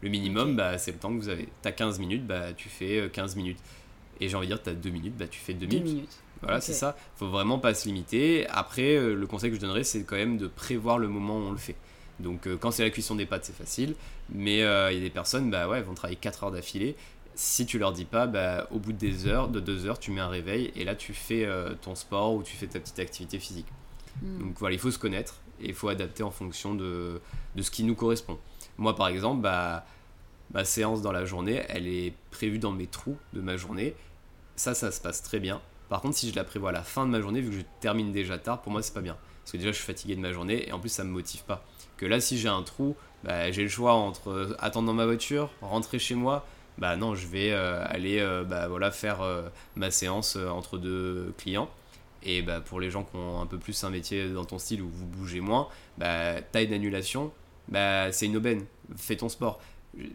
Le 0.03 0.11
minimum 0.11 0.55
bah, 0.55 0.77
c'est 0.77 0.93
le 0.93 0.99
temps 0.99 1.11
que 1.11 1.19
vous 1.19 1.31
avez. 1.31 1.49
T'as 1.63 1.73
15 1.73 1.99
minutes 1.99 2.27
bah 2.27 2.53
tu 2.53 2.69
fais 2.69 3.09
15 3.11 3.37
minutes. 3.37 3.59
Et 4.19 4.31
j'ai 4.31 4.37
envie 4.37 4.47
de 4.47 4.55
dire, 4.55 4.63
tu 4.63 4.71
as 4.71 4.75
deux 4.75 4.89
minutes, 4.89 5.15
bah, 5.19 5.27
tu 5.29 5.39
fais 5.39 5.53
deux, 5.53 5.67
minutes. 5.67 6.09
Voilà, 6.41 6.63
c'est 6.63 6.73
ça. 6.73 6.97
faut 7.17 7.29
vraiment 7.29 7.59
pas 7.59 7.75
se 7.75 7.87
limiter. 7.87 8.47
Après, 8.49 8.99
le 8.99 9.27
conseil 9.27 9.51
que 9.51 9.57
je 9.57 9.61
donnerais, 9.61 9.85
c'est 9.85 10.05
quand 10.05 10.17
même 10.17 10.39
de 10.39 10.47
prévoir 10.47 10.97
le 10.97 11.07
moment 11.07 11.37
où 11.37 11.43
on 11.43 11.51
le 11.51 11.59
fait. 11.59 11.77
Donc 12.21 12.49
quand 12.61 12.71
c'est 12.71 12.83
la 12.83 12.91
cuisson 12.91 13.15
des 13.15 13.27
pâtes, 13.27 13.45
c'est 13.45 13.57
facile. 13.57 13.95
Mais 14.31 14.59
il 14.59 14.61
y 14.61 14.65
a 14.65 15.01
des 15.01 15.11
personnes, 15.11 15.51
bah 15.51 15.69
ouais, 15.69 15.83
vont 15.83 15.95
travailler 15.95 16.19
4 16.19 16.45
heures 16.45 16.51
d'affilée. 16.51 16.97
Si 17.35 17.67
tu 17.67 17.79
leur 17.79 17.93
dis 17.93 18.07
pas, 18.07 18.27
bah, 18.27 18.67
au 18.71 18.79
bout 18.79 18.93
de 18.93 18.99
des 18.99 19.27
heures, 19.27 19.49
de 19.49 19.61
2 19.61 19.87
heures, 19.87 19.99
tu 19.99 20.11
mets 20.11 20.23
un 20.23 20.29
réveil 20.29 20.73
et 20.75 20.85
là 20.85 20.95
tu 20.95 21.13
fais 21.13 21.47
ton 21.83 21.95
sport 21.95 22.35
ou 22.35 22.43
tu 22.43 22.57
fais 22.57 22.67
ta 22.67 22.81
petite 22.81 22.99
activité 22.99 23.39
physique. 23.39 23.67
Hmm. 24.23 24.39
Donc 24.39 24.59
voilà, 24.59 24.75
il 24.75 24.79
faut 24.79 24.91
se 24.91 24.99
connaître 24.99 25.37
et 25.61 25.69
il 25.69 25.75
faut 25.75 25.89
adapter 25.89 26.23
en 26.23 26.31
fonction 26.31 26.75
de, 26.75 27.21
de 27.55 27.63
ce 27.63 27.71
qui 27.71 27.85
nous 27.85 27.95
correspond. 27.95 28.39
Moi 28.79 28.97
par 28.97 29.09
exemple, 29.09 29.43
bah, 29.43 29.85
ma 30.53 30.65
séance 30.65 31.03
dans 31.03 31.13
la 31.13 31.25
journée, 31.25 31.63
elle 31.69 31.87
est 31.87 32.15
prévue 32.31 32.59
dans 32.59 32.73
mes 32.73 32.87
trous 32.87 33.17
de 33.33 33.41
ma 33.41 33.57
journée. 33.57 33.95
Ça, 34.57 34.75
ça 34.75 34.91
se 34.91 35.01
passe 35.01 35.23
très 35.23 35.41
bien. 35.41 35.61
Par 35.89 36.01
contre, 36.01 36.17
si 36.17 36.31
je 36.31 36.35
la 36.35 36.45
prévois 36.45 36.71
à 36.71 36.73
la 36.73 36.83
fin 36.83 37.07
de 37.07 37.11
ma 37.11 37.21
journée, 37.21 37.41
vu 37.41 37.51
que 37.51 37.57
je 37.57 37.63
termine 37.81 38.13
déjà 38.13 38.39
tard, 38.39 38.63
pour 38.63 38.73
moi, 38.73 38.83
c'est 38.83 38.95
pas 38.95 39.01
bien. 39.01 39.17
Parce 39.43 39.53
que 39.53 39.57
déjà, 39.59 39.71
je 39.71 39.77
suis 39.77 39.85
fatigué 39.85 40.17
de 40.17 40.21
ma 40.21 40.33
journée 40.33 40.69
et 40.69 40.73
en 40.73 40.81
plus, 40.81 40.89
ça 40.89 41.05
me 41.05 41.11
motive 41.11 41.45
pas. 41.45 41.65
Que 41.97 42.07
là, 42.07 42.21
si 42.21 42.39
j'ai 42.39 42.49
un 42.49 42.63
trou, 42.63 42.97
bah, 43.25 43.51
j'ai 43.51 43.63
le 43.63 43.69
choix 43.69 43.95
entre 43.95 44.57
attendre 44.59 44.87
dans 44.87 44.95
ma 44.95 45.07
voiture, 45.07 45.51
rentrer 45.61 45.99
chez 45.99 46.15
moi. 46.15 46.47
Bah 46.79 46.97
non, 46.97 47.15
je 47.15 47.27
vais 47.27 47.53
euh, 47.53 47.83
aller 47.87 48.19
euh, 48.21 48.45
bah, 48.45 48.69
voilà, 48.69 48.91
faire 48.91 49.23
euh, 49.23 49.49
ma 49.77 49.91
séance 49.91 50.37
entre 50.37 50.77
deux 50.79 51.33
clients. 51.39 51.71
Et 52.23 52.43
bah, 52.43 52.61
pour 52.61 52.81
les 52.81 52.91
gens 52.91 53.05
qui 53.05 53.17
ont 53.17 53.41
un 53.41 53.47
peu 53.47 53.59
plus 53.59 53.85
un 53.85 53.91
métier 53.91 54.29
dans 54.29 54.45
ton 54.45 54.59
style 54.59 54.83
où 54.83 54.89
vous 54.89 55.07
bougez 55.07 55.41
moins, 55.41 55.69
bah, 55.97 56.43
taille 56.43 56.69
d'annulation, 56.69 57.33
bah, 57.69 58.13
c'est 58.13 58.27
une 58.27 58.37
aubaine. 58.37 58.65
Fais 58.97 59.17
ton 59.17 59.29
sport 59.29 59.61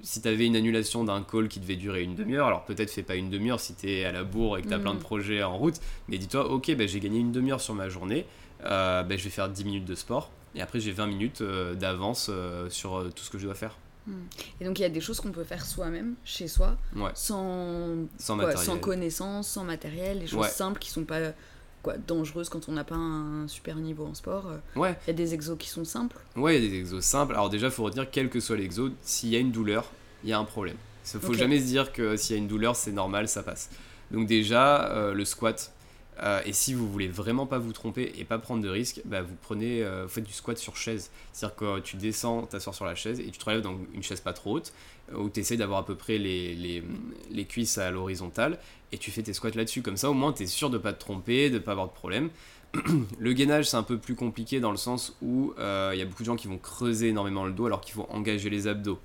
si 0.01 0.21
tu 0.21 0.27
avais 0.27 0.45
une 0.45 0.55
annulation 0.55 1.03
d'un 1.03 1.23
call 1.23 1.47
qui 1.47 1.59
devait 1.59 1.75
durer 1.75 2.03
une 2.03 2.15
demi-heure, 2.15 2.47
alors 2.47 2.65
peut-être 2.65 2.91
fais 2.91 3.03
pas 3.03 3.15
une 3.15 3.29
demi-heure 3.29 3.59
si 3.59 3.75
tu 3.75 3.89
es 3.89 4.05
à 4.05 4.11
la 4.11 4.23
bourre 4.23 4.57
et 4.57 4.61
que 4.61 4.67
tu 4.67 4.73
as 4.73 4.79
plein 4.79 4.93
de 4.93 4.99
mm. 4.99 5.03
projets 5.03 5.43
en 5.43 5.57
route, 5.57 5.75
mais 6.07 6.17
dis-toi, 6.17 6.49
ok, 6.51 6.75
bah, 6.75 6.87
j'ai 6.87 6.99
gagné 6.99 7.19
une 7.19 7.31
demi-heure 7.31 7.61
sur 7.61 7.73
ma 7.73 7.89
journée, 7.89 8.25
euh, 8.65 9.03
bah, 9.03 9.17
je 9.17 9.23
vais 9.23 9.29
faire 9.29 9.49
10 9.49 9.65
minutes 9.65 9.85
de 9.85 9.95
sport, 9.95 10.29
et 10.55 10.61
après 10.61 10.79
j'ai 10.79 10.91
20 10.91 11.07
minutes 11.07 11.41
euh, 11.41 11.73
d'avance 11.75 12.27
euh, 12.29 12.69
sur 12.69 13.09
tout 13.15 13.23
ce 13.23 13.29
que 13.29 13.37
je 13.37 13.45
dois 13.45 13.55
faire. 13.55 13.77
Mm. 14.07 14.13
Et 14.59 14.65
donc 14.65 14.79
il 14.79 14.81
y 14.81 14.85
a 14.85 14.89
des 14.89 15.01
choses 15.01 15.19
qu'on 15.19 15.31
peut 15.31 15.43
faire 15.43 15.65
soi-même, 15.65 16.15
chez 16.25 16.47
soi, 16.47 16.77
sans, 17.13 18.07
sans, 18.17 18.77
connaissance, 18.79 19.47
sans 19.47 19.63
matériel, 19.63 20.19
des 20.19 20.27
choses 20.27 20.47
simples 20.47 20.79
qui 20.79 20.89
sont 20.89 21.03
pas 21.03 21.33
quoi, 21.81 21.95
dangereuse 21.97 22.49
quand 22.49 22.69
on 22.69 22.73
n'a 22.73 22.83
pas 22.83 22.95
un 22.95 23.47
super 23.47 23.75
niveau 23.75 24.05
en 24.05 24.13
sport. 24.13 24.47
Euh, 24.47 24.79
ouais. 24.79 24.97
Il 25.05 25.07
y 25.07 25.09
a 25.11 25.13
des 25.13 25.33
exos 25.33 25.57
qui 25.57 25.69
sont 25.69 25.85
simples. 25.85 26.17
Ouais, 26.35 26.57
il 26.57 26.63
y 26.63 26.67
a 26.67 26.69
des 26.69 26.77
exos 26.79 27.03
simples. 27.03 27.33
Alors 27.33 27.49
déjà, 27.49 27.67
il 27.67 27.73
faut 27.73 27.83
retenir, 27.83 28.09
quel 28.09 28.29
que 28.29 28.39
soit 28.39 28.57
l'exo, 28.57 28.89
s'il 29.01 29.29
y 29.29 29.35
a 29.35 29.39
une 29.39 29.51
douleur, 29.51 29.91
il 30.23 30.29
y 30.29 30.33
a 30.33 30.39
un 30.39 30.45
problème. 30.45 30.77
Il 31.13 31.17
ne 31.17 31.21
faut 31.21 31.33
jamais 31.33 31.59
se 31.59 31.65
dire 31.65 31.91
que 31.91 32.15
s'il 32.15 32.35
y 32.35 32.39
a 32.39 32.41
une 32.41 32.47
douleur, 32.47 32.75
c'est 32.75 32.91
normal, 32.91 33.27
ça 33.27 33.41
passe. 33.43 33.69
Donc 34.11 34.27
déjà, 34.27 34.89
euh, 34.91 35.13
le 35.13 35.25
squat. 35.25 35.73
Euh, 36.21 36.41
et 36.45 36.53
si 36.53 36.73
vous 36.73 36.91
voulez 36.91 37.07
vraiment 37.07 37.45
pas 37.45 37.57
vous 37.57 37.73
tromper 37.73 38.13
et 38.17 38.25
pas 38.25 38.37
prendre 38.37 38.61
de 38.61 38.69
risques, 38.69 39.01
bah 39.05 39.21
vous 39.21 39.35
prenez, 39.41 39.83
vous 40.03 40.09
faites 40.09 40.23
du 40.23 40.33
squat 40.33 40.57
sur 40.57 40.75
chaise. 40.75 41.09
C'est-à-dire 41.33 41.55
que 41.55 41.79
tu 41.79 41.95
descends, 41.97 42.43
t'assois 42.43 42.73
sur 42.73 42.85
la 42.85 42.95
chaise 42.95 43.19
et 43.19 43.25
tu 43.25 43.37
te 43.39 43.45
relèves 43.45 43.61
dans 43.61 43.77
une 43.93 44.03
chaise 44.03 44.21
pas 44.21 44.33
trop 44.33 44.57
haute, 44.57 44.73
où 45.15 45.29
tu 45.29 45.39
essaies 45.39 45.57
d'avoir 45.57 45.79
à 45.79 45.85
peu 45.85 45.95
près 45.95 46.17
les, 46.17 46.53
les, 46.53 46.83
les 47.31 47.45
cuisses 47.45 47.77
à 47.77 47.89
l'horizontale 47.91 48.59
et 48.91 48.97
tu 48.97 49.11
fais 49.11 49.23
tes 49.23 49.33
squats 49.33 49.51
là-dessus. 49.55 49.81
Comme 49.81 49.97
ça, 49.97 50.09
au 50.09 50.13
moins, 50.13 50.33
tu 50.33 50.43
es 50.43 50.47
sûr 50.47 50.69
de 50.69 50.77
pas 50.77 50.93
te 50.93 50.99
tromper, 50.99 51.49
de 51.49 51.59
pas 51.59 51.71
avoir 51.71 51.87
de 51.87 51.93
problème. 51.93 52.29
le 53.19 53.33
gainage, 53.33 53.69
c'est 53.69 53.77
un 53.77 53.83
peu 53.83 53.97
plus 53.97 54.15
compliqué 54.15 54.59
dans 54.59 54.71
le 54.71 54.77
sens 54.77 55.15
où 55.21 55.53
il 55.57 55.61
euh, 55.61 55.95
y 55.95 56.01
a 56.01 56.05
beaucoup 56.05 56.23
de 56.23 56.27
gens 56.27 56.35
qui 56.35 56.47
vont 56.47 56.57
creuser 56.57 57.09
énormément 57.09 57.45
le 57.45 57.51
dos 57.51 57.65
alors 57.65 57.81
qu'il 57.81 57.93
faut 57.93 58.07
engager 58.09 58.49
les 58.49 58.67
abdos. 58.67 58.99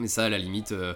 Mais 0.00 0.08
ça, 0.08 0.24
à 0.24 0.28
la 0.28 0.38
limite, 0.38 0.72
euh, 0.72 0.94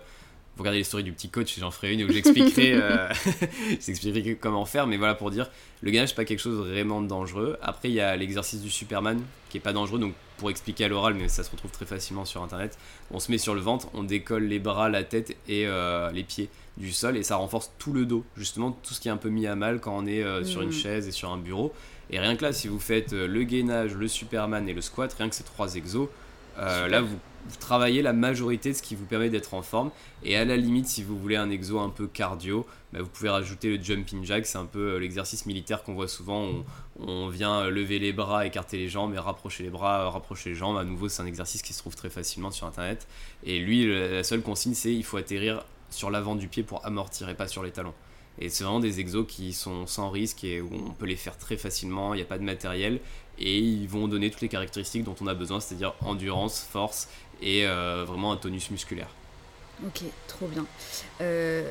vous 0.58 0.62
regardez 0.62 0.78
les 0.78 0.84
stories 0.84 1.04
du 1.04 1.12
petit 1.12 1.30
coach, 1.30 1.58
j'en 1.58 1.70
ferai 1.70 1.94
une 1.94 2.02
où 2.02 2.12
j'expliquerai, 2.12 2.72
euh, 2.74 3.08
j'expliquerai 3.80 4.36
comment 4.36 4.66
faire. 4.66 4.86
Mais 4.86 4.98
voilà, 4.98 5.14
pour 5.14 5.30
dire, 5.30 5.50
le 5.80 5.90
gainage, 5.90 6.10
c'est 6.10 6.14
pas 6.14 6.26
quelque 6.26 6.40
chose 6.40 6.58
de 6.58 6.70
vraiment 6.70 7.00
dangereux. 7.00 7.56
Après, 7.62 7.88
il 7.88 7.94
y 7.94 8.00
a 8.00 8.14
l'exercice 8.16 8.60
du 8.60 8.68
Superman 8.68 9.22
qui 9.48 9.56
est 9.56 9.60
pas 9.60 9.72
dangereux. 9.72 9.98
Donc, 9.98 10.14
pour 10.36 10.50
expliquer 10.50 10.84
à 10.84 10.88
l'oral, 10.88 11.14
mais 11.14 11.28
ça 11.28 11.42
se 11.42 11.50
retrouve 11.50 11.70
très 11.70 11.86
facilement 11.86 12.24
sur 12.24 12.42
internet, 12.42 12.76
on 13.10 13.18
se 13.18 13.30
met 13.30 13.38
sur 13.38 13.54
le 13.54 13.60
ventre, 13.60 13.88
on 13.94 14.04
décolle 14.04 14.44
les 14.44 14.58
bras, 14.58 14.88
la 14.88 15.02
tête 15.02 15.36
et 15.48 15.66
les 16.12 16.22
pieds 16.22 16.48
du 16.78 16.92
sol 16.92 17.16
et 17.16 17.22
ça 17.22 17.36
renforce 17.36 17.72
tout 17.78 17.92
le 17.92 18.06
dos, 18.06 18.24
justement 18.36 18.70
tout 18.70 18.94
ce 18.94 19.00
qui 19.00 19.08
est 19.08 19.10
un 19.10 19.16
peu 19.16 19.28
mis 19.28 19.46
à 19.46 19.56
mal 19.56 19.80
quand 19.80 19.96
on 19.96 20.06
est 20.06 20.22
euh, 20.22 20.44
sur 20.44 20.62
une 20.62 20.68
mm. 20.68 20.72
chaise 20.72 21.08
et 21.08 21.12
sur 21.12 21.30
un 21.30 21.36
bureau. 21.36 21.74
Et 22.10 22.18
rien 22.18 22.36
que 22.36 22.44
là, 22.44 22.52
si 22.52 22.68
vous 22.68 22.78
faites 22.78 23.12
euh, 23.12 23.26
le 23.26 23.42
gainage, 23.42 23.94
le 23.94 24.08
Superman 24.08 24.68
et 24.68 24.72
le 24.72 24.80
squat, 24.80 25.12
rien 25.12 25.28
que 25.28 25.34
ces 25.34 25.44
trois 25.44 25.74
exos, 25.74 26.08
euh, 26.58 26.88
là 26.88 27.02
vous, 27.02 27.18
travaillez 27.60 28.02
la 28.02 28.12
majorité 28.12 28.70
de 28.70 28.74
ce 28.76 28.82
qui 28.82 28.94
vous 28.94 29.04
permet 29.04 29.30
d'être 29.30 29.54
en 29.54 29.62
forme. 29.62 29.90
Et 30.22 30.36
à 30.36 30.44
la 30.44 30.56
limite, 30.56 30.86
si 30.86 31.02
vous 31.02 31.18
voulez 31.18 31.36
un 31.36 31.50
exo 31.50 31.78
un 31.78 31.90
peu 31.90 32.06
cardio, 32.06 32.66
bah, 32.92 33.00
vous 33.02 33.08
pouvez 33.08 33.28
rajouter 33.28 33.76
le 33.76 33.82
jumping 33.82 34.24
jack, 34.24 34.46
c'est 34.46 34.58
un 34.58 34.66
peu 34.66 34.96
l'exercice 34.96 35.46
militaire 35.46 35.82
qu'on 35.82 35.94
voit 35.94 36.08
souvent. 36.08 36.42
On, 36.42 36.64
on, 37.06 37.28
vient 37.28 37.68
lever 37.68 37.98
les 37.98 38.12
bras, 38.12 38.46
écarter 38.46 38.76
les 38.76 38.88
jambes 38.88 39.14
et 39.14 39.18
rapprocher 39.18 39.64
les 39.64 39.70
bras, 39.70 40.10
rapprocher 40.10 40.50
les 40.50 40.56
jambes. 40.56 40.76
À 40.76 40.84
nouveau, 40.84 41.08
c'est 41.08 41.22
un 41.22 41.26
exercice 41.26 41.62
qui 41.62 41.72
se 41.72 41.78
trouve 41.78 41.96
très 41.96 42.10
facilement 42.10 42.50
sur 42.50 42.66
internet. 42.66 43.06
Et 43.44 43.58
lui, 43.58 43.86
la 43.86 44.24
seule 44.24 44.42
consigne, 44.42 44.74
c'est 44.74 44.92
il 44.92 45.04
faut 45.04 45.16
atterrir 45.16 45.64
sur 45.90 46.10
l'avant 46.10 46.36
du 46.36 46.48
pied 46.48 46.62
pour 46.62 46.84
amortir 46.84 47.28
et 47.28 47.34
pas 47.34 47.48
sur 47.48 47.62
les 47.62 47.70
talons. 47.70 47.94
Et 48.40 48.48
c'est 48.50 48.62
vraiment 48.62 48.80
des 48.80 49.00
exos 49.00 49.26
qui 49.26 49.52
sont 49.52 49.86
sans 49.86 50.10
risque 50.10 50.44
et 50.44 50.60
où 50.60 50.70
on 50.72 50.92
peut 50.92 51.06
les 51.06 51.16
faire 51.16 51.36
très 51.36 51.56
facilement, 51.56 52.14
il 52.14 52.18
n'y 52.18 52.22
a 52.22 52.26
pas 52.26 52.38
de 52.38 52.44
matériel 52.44 53.00
et 53.38 53.58
ils 53.58 53.88
vont 53.88 54.08
donner 54.08 54.30
toutes 54.30 54.40
les 54.40 54.48
caractéristiques 54.48 55.04
dont 55.04 55.14
on 55.20 55.26
a 55.26 55.34
besoin, 55.34 55.60
c'est-à-dire 55.60 55.94
endurance, 56.00 56.60
force 56.60 57.08
et 57.42 57.66
euh, 57.66 58.04
vraiment 58.06 58.32
un 58.32 58.36
tonus 58.36 58.70
musculaire. 58.70 59.08
Ok, 59.86 60.02
trop 60.26 60.46
bien. 60.46 60.66
Euh, 61.20 61.70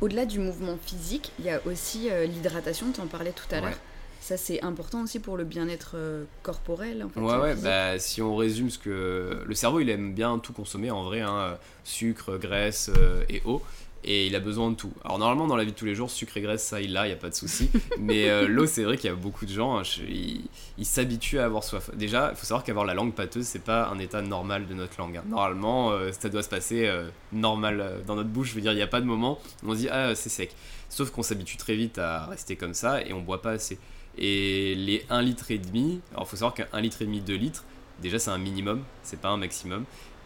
au-delà 0.00 0.26
du 0.26 0.38
mouvement 0.38 0.78
physique, 0.84 1.32
il 1.38 1.46
y 1.46 1.50
a 1.50 1.60
aussi 1.66 2.08
euh, 2.10 2.26
l'hydratation, 2.26 2.86
tu 2.92 3.00
en 3.00 3.06
parlais 3.06 3.32
tout 3.32 3.52
à 3.54 3.60
l'heure. 3.60 3.78
Ça, 4.20 4.36
c'est 4.36 4.62
important 4.62 5.04
aussi 5.04 5.20
pour 5.20 5.36
le 5.36 5.44
bien-être 5.44 5.96
corporel. 6.42 7.04
En 7.04 7.08
fait, 7.08 7.20
ouais, 7.20 7.38
ouais, 7.38 7.54
bah, 7.54 7.98
si 7.98 8.20
on 8.20 8.36
résume 8.36 8.68
ce 8.68 8.78
que. 8.78 9.42
Le 9.46 9.54
cerveau, 9.54 9.80
il 9.80 9.88
aime 9.88 10.12
bien 10.12 10.38
tout 10.38 10.52
consommer 10.52 10.90
en 10.90 11.04
vrai, 11.04 11.20
hein, 11.20 11.56
sucre, 11.84 12.36
graisse 12.36 12.90
et 13.28 13.40
eau 13.46 13.62
et 14.04 14.26
il 14.26 14.36
a 14.36 14.40
besoin 14.40 14.70
de 14.70 14.76
tout. 14.76 14.92
Alors 15.04 15.18
normalement 15.18 15.46
dans 15.46 15.56
la 15.56 15.64
vie 15.64 15.72
de 15.72 15.76
tous 15.76 15.84
les 15.84 15.94
jours, 15.94 16.10
sucre 16.10 16.36
et 16.36 16.40
graisse, 16.40 16.64
ça 16.64 16.80
il 16.80 16.92
l'a, 16.92 17.06
il 17.06 17.08
n'y 17.08 17.14
a 17.14 17.18
pas 17.18 17.30
de 17.30 17.34
souci. 17.34 17.70
Mais 17.98 18.28
euh, 18.28 18.46
l'eau, 18.46 18.66
c'est 18.66 18.84
vrai 18.84 18.96
qu'il 18.96 19.10
y 19.10 19.12
a 19.12 19.16
beaucoup 19.16 19.46
de 19.46 19.52
gens, 19.52 19.78
hein, 19.78 19.82
ils 20.08 20.86
s'habituent 20.86 21.38
à 21.38 21.44
avoir 21.44 21.64
soif. 21.64 21.90
Déjà, 21.94 22.30
il 22.32 22.36
faut 22.36 22.46
savoir 22.46 22.64
qu'avoir 22.64 22.84
la 22.84 22.94
langue 22.94 23.14
pâteuse, 23.14 23.44
c'est 23.44 23.64
pas 23.64 23.88
un 23.88 23.98
état 23.98 24.22
normal 24.22 24.66
de 24.66 24.74
notre 24.74 24.98
langue. 24.98 25.16
Hein. 25.16 25.24
Normalement, 25.26 25.90
euh, 25.90 26.10
ça 26.12 26.28
doit 26.28 26.42
se 26.42 26.48
passer 26.48 26.86
euh, 26.86 27.08
normal 27.32 28.02
dans 28.06 28.14
notre 28.14 28.30
bouche. 28.30 28.50
Je 28.50 28.54
veux 28.54 28.60
dire, 28.60 28.72
il 28.72 28.76
n'y 28.76 28.82
a 28.82 28.86
pas 28.88 29.00
de 29.00 29.06
moment 29.06 29.38
où 29.62 29.70
on 29.70 29.74
se 29.74 29.78
dit 29.78 29.88
ah 29.88 30.14
c'est 30.14 30.28
sec. 30.28 30.54
Sauf 30.88 31.10
qu'on 31.10 31.22
s'habitue 31.22 31.56
très 31.56 31.74
vite 31.74 31.98
à 31.98 32.26
rester 32.26 32.56
comme 32.56 32.74
ça 32.74 33.02
et 33.02 33.12
on 33.12 33.20
boit 33.20 33.42
pas 33.42 33.52
assez. 33.52 33.78
Et 34.16 34.74
les 34.74 35.04
1 35.10 35.22
litre 35.22 35.50
et 35.50 35.58
demi, 35.58 36.00
alors 36.12 36.24
il 36.26 36.30
faut 36.30 36.36
savoir 36.36 36.54
qu'un 36.54 36.80
litre 36.80 37.02
et 37.02 37.04
demi, 37.04 37.20
2 37.20 37.34
litres, 37.34 37.64
déjà 38.00 38.18
c'est 38.18 38.30
un 38.30 38.38
minimum, 38.38 38.82
c'est 39.02 39.20
pas 39.20 39.28
un 39.28 39.36
maximum 39.36 39.84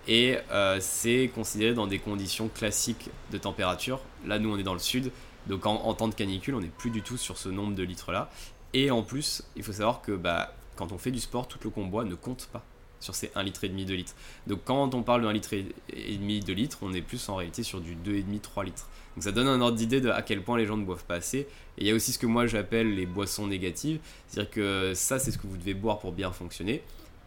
et 0.09 0.38
euh, 0.51 0.79
c'est 0.81 1.31
considéré 1.35 1.75
dans 1.75 1.87
des 1.87 1.99
conditions 1.99 2.49
classiques 2.49 3.11
de 3.31 3.38
température. 3.38 4.01
Là, 4.27 4.38
nous, 4.38 4.53
on 4.53 4.59
est 4.59 4.62
dans 4.62 4.73
le 4.73 4.81
sud, 4.81 5.12
donc 5.47 5.67
en, 5.67 5.95
temps 5.95 6.09
de 6.09 6.15
canicule, 6.15 6.55
on 6.55 6.61
n'est 6.61 6.69
plus 6.69 6.91
du 6.91 7.03
tout 7.03 7.17
sur 7.17 7.38
ce 7.38 7.49
nombre 7.49 7.75
de 7.75 7.83
litres-là. 7.83 8.31
Et 8.75 8.91
en 8.91 9.03
plus, 9.03 9.43
il 9.57 9.62
faut 9.62 9.73
savoir 9.73 10.03
que 10.03 10.12
bah, 10.12 10.55
quand 10.77 10.93
on 10.93 10.99
fait 10.99 11.11
du 11.11 11.21
sport, 11.21 11.49
toute 11.49 11.65
l'eau 11.65 11.71
qu'on 11.71 11.87
boit 11.87 12.05
ne 12.05 12.15
compte 12.15 12.49
pas 12.53 12.65
sur 13.01 13.15
ces 13.15 13.31
1 13.35 13.43
litre 13.43 13.65
et 13.65 13.69
demi, 13.69 13.85
2 13.85 13.95
litres. 13.95 14.15
Donc 14.47 14.61
quand 14.65 14.95
on 14.95 15.03
parle 15.03 15.23
de 15.23 15.27
1 15.27 15.33
litre 15.33 15.53
et 15.55 16.17
demi, 16.17 16.41
2 16.41 16.53
litres, 16.53 16.79
on 16.83 16.93
est 16.93 17.03
plus 17.03 17.29
en 17.29 17.35
réalité 17.35 17.62
sur 17.62 17.81
du 17.81 17.97
2,5, 17.97 18.41
3 18.41 18.65
litres. 18.65 18.88
Donc 19.17 19.25
ça 19.25 19.33
donne 19.33 19.49
un 19.49 19.61
ordre 19.61 19.77
d'idée 19.77 20.01
de 20.01 20.09
à 20.09 20.23
quel 20.23 20.43
point 20.43 20.57
les 20.57 20.67
gens 20.67 20.77
ne 20.77 20.85
boivent 20.85 21.05
pas 21.05 21.17
assez. 21.17 21.41
Et 21.41 21.49
il 21.79 21.87
y 21.87 21.91
a 21.91 21.95
aussi 21.95 22.12
ce 22.12 22.19
que 22.19 22.27
moi 22.27 22.47
j'appelle 22.47 22.95
les 22.95 23.07
boissons 23.07 23.47
négatives, 23.47 23.99
c'est-à-dire 24.29 24.51
que 24.51 24.93
ça 24.95 25.19
c'est 25.19 25.33
ce 25.33 25.38
que 25.38 25.47
vous 25.47 25.57
devez 25.57 25.75
boire 25.75 25.99
pour 25.99 26.12
bien 26.12 26.31
fonctionner. 26.31 26.83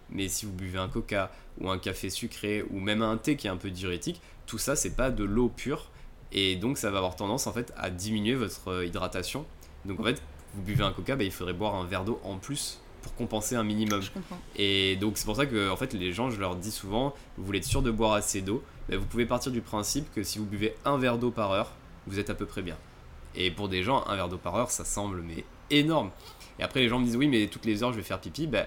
Mais 0.10 0.28
si 0.28 0.46
vous 0.46 0.52
buvez 0.52 0.80
un 0.80 0.88
coca 0.88 1.32
ou 1.60 1.70
un 1.70 1.78
café 1.78 2.10
sucré 2.10 2.64
ou 2.70 2.80
même 2.80 3.02
un 3.02 3.18
thé 3.18 3.36
qui 3.36 3.48
est 3.48 3.50
un 3.50 3.58
peu 3.58 3.72
diurétique, 3.72 4.22
tout 4.46 4.58
ça 4.58 4.76
c'est 4.76 4.96
pas 4.96 5.10
de 5.10 5.24
l'eau 5.24 5.50
pure 5.50 5.90
et 6.32 6.56
donc 6.56 6.78
ça 6.78 6.92
va 6.92 6.98
avoir 6.98 7.16
tendance 7.16 7.48
en 7.48 7.54
fait 7.54 7.74
à 7.78 7.90
diminuer 7.90 8.36
votre 8.36 8.70
euh, 8.70 8.86
hydratation. 8.86 9.46
Donc 9.86 10.00
en 10.00 10.04
fait, 10.04 10.22
vous 10.54 10.62
buvez 10.62 10.84
un 10.84 10.92
coca, 10.92 11.16
bah, 11.16 11.24
il 11.24 11.32
faudrait 11.32 11.54
boire 11.54 11.76
un 11.76 11.86
verre 11.86 12.04
d'eau 12.04 12.20
en 12.24 12.38
plus 12.38 12.80
pour 13.02 13.16
compenser 13.16 13.56
un 13.56 13.64
minimum. 13.64 14.02
Et 14.56 14.96
donc 14.96 15.18
c'est 15.18 15.26
pour 15.26 15.36
ça 15.36 15.46
que 15.46 15.70
en 15.70 15.78
fait 15.78 15.94
les 15.94 16.12
gens, 16.12 16.30
je 16.30 16.40
leur 16.40 16.56
dis 16.56 16.72
souvent, 16.72 17.14
vous 17.38 17.46
voulez 17.46 17.60
être 17.60 17.66
sûr 17.66 17.82
de 17.82 17.92
boire 17.92 18.14
assez 18.14 18.42
d'eau, 18.42 18.64
bah, 18.90 18.98
vous 18.98 19.06
pouvez 19.06 19.26
partir 19.26 19.52
du 19.52 19.62
principe 19.62 20.12
que 20.14 20.24
si 20.24 20.40
vous 20.40 20.46
buvez 20.46 20.76
un 20.86 20.98
verre 20.98 21.18
d'eau 21.18 21.32
par 21.32 21.52
heure, 21.52 21.72
vous 22.08 22.20
êtes 22.20 22.30
à 22.30 22.36
peu 22.36 22.46
près 22.46 22.62
bien. 22.62 22.78
Et 23.36 23.52
pour 23.52 23.70
des 23.70 23.84
gens, 23.84 24.04
un 24.08 24.16
verre 24.16 24.30
d'eau 24.30 24.38
par 24.38 24.56
heure, 24.56 24.72
ça 24.72 24.86
semble 24.86 25.22
mais 25.22 25.46
énorme. 25.70 26.12
Et 26.60 26.64
après 26.64 26.80
les 26.80 26.90
gens 26.90 27.00
me 27.00 27.06
disent 27.06 27.18
oui 27.18 27.28
mais 27.28 27.48
toutes 27.48 27.66
les 27.66 27.84
heures 27.84 27.92
je 27.92 27.98
vais 27.98 28.04
faire 28.04 28.20
pipi, 28.20 28.48
bah 28.48 28.66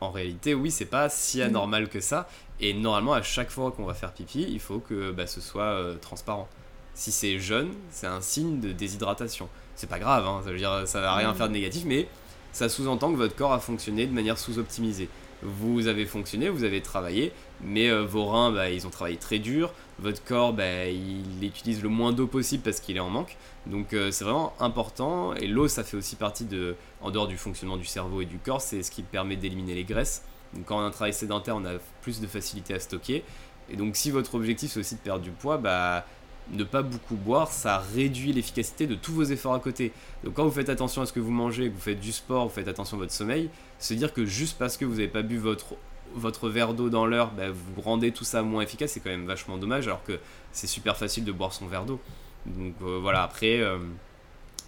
en 0.00 0.10
réalité, 0.10 0.54
oui, 0.54 0.70
c'est 0.70 0.86
pas 0.86 1.08
si 1.08 1.38
mm. 1.38 1.42
anormal 1.42 1.88
que 1.88 2.00
ça. 2.00 2.28
Et 2.60 2.74
normalement, 2.74 3.12
à 3.12 3.22
chaque 3.22 3.50
fois 3.50 3.70
qu'on 3.70 3.84
va 3.84 3.94
faire 3.94 4.12
pipi, 4.12 4.46
il 4.48 4.60
faut 4.60 4.78
que 4.78 5.12
bah, 5.12 5.26
ce 5.26 5.40
soit 5.40 5.62
euh, 5.62 5.96
transparent. 5.96 6.48
Si 6.94 7.12
c'est 7.12 7.38
jaune, 7.38 7.72
c'est 7.90 8.06
un 8.06 8.20
signe 8.20 8.60
de 8.60 8.72
déshydratation. 8.72 9.48
C'est 9.76 9.88
pas 9.88 9.98
grave, 9.98 10.26
hein, 10.26 10.40
ça 10.44 10.50
veut 10.50 10.58
dire 10.58 10.82
ça 10.86 11.00
va 11.00 11.14
rien 11.14 11.32
mm. 11.32 11.36
faire 11.36 11.48
de 11.48 11.52
négatif, 11.52 11.84
mais 11.86 12.08
ça 12.52 12.68
sous-entend 12.68 13.12
que 13.12 13.16
votre 13.16 13.36
corps 13.36 13.52
a 13.52 13.60
fonctionné 13.60 14.06
de 14.06 14.12
manière 14.12 14.38
sous-optimisée. 14.38 15.08
Vous 15.42 15.86
avez 15.86 16.04
fonctionné, 16.04 16.50
vous 16.50 16.64
avez 16.64 16.82
travaillé, 16.82 17.32
mais 17.62 17.88
euh, 17.88 18.04
vos 18.04 18.26
reins, 18.26 18.52
bah, 18.52 18.70
ils 18.70 18.86
ont 18.86 18.90
travaillé 18.90 19.16
très 19.16 19.38
dur. 19.38 19.72
Votre 20.00 20.24
corps, 20.24 20.54
bah, 20.54 20.86
il 20.86 21.44
utilise 21.44 21.82
le 21.82 21.90
moins 21.90 22.12
d'eau 22.12 22.26
possible 22.26 22.62
parce 22.62 22.80
qu'il 22.80 22.96
est 22.96 23.00
en 23.00 23.10
manque. 23.10 23.36
Donc 23.66 23.92
euh, 23.92 24.10
c'est 24.10 24.24
vraiment 24.24 24.54
important. 24.58 25.34
Et 25.34 25.46
l'eau, 25.46 25.68
ça 25.68 25.84
fait 25.84 25.96
aussi 25.96 26.16
partie 26.16 26.44
de, 26.44 26.74
en 27.02 27.10
dehors 27.10 27.28
du 27.28 27.36
fonctionnement 27.36 27.76
du 27.76 27.84
cerveau 27.84 28.22
et 28.22 28.24
du 28.24 28.38
corps, 28.38 28.62
c'est 28.62 28.82
ce 28.82 28.90
qui 28.90 29.02
permet 29.02 29.36
d'éliminer 29.36 29.74
les 29.74 29.84
graisses. 29.84 30.24
Donc 30.54 30.64
quand 30.64 30.78
on 30.78 30.80
a 30.80 30.84
un 30.84 30.90
travail 30.90 31.12
sédentaire, 31.12 31.56
on 31.56 31.64
a 31.66 31.74
plus 32.00 32.20
de 32.20 32.26
facilité 32.26 32.72
à 32.72 32.80
stocker. 32.80 33.22
Et 33.68 33.76
donc 33.76 33.94
si 33.94 34.10
votre 34.10 34.34
objectif 34.34 34.72
c'est 34.72 34.80
aussi 34.80 34.94
de 34.94 35.00
perdre 35.00 35.22
du 35.22 35.30
poids, 35.30 35.58
bah 35.58 36.06
ne 36.52 36.64
pas 36.64 36.82
beaucoup 36.82 37.14
boire, 37.14 37.52
ça 37.52 37.78
réduit 37.94 38.32
l'efficacité 38.32 38.86
de 38.86 38.94
tous 38.94 39.12
vos 39.12 39.24
efforts 39.24 39.54
à 39.54 39.60
côté. 39.60 39.92
Donc 40.24 40.34
quand 40.34 40.44
vous 40.44 40.50
faites 40.50 40.70
attention 40.70 41.02
à 41.02 41.06
ce 41.06 41.12
que 41.12 41.20
vous 41.20 41.30
mangez, 41.30 41.68
que 41.68 41.74
vous 41.74 41.80
faites 41.80 42.00
du 42.00 42.10
sport, 42.10 42.48
vous 42.48 42.54
faites 42.54 42.68
attention 42.68 42.96
à 42.96 43.00
votre 43.00 43.12
sommeil, 43.12 43.50
se 43.78 43.94
dire 43.94 44.12
que 44.12 44.24
juste 44.24 44.58
parce 44.58 44.76
que 44.76 44.84
vous 44.84 44.94
n'avez 44.94 45.08
pas 45.08 45.22
bu 45.22 45.36
votre, 45.36 45.74
votre 46.14 46.48
verre 46.48 46.74
d'eau 46.74 46.90
dans 46.90 47.06
l'heure, 47.06 47.30
bah, 47.32 47.50
vous 47.50 47.80
rendez 47.80 48.12
tout 48.12 48.24
ça 48.24 48.42
moins 48.42 48.62
efficace, 48.62 48.92
c'est 48.92 49.00
quand 49.00 49.10
même 49.10 49.26
vachement 49.26 49.58
dommage, 49.58 49.86
alors 49.86 50.02
que 50.04 50.18
c'est 50.52 50.66
super 50.66 50.96
facile 50.96 51.24
de 51.24 51.32
boire 51.32 51.52
son 51.52 51.66
verre 51.66 51.84
d'eau. 51.84 52.00
Donc 52.46 52.74
euh, 52.82 52.98
voilà, 53.00 53.22
après, 53.22 53.60
euh, 53.60 53.78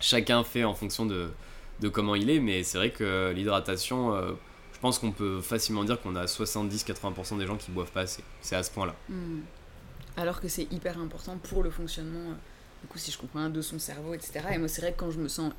chacun 0.00 0.44
fait 0.44 0.64
en 0.64 0.74
fonction 0.74 1.06
de, 1.06 1.30
de, 1.80 1.88
comment 1.88 2.14
il 2.14 2.30
est, 2.30 2.40
mais 2.40 2.62
c'est 2.62 2.78
vrai 2.78 2.90
que 2.90 3.32
l'hydratation, 3.34 4.14
euh, 4.14 4.32
je 4.72 4.78
pense 4.78 4.98
qu'on 4.98 5.12
peut 5.12 5.40
facilement 5.40 5.84
dire 5.84 6.00
qu'on 6.00 6.16
a 6.16 6.24
70-80% 6.24 7.38
des 7.38 7.46
gens 7.46 7.56
qui 7.56 7.70
boivent 7.70 7.92
pas 7.92 8.02
assez. 8.02 8.22
C'est 8.40 8.56
à 8.56 8.62
ce 8.62 8.70
point-là. 8.70 8.94
Hmm. 9.08 9.40
Alors 10.16 10.40
que 10.40 10.48
c'est 10.48 10.70
hyper 10.70 10.98
important 10.98 11.38
pour 11.38 11.62
le 11.62 11.70
fonctionnement, 11.70 12.34
du 12.82 12.88
coup, 12.88 12.98
si 12.98 13.10
je 13.10 13.18
comprends, 13.18 13.48
de 13.48 13.62
son 13.62 13.78
cerveau, 13.78 14.12
etc. 14.12 14.40
Et 14.52 14.58
moi, 14.58 14.68
c'est 14.68 14.82
vrai 14.82 14.92
que 14.92 14.98
quand 14.98 15.10
je 15.10 15.18
me 15.18 15.28
sens 15.28 15.52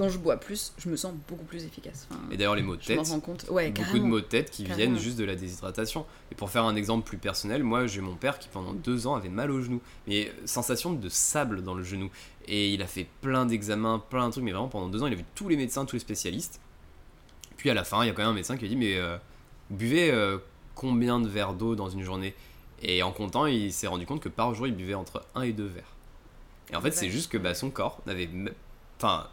quand 0.00 0.08
je 0.08 0.16
bois 0.16 0.38
plus, 0.38 0.72
je 0.78 0.88
me 0.88 0.96
sens 0.96 1.12
beaucoup 1.28 1.44
plus 1.44 1.62
efficace. 1.66 2.08
et 2.32 2.38
d'ailleurs, 2.38 2.54
les 2.54 2.62
maux 2.62 2.76
de 2.76 2.82
tête, 2.82 3.06
compte. 3.22 3.44
Ouais, 3.50 3.70
beaucoup 3.70 3.98
de 3.98 4.04
maux 4.04 4.20
de 4.20 4.24
tête 4.24 4.50
qui 4.50 4.64
viennent 4.64 4.98
juste 4.98 5.18
de 5.18 5.24
la 5.24 5.36
déshydratation. 5.36 6.06
Et 6.32 6.34
pour 6.34 6.48
faire 6.48 6.64
un 6.64 6.74
exemple 6.74 7.06
plus 7.06 7.18
personnel, 7.18 7.62
moi 7.62 7.86
j'ai 7.86 8.00
mon 8.00 8.14
père 8.14 8.38
qui 8.38 8.48
pendant 8.48 8.72
deux 8.72 9.06
ans 9.06 9.14
avait 9.14 9.28
mal 9.28 9.50
au 9.50 9.60
genou, 9.60 9.82
mais 10.06 10.32
sensation 10.46 10.94
de 10.94 11.08
sable 11.10 11.62
dans 11.62 11.74
le 11.74 11.82
genou. 11.82 12.08
Et 12.48 12.72
il 12.72 12.80
a 12.80 12.86
fait 12.86 13.08
plein 13.20 13.44
d'examens, 13.44 13.98
plein 13.98 14.28
de 14.28 14.32
trucs, 14.32 14.42
mais 14.42 14.52
vraiment 14.52 14.68
pendant 14.68 14.88
deux 14.88 15.02
ans, 15.02 15.06
il 15.06 15.12
a 15.12 15.16
vu 15.16 15.24
tous 15.34 15.50
les 15.50 15.58
médecins, 15.58 15.84
tous 15.84 15.96
les 15.96 16.00
spécialistes. 16.00 16.62
Puis 17.58 17.68
à 17.68 17.74
la 17.74 17.84
fin, 17.84 18.02
il 18.02 18.06
y 18.06 18.10
a 18.10 18.14
quand 18.14 18.22
même 18.22 18.30
un 18.30 18.34
médecin 18.34 18.54
qui 18.56 18.60
lui 18.60 18.68
a 18.68 18.70
dit 18.70 18.76
Mais 18.76 18.96
euh, 18.96 19.18
vous 19.68 19.76
buvez 19.76 20.10
euh, 20.10 20.38
combien 20.74 21.20
de 21.20 21.28
verres 21.28 21.52
d'eau 21.52 21.74
dans 21.74 21.90
une 21.90 22.04
journée? 22.04 22.34
Et 22.80 23.02
en 23.02 23.12
comptant, 23.12 23.44
il 23.44 23.70
s'est 23.70 23.86
rendu 23.86 24.06
compte 24.06 24.22
que 24.22 24.30
par 24.30 24.54
jour, 24.54 24.66
il 24.66 24.74
buvait 24.74 24.94
entre 24.94 25.26
un 25.34 25.42
et 25.42 25.52
deux 25.52 25.66
verres. 25.66 25.94
Et 26.72 26.76
en 26.76 26.80
fait, 26.80 26.92
c'est 26.92 27.10
juste 27.10 27.30
que 27.30 27.36
bah, 27.36 27.52
son 27.52 27.68
corps 27.68 28.00
n'avait. 28.06 28.30
Enfin, 28.96 29.28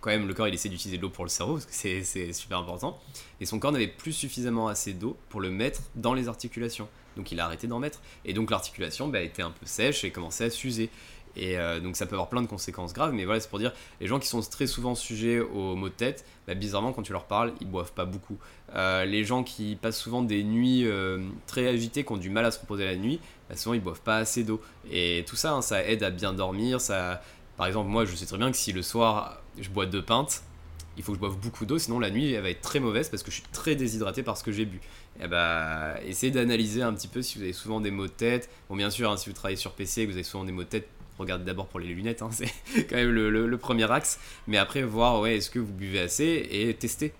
quand 0.00 0.10
même, 0.10 0.26
le 0.26 0.34
corps 0.34 0.48
il 0.48 0.54
essaie 0.54 0.68
d'utiliser 0.68 0.96
de 0.96 1.02
l'eau 1.02 1.10
pour 1.10 1.24
le 1.24 1.30
cerveau, 1.30 1.54
parce 1.54 1.66
que 1.66 1.72
c'est 1.72 2.32
super 2.32 2.58
important. 2.58 2.98
Et 3.40 3.46
son 3.46 3.58
corps 3.58 3.72
n'avait 3.72 3.88
plus 3.88 4.12
suffisamment 4.12 4.68
assez 4.68 4.92
d'eau 4.92 5.16
pour 5.28 5.40
le 5.40 5.50
mettre 5.50 5.82
dans 5.94 6.14
les 6.14 6.28
articulations. 6.28 6.88
Donc 7.16 7.32
il 7.32 7.40
a 7.40 7.44
arrêté 7.44 7.66
d'en 7.66 7.78
mettre. 7.78 8.00
Et 8.24 8.32
donc 8.32 8.50
l'articulation 8.50 9.08
bah, 9.08 9.20
était 9.20 9.42
un 9.42 9.50
peu 9.50 9.66
sèche 9.66 10.04
et 10.04 10.10
commençait 10.10 10.44
à 10.44 10.50
s'user. 10.50 10.90
Et 11.36 11.58
euh, 11.58 11.78
donc 11.78 11.96
ça 11.96 12.06
peut 12.06 12.14
avoir 12.14 12.28
plein 12.28 12.42
de 12.42 12.46
conséquences 12.46 12.92
graves, 12.92 13.12
mais 13.12 13.24
voilà, 13.24 13.40
c'est 13.40 13.48
pour 13.48 13.58
dire, 13.58 13.72
les 14.00 14.06
gens 14.06 14.18
qui 14.18 14.26
sont 14.26 14.40
très 14.40 14.66
souvent 14.66 14.94
sujets 14.94 15.38
aux 15.38 15.76
maux 15.76 15.88
de 15.88 15.94
tête, 15.94 16.24
bah, 16.46 16.54
bizarrement, 16.54 16.92
quand 16.92 17.02
tu 17.02 17.12
leur 17.12 17.24
parles, 17.24 17.52
ils 17.60 17.66
boivent 17.68 17.92
pas 17.92 18.06
beaucoup. 18.06 18.38
Euh, 18.74 19.04
les 19.04 19.24
gens 19.24 19.44
qui 19.44 19.76
passent 19.76 20.00
souvent 20.00 20.22
des 20.22 20.42
nuits 20.42 20.86
euh, 20.86 21.20
très 21.46 21.68
agitées, 21.68 22.04
qui 22.04 22.12
ont 22.12 22.16
du 22.16 22.30
mal 22.30 22.44
à 22.44 22.50
se 22.50 22.58
reposer 22.58 22.84
la 22.84 22.96
nuit, 22.96 23.20
bah, 23.48 23.56
souvent 23.56 23.74
ils 23.74 23.80
boivent 23.80 24.00
pas 24.00 24.16
assez 24.16 24.42
d'eau. 24.42 24.60
Et 24.90 25.24
tout 25.28 25.36
ça, 25.36 25.52
hein, 25.52 25.62
ça 25.62 25.84
aide 25.84 26.02
à 26.02 26.10
bien 26.10 26.32
dormir. 26.32 26.80
Ça... 26.80 27.22
Par 27.58 27.66
exemple, 27.66 27.90
moi, 27.90 28.04
je 28.04 28.14
sais 28.14 28.24
très 28.24 28.38
bien 28.38 28.50
que 28.50 28.56
si 28.56 28.72
le 28.72 28.82
soir, 28.82 29.42
je 29.60 29.68
bois 29.68 29.84
deux 29.84 30.02
pintes, 30.02 30.42
il 30.96 31.02
faut 31.02 31.12
que 31.12 31.16
je 31.16 31.20
boive 31.20 31.36
beaucoup 31.36 31.66
d'eau, 31.66 31.78
sinon 31.78 31.98
la 31.98 32.10
nuit 32.10 32.32
elle 32.32 32.42
va 32.42 32.50
être 32.50 32.60
très 32.60 32.80
mauvaise 32.80 33.08
parce 33.08 33.22
que 33.22 33.30
je 33.30 33.36
suis 33.36 33.48
très 33.52 33.76
déshydraté 33.76 34.22
par 34.22 34.36
ce 34.36 34.44
que 34.44 34.52
j'ai 34.52 34.64
bu. 34.64 34.76
Et 34.76 35.24
eh 35.24 35.28
bah, 35.28 35.96
essayez 36.04 36.32
d'analyser 36.32 36.82
un 36.82 36.92
petit 36.92 37.08
peu 37.08 37.20
si 37.20 37.36
vous 37.36 37.44
avez 37.44 37.52
souvent 37.52 37.80
des 37.80 37.90
maux 37.90 38.06
de 38.06 38.12
tête. 38.12 38.48
Bon, 38.68 38.76
bien 38.76 38.90
sûr, 38.90 39.10
hein, 39.10 39.16
si 39.16 39.28
vous 39.28 39.34
travaillez 39.34 39.56
sur 39.56 39.72
PC 39.72 40.02
et 40.02 40.04
que 40.06 40.10
vous 40.10 40.16
avez 40.16 40.24
souvent 40.24 40.44
des 40.44 40.52
maux 40.52 40.62
de 40.62 40.68
tête, 40.68 40.88
regardez 41.18 41.44
d'abord 41.44 41.66
pour 41.66 41.80
les 41.80 41.88
lunettes, 41.88 42.22
hein, 42.22 42.30
c'est 42.32 42.48
quand 42.88 42.96
même 42.96 43.10
le, 43.10 43.58
premier 43.58 43.90
axe. 43.90 44.20
Mais 44.46 44.56
après, 44.56 44.82
voir, 44.82 45.20
ouais, 45.20 45.36
est-ce 45.36 45.50
que 45.50 45.58
vous 45.58 45.72
buvez 45.72 46.00
assez 46.00 46.48
et 46.50 46.72
tester. 46.74 47.12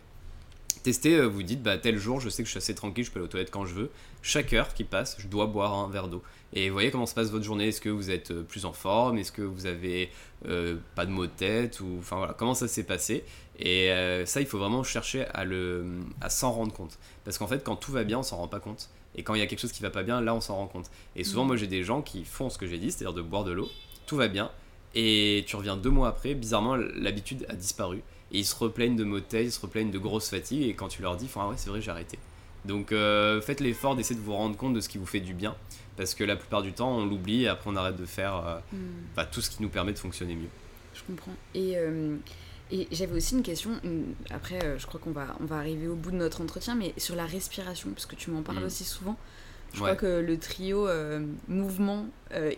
Tester, 0.83 1.17
euh, 1.17 1.27
vous 1.27 1.43
dites, 1.43 1.63
bah, 1.63 1.79
tel 1.79 1.99
jour, 1.99 2.21
je 2.21 2.29
sais 2.29 2.43
que 2.43 2.47
je 2.47 2.53
suis 2.53 2.59
assez 2.59 2.75
tranquille, 2.75 3.05
je 3.05 3.11
peux 3.11 3.19
aller 3.19 3.27
aux 3.27 3.31
toilettes 3.31 3.51
quand 3.51 3.65
je 3.65 3.75
veux. 3.75 3.91
Chaque 4.23 4.53
heure 4.53 4.75
qui 4.75 4.85
passe, 4.85 5.17
je 5.19 5.29
dois 5.29 5.47
boire 5.47 5.75
un 5.75 5.89
verre 5.89 6.09
d'eau. 6.09 6.23
Et 6.55 6.71
voyez 6.71 6.91
comment 6.91 7.07
se 7.07 7.15
passe 7.15 7.31
votre 7.31 7.45
journée. 7.45 7.69
Est-ce 7.69 7.81
que 7.81 7.89
vous 7.89 8.11
êtes 8.11 8.31
euh, 8.31 8.43
plus 8.43 8.65
en 8.65 8.73
forme? 8.73 9.19
Est-ce 9.19 9.33
que 9.33 9.43
vous 9.43 9.67
avez 9.67 10.11
euh, 10.47 10.77
pas 10.95 11.05
de 11.05 11.11
maux 11.11 11.27
de 11.27 11.31
tête 11.31 11.81
ou 11.81 11.97
enfin 11.99 12.17
voilà. 12.17 12.33
Comment 12.33 12.55
ça 12.55 12.69
s'est 12.69 12.85
passé? 12.85 13.25
Et 13.59 13.91
euh, 13.91 14.25
ça 14.25 14.41
il 14.41 14.47
faut 14.47 14.59
vraiment 14.59 14.83
chercher 14.83 15.27
à 15.27 15.45
le 15.45 15.85
à 16.21 16.31
s'en 16.31 16.53
rendre 16.53 16.73
compte. 16.73 16.99
Parce 17.25 17.37
qu'en 17.39 17.47
fait 17.47 17.63
quand 17.63 17.77
tout 17.77 17.93
va 17.93 18.05
bien 18.05 18.21
on 18.21 18.23
s'en 18.23 18.39
rend 18.39 18.49
pas 18.49 18.61
compte. 18.61 18.89
Et 19.15 19.23
quand 19.23 19.35
il 19.35 19.41
y 19.41 19.43
a 19.43 19.47
quelque 19.47 19.61
chose 19.61 19.73
qui 19.73 19.83
va 19.83 19.91
pas 19.91 20.03
bien 20.03 20.21
là 20.21 20.35
on 20.35 20.41
s'en 20.41 20.57
rend 20.57 20.69
compte. 20.69 20.91
Et 21.17 21.25
souvent 21.25 21.45
mmh. 21.45 21.49
moi 21.49 21.57
j'ai 21.57 21.67
des 21.67 21.85
gens 21.85 22.01
qui 22.01 22.25
font 22.25 22.49
ce 22.49 22.57
que 22.57 22.67
j'ai 22.67 22.79
dit 22.79 22.91
c'est-à-dire 22.93 23.15
de 23.15 23.23
boire 23.23 23.45
de 23.45 23.53
l'eau. 23.53 23.69
Tout 24.07 24.17
va 24.17 24.29
bien. 24.29 24.51
Et 24.95 25.45
tu 25.47 25.57
reviens 25.57 25.77
deux 25.77 25.91
mois 25.91 26.09
après 26.09 26.35
bizarrement 26.35 26.77
l'habitude 26.77 27.45
a 27.51 27.55
disparu 27.55 28.03
et 28.33 28.39
ils 28.39 28.45
se 28.45 28.55
replaignent 28.55 28.97
de 28.97 29.05
maux 29.05 29.21
de 29.21 29.25
tête 29.25 29.47
ils 29.47 29.53
se 29.53 29.61
replaignent 29.61 29.91
de 29.91 29.99
grosses 29.99 30.29
fatigues 30.29 30.63
et 30.63 30.75
quand 30.75 30.89
tu 30.89 31.03
leur 31.03 31.17
dis 31.17 31.29
ah 31.37 31.49
ouais 31.49 31.55
c'est 31.57 31.71
vrai 31.71 31.81
j'ai 31.81 31.91
arrêté 31.91 32.19
donc 32.65 32.89
faites 32.91 33.61
l'effort 33.61 33.97
d'essayer 33.97 34.19
de 34.19 34.25
vous 34.25 34.35
rendre 34.35 34.57
compte 34.57 34.75
de 34.75 34.81
ce 34.81 34.89
qui 34.89 34.99
vous 34.99 35.07
fait 35.07 35.21
du 35.21 35.33
bien 35.33 35.55
parce 35.99 36.15
que 36.15 36.25
la 36.25 36.37
plupart 36.37 36.63
du 36.63 36.73
temps 36.73 36.97
on 36.97 37.05
l'oublie 37.05 37.43
et 37.43 37.49
après 37.49 37.69
on 37.69 37.77
arrête 37.77 37.97
de 37.97 38.07
faire 38.07 38.37
euh, 38.47 38.59
hmm. 38.73 38.79
bah, 39.17 39.27
tout 39.27 39.43
ce 39.43 39.51
qui 39.51 39.61
nous 39.61 39.69
permet 39.69 39.93
de 39.93 39.99
fonctionner 39.99 40.35
mieux. 40.35 40.49
Je 40.95 41.03
comprends. 41.03 41.35
Et, 41.55 41.77
euh, 41.77 42.17
et 42.71 42.87
j'avais 42.93 43.17
aussi 43.17 43.35
une 43.35 43.43
question, 43.43 43.73
après 44.31 44.65
euh, 44.65 44.79
je 44.79 44.87
crois 44.87 45.01
qu'on 45.01 45.11
va, 45.11 45.37
on 45.41 45.45
va 45.45 45.57
arriver 45.57 45.89
au 45.89 45.97
bout 45.97 46.13
de 46.13 46.17
notre 46.17 46.41
entretien, 46.41 46.77
mais 46.77 46.95
sur 46.97 47.17
la 47.17 47.27
respiration, 47.27 47.91
parce 47.91 48.07
que 48.07 48.15
tu 48.15 48.31
m'en 48.31 48.43
parles 48.43 48.61
hmm. 48.61 48.67
aussi 48.67 48.85
souvent. 48.85 49.19
Je 49.73 49.79
crois 49.79 49.97
que 49.97 50.07
le 50.07 50.39
trio 50.39 50.89
mouvement, 51.47 52.07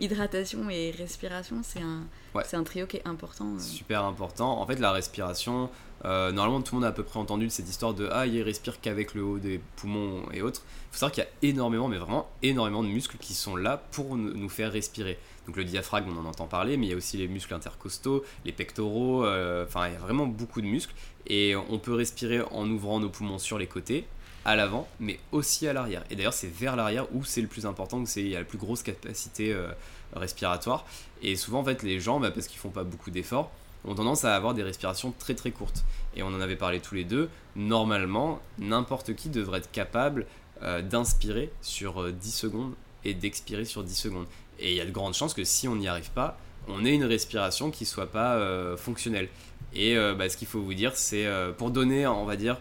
hydratation 0.01 0.70
et 0.70 0.90
respiration, 0.92 1.57
c'est 1.62 1.83
un, 1.83 2.05
c'est 2.44 2.57
un 2.57 2.64
trio 2.64 2.87
qui 2.87 2.99
est 2.99 3.07
important. 3.07 3.59
Super 3.59 4.05
important. 4.05 4.61
En 4.61 4.66
fait, 4.66 4.79
la 4.79 4.92
respiration, 4.92 5.68
normalement 6.05 6.62
tout 6.62 6.75
le 6.75 6.81
monde 6.81 6.87
a 6.87 6.90
à 6.90 6.92
peu 6.92 7.03
près 7.03 7.18
entendu 7.18 7.51
cette 7.51 7.68
histoire 7.68 7.94
de 7.94 8.09
ah, 8.12 8.27
il 8.27 8.40
respire 8.42 8.81
qu'avec 8.81 9.14
le 9.14 9.23
haut 9.23 9.38
des 9.38 9.61
poumons 9.77 10.23
et 10.33 10.40
autres 10.40 10.62
faut 10.90 10.99
savoir 10.99 11.12
qu'il 11.12 11.23
y 11.23 11.27
a 11.27 11.51
énormément, 11.51 11.88
mais 11.88 11.99
vraiment 11.99 12.29
énormément 12.42 12.83
de 12.83 12.88
muscles 12.88 13.16
qui 13.18 13.35
sont 13.35 13.57
là 13.57 13.77
pour 13.92 14.16
nous 14.16 14.49
faire 14.49 14.73
respirer. 14.73 15.18
Donc 15.46 15.57
le 15.57 15.64
diaphragme, 15.64 16.09
on 16.11 16.20
en 16.20 16.29
entend 16.29 16.46
parler, 16.46 16.77
mais 16.77 16.87
il 16.87 16.90
y 16.90 16.92
a 16.92 16.96
aussi 16.96 17.16
les 17.16 17.29
muscles 17.29 17.55
intercostaux, 17.55 18.25
les 18.44 18.53
pectoraux, 18.53 19.25
euh, 19.25 19.64
enfin 19.64 19.88
il 19.88 19.92
y 19.94 19.96
a 19.96 20.01
vraiment 20.01 20.27
beaucoup 20.27 20.61
de 20.61 20.66
muscles. 20.66 20.94
Et 21.27 21.55
on 21.57 21.79
peut 21.79 21.94
respirer 21.94 22.40
en 22.51 22.68
ouvrant 22.68 22.99
nos 22.99 23.09
poumons 23.09 23.38
sur 23.38 23.59
les 23.59 23.66
côtés, 23.66 24.07
à 24.44 24.57
l'avant, 24.57 24.88
mais 24.98 25.18
aussi 25.33 25.66
à 25.68 25.72
l'arrière. 25.72 26.05
Et 26.11 26.16
d'ailleurs 26.16 26.33
c'est 26.33 26.53
vers 26.53 26.76
l'arrière 26.76 27.07
où 27.14 27.24
c'est 27.24 27.42
le 27.42 27.48
plus 27.48 27.66
important, 27.66 27.98
où 27.98 28.07
il 28.16 28.29
y 28.29 28.37
a 28.37 28.38
la 28.38 28.44
plus 28.44 28.59
grosse 28.59 28.83
capacité 28.83 29.53
euh, 29.53 29.68
respiratoire. 30.14 30.87
Et 31.22 31.37
souvent 31.37 31.61
en 31.61 31.64
fait 31.64 31.83
les 31.83 32.00
gens, 32.00 32.20
bah, 32.20 32.31
parce 32.31 32.46
qu'ils 32.46 32.59
font 32.59 32.70
pas 32.70 32.85
beaucoup 32.85 33.11
d'efforts, 33.11 33.50
ont 33.85 33.94
tendance 33.94 34.24
à 34.24 34.35
avoir 34.35 34.55
des 34.55 34.62
respirations 34.62 35.12
très 35.18 35.35
très 35.35 35.50
courtes. 35.50 35.85
Et 36.14 36.22
on 36.22 36.29
en 36.29 36.40
avait 36.40 36.57
parlé 36.57 36.81
tous 36.81 36.94
les 36.94 37.05
deux, 37.05 37.29
normalement, 37.57 38.40
n'importe 38.59 39.14
qui 39.14 39.29
devrait 39.29 39.59
être 39.59 39.70
capable 39.70 40.26
euh, 40.62 40.83
d'inspirer 40.83 41.50
sur 41.62 42.12
10 42.12 42.29
euh, 42.29 42.31
secondes 42.31 42.74
et 43.05 43.14
d'expirer 43.14 43.64
sur 43.64 43.83
10 43.83 43.94
secondes. 43.94 44.26
Et 44.59 44.72
il 44.72 44.76
y 44.76 44.81
a 44.81 44.85
de 44.85 44.90
grandes 44.90 45.14
chances 45.14 45.33
que 45.33 45.44
si 45.44 45.68
on 45.68 45.76
n'y 45.76 45.88
arrive 45.88 46.11
pas, 46.11 46.38
on 46.68 46.85
ait 46.85 46.94
une 46.94 47.05
respiration 47.05 47.70
qui 47.70 47.87
soit 47.87 48.12
pas 48.12 48.38
fonctionnelle. 48.76 49.31
Et 49.72 49.96
bah, 49.96 50.29
ce 50.29 50.37
qu'il 50.37 50.46
faut 50.46 50.61
vous 50.61 50.74
dire, 50.74 50.94
c'est 50.94 51.26
pour 51.57 51.70
donner, 51.70 52.07
on 52.07 52.26
va 52.26 52.37
dire, 52.37 52.59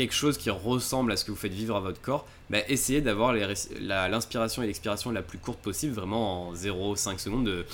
quelque 0.00 0.14
chose 0.14 0.38
qui 0.38 0.48
ressemble 0.48 1.12
à 1.12 1.16
ce 1.16 1.26
que 1.26 1.30
vous 1.30 1.36
faites 1.36 1.52
vivre 1.52 1.76
à 1.76 1.80
votre 1.80 2.00
corps, 2.00 2.26
bah, 2.48 2.60
essayez 2.68 3.02
d'avoir 3.02 3.34
l'inspiration 3.34 4.62
et 4.62 4.66
l'expiration 4.66 5.10
la 5.10 5.20
plus 5.20 5.36
courte 5.36 5.58
possible, 5.58 5.92
vraiment 5.92 6.48
en 6.48 6.54
0,5 6.54 7.18
secondes. 7.18 7.44
De... 7.44 7.66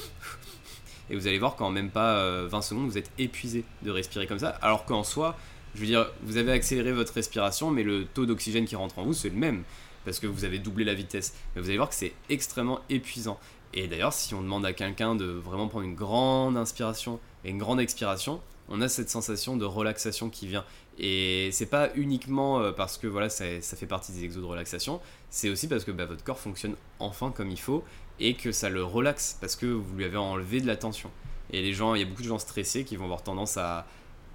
Et 1.10 1.14
vous 1.14 1.28
allez 1.28 1.38
voir 1.38 1.54
qu'en 1.54 1.70
même 1.70 1.90
pas 1.90 2.42
20 2.46 2.62
secondes, 2.62 2.88
vous 2.88 2.98
êtes 2.98 3.12
épuisé 3.16 3.62
de 3.82 3.92
respirer 3.92 4.26
comme 4.26 4.40
ça. 4.40 4.48
Alors 4.60 4.84
qu'en 4.86 5.04
soi, 5.04 5.36
je 5.76 5.80
veux 5.80 5.86
dire, 5.86 6.10
vous 6.24 6.36
avez 6.36 6.50
accéléré 6.50 6.92
votre 6.92 7.12
respiration, 7.12 7.70
mais 7.70 7.84
le 7.84 8.06
taux 8.06 8.26
d'oxygène 8.26 8.64
qui 8.64 8.74
rentre 8.74 8.98
en 8.98 9.04
vous, 9.04 9.12
c'est 9.12 9.28
le 9.28 9.36
même, 9.36 9.62
parce 10.04 10.18
que 10.18 10.26
vous 10.26 10.44
avez 10.44 10.58
doublé 10.58 10.84
la 10.84 10.94
vitesse. 10.94 11.32
Mais 11.54 11.62
vous 11.62 11.68
allez 11.68 11.76
voir 11.76 11.90
que 11.90 11.94
c'est 11.94 12.12
extrêmement 12.28 12.80
épuisant. 12.90 13.38
Et 13.72 13.86
d'ailleurs, 13.86 14.12
si 14.12 14.34
on 14.34 14.42
demande 14.42 14.66
à 14.66 14.72
quelqu'un 14.72 15.14
de 15.14 15.26
vraiment 15.26 15.68
prendre 15.68 15.84
une 15.84 15.94
grande 15.94 16.56
inspiration 16.56 17.20
et 17.44 17.50
une 17.50 17.58
grande 17.58 17.78
expiration, 17.78 18.40
on 18.68 18.80
a 18.80 18.88
cette 18.88 19.10
sensation 19.10 19.56
de 19.56 19.64
relaxation 19.64 20.28
qui 20.28 20.48
vient. 20.48 20.64
Et 20.98 21.50
c'est 21.52 21.66
pas 21.66 21.90
uniquement 21.94 22.60
euh, 22.60 22.72
parce 22.72 22.96
que 22.96 23.06
voilà, 23.06 23.28
ça, 23.28 23.44
fait 23.60 23.86
partie 23.86 24.12
des 24.12 24.24
exos 24.24 24.42
de 24.42 24.48
relaxation, 24.48 25.00
c'est 25.30 25.50
aussi 25.50 25.68
parce 25.68 25.84
que 25.84 25.90
bah, 25.90 26.06
votre 26.06 26.24
corps 26.24 26.38
fonctionne 26.38 26.74
enfin 26.98 27.30
comme 27.30 27.50
il 27.50 27.60
faut 27.60 27.84
et 28.18 28.34
que 28.34 28.50
ça 28.50 28.70
le 28.70 28.82
relaxe 28.82 29.36
parce 29.40 29.56
que 29.56 29.66
vous 29.66 29.94
lui 29.94 30.04
avez 30.04 30.16
enlevé 30.16 30.60
de 30.60 30.66
la 30.66 30.76
tension. 30.76 31.10
Et 31.52 31.60
les 31.62 31.74
gens, 31.74 31.94
il 31.94 32.00
y 32.00 32.02
a 32.02 32.06
beaucoup 32.06 32.22
de 32.22 32.28
gens 32.28 32.38
stressés 32.38 32.84
qui 32.84 32.96
vont 32.96 33.04
avoir 33.04 33.22
tendance 33.22 33.56
à, 33.56 33.86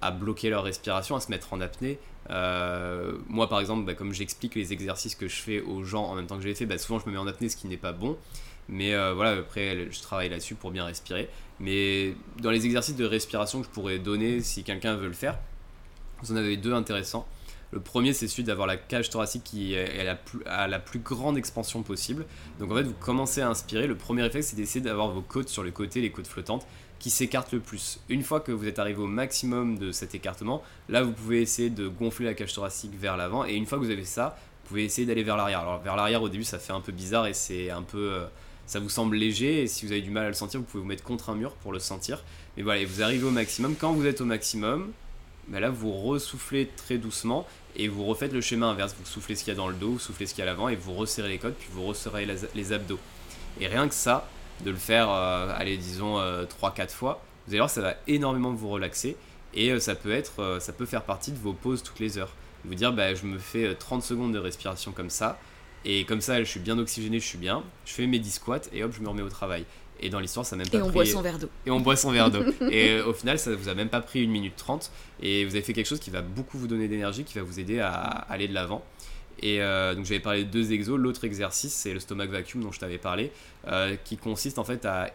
à 0.02 0.10
bloquer 0.10 0.50
leur 0.50 0.64
respiration, 0.64 1.16
à 1.16 1.20
se 1.20 1.30
mettre 1.30 1.52
en 1.52 1.60
apnée. 1.60 1.98
Euh, 2.30 3.16
moi, 3.28 3.48
par 3.48 3.60
exemple, 3.60 3.84
bah, 3.84 3.94
comme 3.94 4.12
j'explique 4.12 4.54
les 4.54 4.72
exercices 4.72 5.14
que 5.14 5.28
je 5.28 5.36
fais 5.36 5.60
aux 5.60 5.84
gens 5.84 6.04
en 6.04 6.14
même 6.14 6.26
temps 6.26 6.36
que 6.36 6.42
je 6.42 6.48
les 6.48 6.54
fais, 6.54 6.66
bah, 6.66 6.78
souvent 6.78 6.98
je 6.98 7.06
me 7.06 7.12
mets 7.12 7.18
en 7.18 7.26
apnée, 7.26 7.48
ce 7.48 7.56
qui 7.56 7.68
n'est 7.68 7.76
pas 7.76 7.92
bon. 7.92 8.16
Mais 8.68 8.94
euh, 8.94 9.14
voilà, 9.14 9.38
après, 9.38 9.88
je 9.90 10.00
travaille 10.00 10.28
là-dessus 10.28 10.54
pour 10.54 10.70
bien 10.70 10.84
respirer. 10.84 11.28
Mais 11.60 12.14
dans 12.40 12.50
les 12.50 12.66
exercices 12.66 12.96
de 12.96 13.04
respiration 13.04 13.60
que 13.60 13.66
je 13.66 13.70
pourrais 13.70 13.98
donner, 13.98 14.40
si 14.40 14.64
quelqu'un 14.64 14.96
veut 14.96 15.08
le 15.08 15.12
faire, 15.12 15.38
vous 16.22 16.32
en 16.32 16.36
avez 16.36 16.56
deux 16.56 16.72
intéressants. 16.72 17.26
Le 17.72 17.80
premier, 17.80 18.12
c'est 18.12 18.28
celui 18.28 18.44
d'avoir 18.44 18.66
la 18.66 18.76
cage 18.76 19.08
thoracique 19.08 19.44
qui 19.44 19.74
est 19.74 20.00
à 20.00 20.04
la, 20.04 20.14
plus, 20.14 20.40
à 20.44 20.68
la 20.68 20.78
plus 20.78 20.98
grande 20.98 21.38
expansion 21.38 21.82
possible. 21.82 22.26
Donc 22.60 22.70
en 22.70 22.76
fait, 22.76 22.82
vous 22.82 22.92
commencez 22.92 23.40
à 23.40 23.48
inspirer. 23.48 23.86
Le 23.86 23.96
premier 23.96 24.26
effet, 24.26 24.42
c'est 24.42 24.56
d'essayer 24.56 24.82
d'avoir 24.82 25.10
vos 25.10 25.22
côtes 25.22 25.48
sur 25.48 25.64
les 25.64 25.72
côtés, 25.72 26.02
les 26.02 26.10
côtes 26.10 26.26
flottantes, 26.26 26.66
qui 26.98 27.08
s'écarte 27.08 27.50
le 27.52 27.60
plus. 27.60 27.98
Une 28.10 28.22
fois 28.22 28.40
que 28.40 28.52
vous 28.52 28.68
êtes 28.68 28.78
arrivé 28.78 29.00
au 29.00 29.06
maximum 29.06 29.78
de 29.78 29.90
cet 29.90 30.14
écartement, 30.14 30.62
là 30.88 31.02
vous 31.02 31.12
pouvez 31.12 31.40
essayer 31.40 31.70
de 31.70 31.88
gonfler 31.88 32.26
la 32.26 32.34
cage 32.34 32.52
thoracique 32.52 32.92
vers 32.96 33.16
l'avant 33.16 33.44
et 33.44 33.54
une 33.54 33.66
fois 33.66 33.78
que 33.78 33.84
vous 33.84 33.90
avez 33.90 34.04
ça, 34.04 34.36
vous 34.62 34.68
pouvez 34.68 34.84
essayer 34.84 35.06
d'aller 35.06 35.24
vers 35.24 35.36
l'arrière. 35.36 35.60
Alors 35.60 35.80
vers 35.82 35.96
l'arrière 35.96 36.22
au 36.22 36.28
début 36.28 36.44
ça 36.44 36.60
fait 36.60 36.72
un 36.72 36.80
peu 36.80 36.92
bizarre 36.92 37.26
et 37.26 37.34
c'est 37.34 37.70
un 37.70 37.82
peu... 37.82 38.20
ça 38.66 38.78
vous 38.78 38.88
semble 38.88 39.16
léger 39.16 39.62
et 39.62 39.66
si 39.66 39.84
vous 39.84 39.90
avez 39.90 40.00
du 40.00 40.10
mal 40.10 40.26
à 40.26 40.28
le 40.28 40.34
sentir, 40.34 40.60
vous 40.60 40.66
pouvez 40.66 40.82
vous 40.82 40.88
mettre 40.88 41.02
contre 41.02 41.30
un 41.30 41.34
mur 41.34 41.54
pour 41.54 41.72
le 41.72 41.80
sentir. 41.80 42.22
Mais 42.56 42.62
voilà, 42.62 42.80
et 42.80 42.84
vous 42.84 43.02
arrivez 43.02 43.24
au 43.24 43.30
maximum. 43.32 43.74
Quand 43.74 43.92
vous 43.92 44.06
êtes 44.06 44.20
au 44.20 44.24
maximum, 44.24 44.92
là 45.60 45.70
vous 45.70 45.92
ressoufflez 45.92 46.70
très 46.76 46.98
doucement 46.98 47.46
et 47.76 47.88
vous 47.88 48.04
refaites 48.04 48.32
le 48.32 48.40
schéma 48.40 48.66
inverse. 48.66 48.94
Vous 48.98 49.06
soufflez 49.06 49.34
ce 49.34 49.44
qu'il 49.44 49.52
y 49.52 49.56
a 49.56 49.58
dans 49.58 49.68
le 49.68 49.74
dos, 49.74 49.92
vous 49.92 49.98
soufflez 49.98 50.26
ce 50.26 50.34
qu'il 50.34 50.44
y 50.44 50.46
a 50.46 50.50
à 50.50 50.52
l'avant 50.52 50.68
et 50.68 50.76
vous 50.76 50.94
resserrez 50.94 51.28
les 51.28 51.38
côtes, 51.38 51.56
puis 51.58 51.68
vous 51.72 51.84
resserrez 51.84 52.26
les 52.54 52.72
abdos. 52.72 52.98
Et 53.60 53.66
rien 53.66 53.88
que 53.88 53.94
ça, 53.94 54.28
de 54.64 54.70
le 54.70 54.76
faire, 54.76 55.10
euh, 55.10 55.52
allez, 55.56 55.76
disons 55.76 56.18
3-4 56.18 56.90
fois, 56.90 57.22
vous 57.46 57.52
allez 57.52 57.58
voir, 57.58 57.70
ça 57.70 57.80
va 57.80 57.94
énormément 58.06 58.52
vous 58.52 58.68
relaxer 58.68 59.16
et 59.54 59.70
euh, 59.70 59.80
ça, 59.80 59.94
peut 59.94 60.12
être, 60.12 60.40
euh, 60.40 60.60
ça 60.60 60.72
peut 60.72 60.86
faire 60.86 61.02
partie 61.02 61.32
de 61.32 61.38
vos 61.38 61.52
pauses 61.52 61.82
toutes 61.82 62.00
les 62.00 62.18
heures. 62.18 62.32
Vous 62.64 62.74
dire, 62.74 62.92
bah, 62.92 63.14
je 63.14 63.26
me 63.26 63.38
fais 63.38 63.74
30 63.74 64.02
secondes 64.02 64.32
de 64.32 64.38
respiration 64.38 64.92
comme 64.92 65.10
ça, 65.10 65.38
et 65.84 66.04
comme 66.04 66.20
ça, 66.20 66.38
je 66.38 66.48
suis 66.48 66.60
bien 66.60 66.78
oxygéné, 66.78 67.18
je 67.18 67.26
suis 67.26 67.38
bien, 67.38 67.62
je 67.84 67.92
fais 67.92 68.06
mes 68.06 68.18
10 68.18 68.30
squats 68.32 68.60
et 68.72 68.84
hop, 68.84 68.92
je 68.94 69.00
me 69.00 69.08
remets 69.08 69.22
au 69.22 69.28
travail. 69.28 69.64
Et 70.00 70.10
dans 70.10 70.18
l'histoire, 70.18 70.44
ça 70.44 70.56
n'a 70.56 70.64
même 70.64 70.70
pas 70.70 70.78
Et 70.78 70.82
on 70.82 70.90
boit 70.90 71.06
son 71.06 71.22
verre 71.22 71.38
d'eau. 71.38 71.48
Et 71.64 71.70
on 71.70 71.80
boit 71.80 71.96
son 71.96 72.10
verre 72.10 72.30
d'eau. 72.30 72.42
et 72.70 73.00
au 73.00 73.12
final, 73.12 73.38
ça 73.38 73.54
vous 73.54 73.68
a 73.68 73.74
même 73.74 73.88
pas 73.88 74.00
pris 74.00 74.22
une 74.22 74.32
minute 74.32 74.54
30. 74.56 74.90
Et 75.22 75.44
vous 75.44 75.52
avez 75.52 75.62
fait 75.62 75.72
quelque 75.72 75.86
chose 75.86 76.00
qui 76.00 76.10
va 76.10 76.22
beaucoup 76.22 76.58
vous 76.58 76.66
donner 76.66 76.88
d'énergie, 76.88 77.22
qui 77.22 77.34
va 77.38 77.44
vous 77.44 77.60
aider 77.60 77.78
à 77.78 77.92
aller 77.92 78.48
de 78.48 78.54
l'avant. 78.54 78.84
Et 79.40 79.60
euh, 79.60 79.94
donc 79.94 80.04
j'avais 80.04 80.20
parlé 80.20 80.44
de 80.44 80.50
deux 80.50 80.72
exos. 80.72 80.98
L'autre 80.98 81.24
exercice, 81.24 81.72
c'est 81.72 81.92
le 81.92 82.00
stomach 82.00 82.30
vacuum 82.30 82.62
dont 82.62 82.72
je 82.72 82.80
t'avais 82.80 82.98
parlé, 82.98 83.30
euh, 83.68 83.96
qui 84.04 84.16
consiste 84.16 84.58
en 84.58 84.64
fait 84.64 84.84
à 84.84 85.12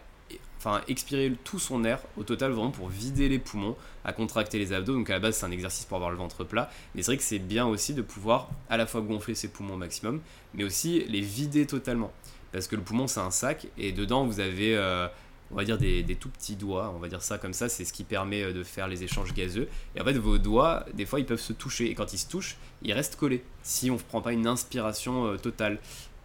enfin, 0.58 0.82
expirer 0.88 1.32
tout 1.44 1.58
son 1.58 1.84
air 1.84 2.00
au 2.16 2.24
total 2.24 2.52
vraiment 2.52 2.70
pour 2.70 2.88
vider 2.88 3.28
les 3.28 3.38
poumons, 3.38 3.76
à 4.04 4.12
contracter 4.12 4.58
les 4.58 4.72
abdos. 4.72 4.94
Donc 4.94 5.08
à 5.10 5.14
la 5.14 5.20
base, 5.20 5.36
c'est 5.36 5.46
un 5.46 5.50
exercice 5.50 5.84
pour 5.84 5.96
avoir 5.96 6.10
le 6.10 6.16
ventre 6.16 6.44
plat. 6.44 6.70
Mais 6.94 7.02
c'est 7.02 7.12
vrai 7.12 7.16
que 7.16 7.22
c'est 7.22 7.38
bien 7.38 7.66
aussi 7.66 7.94
de 7.94 8.02
pouvoir 8.02 8.50
à 8.68 8.76
la 8.76 8.86
fois 8.86 9.00
gonfler 9.00 9.34
ses 9.34 9.48
poumons 9.48 9.74
au 9.74 9.78
maximum, 9.78 10.20
mais 10.54 10.64
aussi 10.64 11.04
les 11.08 11.20
vider 11.20 11.66
totalement. 11.66 12.12
Parce 12.52 12.66
que 12.66 12.76
le 12.76 12.82
poumon, 12.82 13.06
c'est 13.06 13.20
un 13.20 13.30
sac 13.30 13.66
et 13.78 13.92
dedans, 13.92 14.24
vous 14.24 14.40
avez... 14.40 14.76
Euh, 14.76 15.08
on 15.50 15.54
va 15.54 15.64
dire 15.64 15.78
des, 15.78 16.04
tout 16.18 16.28
petits 16.28 16.56
doigts, 16.56 16.92
on 16.94 16.98
va 16.98 17.08
dire 17.08 17.22
ça 17.22 17.38
comme 17.38 17.52
ça, 17.52 17.68
c'est 17.68 17.84
ce 17.84 17.92
qui 17.92 18.04
permet 18.04 18.42
euh, 18.42 18.52
de 18.52 18.62
faire 18.62 18.88
les 18.88 19.02
échanges 19.02 19.32
gazeux. 19.32 19.68
Et 19.96 20.00
en 20.00 20.04
fait, 20.04 20.12
vos 20.12 20.38
doigts, 20.38 20.84
des 20.94 21.06
fois, 21.06 21.20
ils 21.20 21.26
peuvent 21.26 21.40
se 21.40 21.52
toucher, 21.52 21.90
et 21.90 21.94
quand 21.94 22.12
ils 22.12 22.18
se 22.18 22.28
touchent, 22.28 22.56
ils 22.82 22.92
restent 22.92 23.16
collés, 23.16 23.42
si 23.62 23.90
on 23.90 23.94
ne 23.94 24.00
prend 24.00 24.20
pas 24.20 24.32
une 24.32 24.46
inspiration 24.46 25.26
euh, 25.26 25.36
totale. 25.36 25.78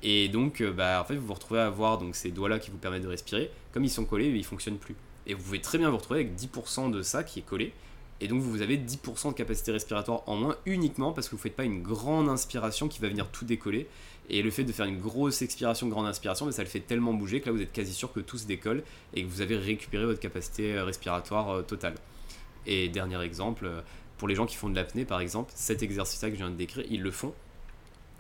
Et 0.03 0.27
donc, 0.27 0.61
euh, 0.61 0.71
bah, 0.71 1.01
en 1.01 1.05
fait, 1.05 1.15
vous 1.15 1.25
vous 1.25 1.33
retrouvez 1.33 1.61
à 1.61 1.65
avoir 1.65 1.97
donc, 1.97 2.15
ces 2.15 2.29
doigts-là 2.29 2.59
qui 2.59 2.69
vous 2.69 2.77
permettent 2.77 3.03
de 3.03 3.07
respirer, 3.07 3.49
comme 3.71 3.83
ils 3.83 3.89
sont 3.89 4.05
collés, 4.05 4.27
ils 4.27 4.37
ne 4.37 4.43
fonctionnent 4.43 4.77
plus. 4.77 4.95
Et 5.25 5.33
vous 5.33 5.41
pouvez 5.41 5.61
très 5.61 5.77
bien 5.77 5.89
vous 5.89 5.97
retrouver 5.97 6.19
avec 6.19 6.35
10% 6.35 6.91
de 6.91 7.01
ça 7.01 7.23
qui 7.23 7.39
est 7.39 7.43
collé, 7.43 7.73
et 8.23 8.27
donc 8.27 8.41
vous 8.41 8.61
avez 8.61 8.77
10% 8.77 9.29
de 9.29 9.33
capacité 9.33 9.71
respiratoire 9.71 10.23
en 10.27 10.37
moins 10.37 10.55
uniquement 10.65 11.11
parce 11.11 11.27
que 11.27 11.31
vous 11.31 11.39
ne 11.39 11.41
faites 11.41 11.55
pas 11.55 11.65
une 11.65 11.81
grande 11.81 12.29
inspiration 12.29 12.87
qui 12.87 13.01
va 13.01 13.09
venir 13.09 13.27
tout 13.29 13.43
décoller. 13.43 13.87
Et 14.29 14.41
le 14.41 14.49
fait 14.49 14.63
de 14.63 14.71
faire 14.71 14.85
une 14.85 14.99
grosse 14.99 15.41
expiration, 15.41 15.89
grande 15.89 16.05
inspiration, 16.05 16.45
mais 16.45 16.53
ça 16.53 16.63
le 16.63 16.69
fait 16.69 16.79
tellement 16.79 17.13
bouger 17.13 17.41
que 17.41 17.47
là 17.47 17.51
vous 17.51 17.61
êtes 17.61 17.73
quasi 17.73 17.93
sûr 17.93 18.13
que 18.13 18.21
tout 18.21 18.37
se 18.37 18.45
décolle 18.45 18.83
et 19.13 19.23
que 19.23 19.27
vous 19.27 19.41
avez 19.41 19.57
récupéré 19.57 20.05
votre 20.05 20.21
capacité 20.21 20.73
euh, 20.73 20.85
respiratoire 20.85 21.49
euh, 21.49 21.61
totale. 21.63 21.95
Et 22.65 22.87
dernier 22.87 23.21
exemple, 23.21 23.69
pour 24.17 24.29
les 24.29 24.35
gens 24.35 24.45
qui 24.45 24.55
font 24.55 24.69
de 24.69 24.75
l'apnée 24.75 25.03
par 25.03 25.19
exemple, 25.19 25.51
cet 25.53 25.83
exercice-là 25.83 26.29
que 26.29 26.35
je 26.35 26.39
viens 26.39 26.49
de 26.49 26.55
décrire, 26.55 26.85
ils 26.89 27.01
le 27.01 27.11
font. 27.11 27.33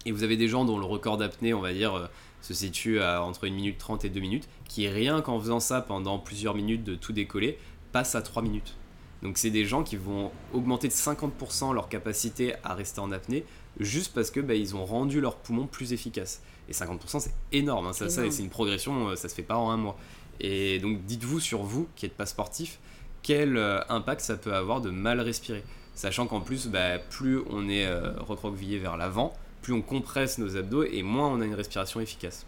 Et 0.05 0.11
vous 0.11 0.23
avez 0.23 0.37
des 0.37 0.47
gens 0.47 0.65
dont 0.65 0.77
le 0.77 0.85
record 0.85 1.17
d'apnée, 1.17 1.53
on 1.53 1.61
va 1.61 1.73
dire, 1.73 2.09
se 2.41 2.53
situe 2.53 2.99
à 2.99 3.23
entre 3.23 3.47
1 3.47 3.51
minute 3.51 3.77
30 3.77 4.05
et 4.05 4.09
2 4.09 4.19
minutes, 4.19 4.49
qui 4.67 4.87
rien 4.87 5.21
qu'en 5.21 5.39
faisant 5.39 5.59
ça 5.59 5.81
pendant 5.81 6.19
plusieurs 6.19 6.55
minutes 6.55 6.83
de 6.83 6.95
tout 6.95 7.13
décoller, 7.13 7.57
passe 7.91 8.15
à 8.15 8.21
3 8.21 8.41
minutes. 8.41 8.75
Donc 9.23 9.37
c'est 9.37 9.49
des 9.49 9.63
gens 9.63 9.83
qui 9.83 9.95
vont 9.95 10.31
augmenter 10.53 10.89
de 10.89 10.93
50% 10.93 11.73
leur 11.73 11.87
capacité 11.87 12.55
à 12.63 12.73
rester 12.73 12.99
en 12.99 13.11
apnée 13.13 13.45
juste 13.79 14.13
parce 14.13 14.29
que 14.31 14.41
bah, 14.41 14.53
ils 14.53 14.75
ont 14.75 14.85
rendu 14.85 15.21
leurs 15.21 15.37
poumons 15.37 15.65
plus 15.65 15.93
efficaces. 15.93 16.41
Et 16.67 16.73
50% 16.73 17.21
c'est 17.21 17.33
énorme, 17.53 17.87
hein. 17.87 17.93
ça, 17.93 18.09
ça 18.09 18.29
c'est 18.29 18.43
une 18.43 18.49
progression, 18.49 19.09
euh, 19.09 19.15
ça 19.15 19.29
se 19.29 19.35
fait 19.35 19.43
pas 19.43 19.55
en 19.55 19.71
un 19.71 19.77
mois. 19.77 19.97
Et 20.41 20.79
donc 20.79 21.05
dites-vous 21.05 21.39
sur 21.39 21.63
vous 21.63 21.87
qui 21.95 22.05
n'êtes 22.05 22.15
pas 22.15 22.25
sportif, 22.25 22.79
quel 23.21 23.55
euh, 23.55 23.79
impact 23.87 24.21
ça 24.21 24.35
peut 24.35 24.53
avoir 24.53 24.81
de 24.81 24.89
mal 24.89 25.21
respirer? 25.21 25.63
Sachant 25.95 26.25
qu'en 26.25 26.41
plus, 26.41 26.67
bah, 26.67 26.97
plus 26.97 27.39
on 27.49 27.69
est 27.69 27.85
euh, 27.85 28.11
recroquevillé 28.19 28.79
vers 28.79 28.97
l'avant, 28.97 29.33
plus 29.63 29.73
on 29.73 29.81
compresse 29.81 30.37
nos 30.37 30.55
abdos 30.57 30.83
et 30.83 31.01
moins 31.01 31.29
on 31.29 31.41
a 31.41 31.45
une 31.45 31.55
respiration 31.55 31.99
efficace. 31.99 32.45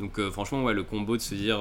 Donc 0.00 0.20
franchement, 0.30 0.64
ouais, 0.64 0.74
le 0.74 0.82
combo 0.82 1.16
de 1.16 1.22
se 1.22 1.36
dire 1.36 1.60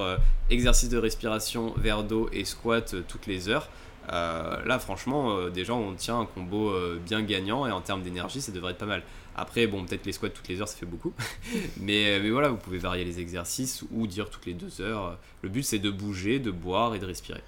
exercice 0.50 0.90
de 0.90 0.98
respiration, 0.98 1.72
verre 1.78 2.04
d'eau 2.04 2.30
et 2.34 2.46
squat 2.46 2.96
toutes 3.08 3.28
les 3.28 3.48
heures, 3.48 3.70
euh, 4.12 4.64
là, 4.66 4.80
franchement, 4.80 5.38
euh, 5.38 5.50
déjà, 5.50 5.74
on 5.74 5.94
tient 5.94 6.20
un 6.20 6.26
combo 6.26 6.70
euh, 6.70 7.00
bien 7.04 7.22
gagnant 7.22 7.66
et 7.66 7.72
en 7.72 7.82
termes 7.82 8.04
d'énergie, 8.04 8.42
ça 8.42 8.52
devrait 8.52 8.72
être 8.72 8.78
pas 8.78 8.86
mal. 8.86 9.04
Après, 9.36 9.66
bon, 9.66 9.86
peut-être 9.86 10.06
les 10.06 10.12
squats 10.12 10.30
toutes 10.30 10.48
les 10.48 10.62
heures, 10.62 10.68
ça 10.68 10.76
fait 10.76 10.86
beaucoup. 10.86 11.14
mais, 11.80 12.20
mais 12.20 12.30
voilà, 12.30 12.50
vous 12.50 12.58
pouvez 12.58 12.78
varier 12.78 13.06
les 13.06 13.20
exercices 13.20 13.84
ou 13.92 14.08
dire 14.08 14.30
toutes 14.30 14.46
les 14.46 14.54
deux 14.54 14.82
heures. 14.82 15.18
Le 15.42 15.50
but, 15.50 15.64
c'est 15.64 15.80
de 15.80 15.90
bouger, 15.90 16.40
de 16.40 16.52
boire 16.52 16.96
et 16.96 17.00
de 17.00 17.06
respirer. 17.06 17.42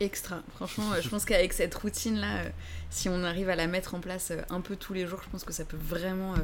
Extra. 0.00 0.42
Franchement, 0.54 0.90
je 1.00 1.08
pense 1.08 1.24
qu'avec 1.24 1.52
cette 1.52 1.74
routine-là, 1.74 2.44
si 2.90 3.08
on 3.08 3.22
arrive 3.24 3.48
à 3.48 3.56
la 3.56 3.66
mettre 3.66 3.94
en 3.94 4.00
place 4.00 4.32
un 4.50 4.60
peu 4.60 4.76
tous 4.76 4.92
les 4.92 5.06
jours, 5.06 5.20
je 5.24 5.30
pense 5.30 5.44
que 5.44 5.52
ça 5.52 5.64
peut 5.64 5.78
vraiment 5.80 6.34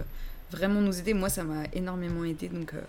vraiment 0.51 0.81
nous 0.81 0.99
aider. 0.99 1.15
Moi, 1.15 1.29
ça 1.29 1.45
m'a 1.45 1.65
énormément 1.73 2.25
aidé. 2.25 2.49
Donc, 2.49 2.75
euh, 2.75 2.81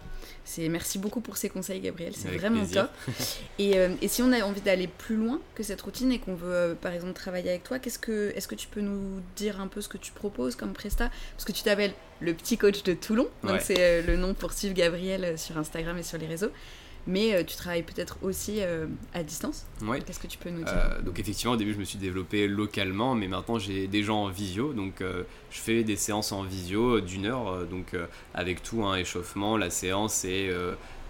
c'est 0.45 0.67
merci 0.69 0.97
beaucoup 0.97 1.21
pour 1.21 1.37
ces 1.37 1.49
conseils, 1.49 1.79
Gabriel. 1.81 2.13
C'est 2.15 2.29
vraiment 2.29 2.65
top. 2.65 2.89
et, 3.59 3.77
euh, 3.77 3.89
et, 4.01 4.07
si 4.07 4.21
on 4.21 4.31
a 4.31 4.41
envie 4.41 4.61
d'aller 4.61 4.87
plus 4.87 5.15
loin 5.15 5.39
que 5.55 5.63
cette 5.63 5.81
routine 5.81 6.11
et 6.11 6.19
qu'on 6.19 6.35
veut, 6.35 6.53
euh, 6.53 6.75
par 6.75 6.93
exemple, 6.93 7.13
travailler 7.13 7.49
avec 7.49 7.63
toi, 7.63 7.79
qu'est-ce 7.79 7.99
que, 7.99 8.31
est-ce 8.35 8.47
que 8.47 8.55
tu 8.55 8.67
peux 8.67 8.81
nous 8.81 9.21
dire 9.35 9.59
un 9.59 9.67
peu 9.67 9.81
ce 9.81 9.89
que 9.89 9.97
tu 9.97 10.11
proposes 10.11 10.55
comme 10.55 10.73
presta? 10.73 11.09
Parce 11.35 11.45
que 11.45 11.51
tu 11.51 11.63
t'appelles 11.63 11.93
le 12.21 12.33
petit 12.33 12.57
coach 12.57 12.83
de 12.83 12.93
Toulon. 12.93 13.27
Donc, 13.43 13.61
c'est 13.61 14.01
le 14.01 14.17
nom 14.17 14.33
pour 14.33 14.53
suivre 14.53 14.73
Gabriel 14.73 15.37
sur 15.37 15.57
Instagram 15.57 15.97
et 15.97 16.03
sur 16.03 16.17
les 16.17 16.27
réseaux 16.27 16.51
mais 17.07 17.33
euh, 17.33 17.43
tu 17.43 17.55
travailles 17.55 17.83
peut-être 17.83 18.17
aussi 18.21 18.57
euh, 18.59 18.87
à 19.13 19.23
distance. 19.23 19.65
Oui. 19.81 20.01
Qu'est-ce 20.05 20.19
que 20.19 20.27
tu 20.27 20.37
peux 20.37 20.49
nous 20.49 20.63
dire 20.63 20.73
euh, 20.73 21.01
Donc 21.01 21.19
effectivement, 21.19 21.53
au 21.53 21.57
début, 21.57 21.73
je 21.73 21.79
me 21.79 21.83
suis 21.83 21.97
développé 21.97 22.47
localement, 22.47 23.15
mais 23.15 23.27
maintenant 23.27 23.59
j'ai 23.59 23.87
des 23.87 24.03
gens 24.03 24.23
en 24.23 24.29
visio, 24.29 24.73
donc 24.73 25.01
je 25.01 25.59
fais 25.59 25.83
des 25.83 25.95
séances 25.95 26.31
en 26.31 26.43
visio 26.43 27.01
d'une 27.01 27.25
heure, 27.25 27.65
donc 27.65 27.95
avec 28.33 28.63
tout, 28.63 28.83
un 28.83 28.93
hein, 28.93 28.97
échauffement, 28.97 29.57
la 29.57 29.69
séance 29.69 30.25
et 30.25 30.51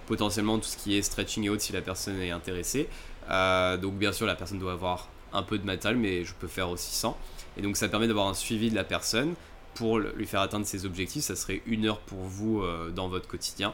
potentiellement 0.08 0.58
tout 0.58 0.68
ce 0.68 0.78
qui 0.78 0.98
est 0.98 1.02
stretching 1.02 1.44
et 1.44 1.50
autres 1.50 1.62
si 1.62 1.74
la 1.74 1.82
personne 1.82 2.20
est 2.20 2.32
intéressée. 2.32 2.88
donc 3.30 3.96
bien 3.96 4.12
sûr, 4.12 4.26
la 4.26 4.36
personne 4.36 4.60
doit 4.60 4.74
avoir 4.74 5.10
un 5.34 5.44
peu 5.44 5.58
de 5.58 5.66
matériel, 5.66 6.00
mais 6.00 6.24
je 6.24 6.34
peux 6.34 6.48
faire 6.48 6.70
aussi 6.70 6.96
sans. 6.96 7.18
Et 7.58 7.62
donc 7.62 7.78
ça 7.78 7.90
permet 7.90 8.08
d'avoir 8.08 8.28
un 8.28 8.34
suivi 8.34 8.70
de 8.70 8.76
la 8.76 8.84
personne 8.84 9.34
pour 9.76 10.00
lui 10.00 10.26
faire 10.26 10.42
atteindre 10.42 10.66
ses 10.66 10.86
objectifs. 10.86 11.24
Ça 11.24 11.36
serait 11.36 11.62
une 11.66 11.86
heure 11.86 12.00
pour 12.00 12.20
vous 12.20 12.64
dans 12.96 13.10
votre 13.10 13.28
quotidien. 13.28 13.74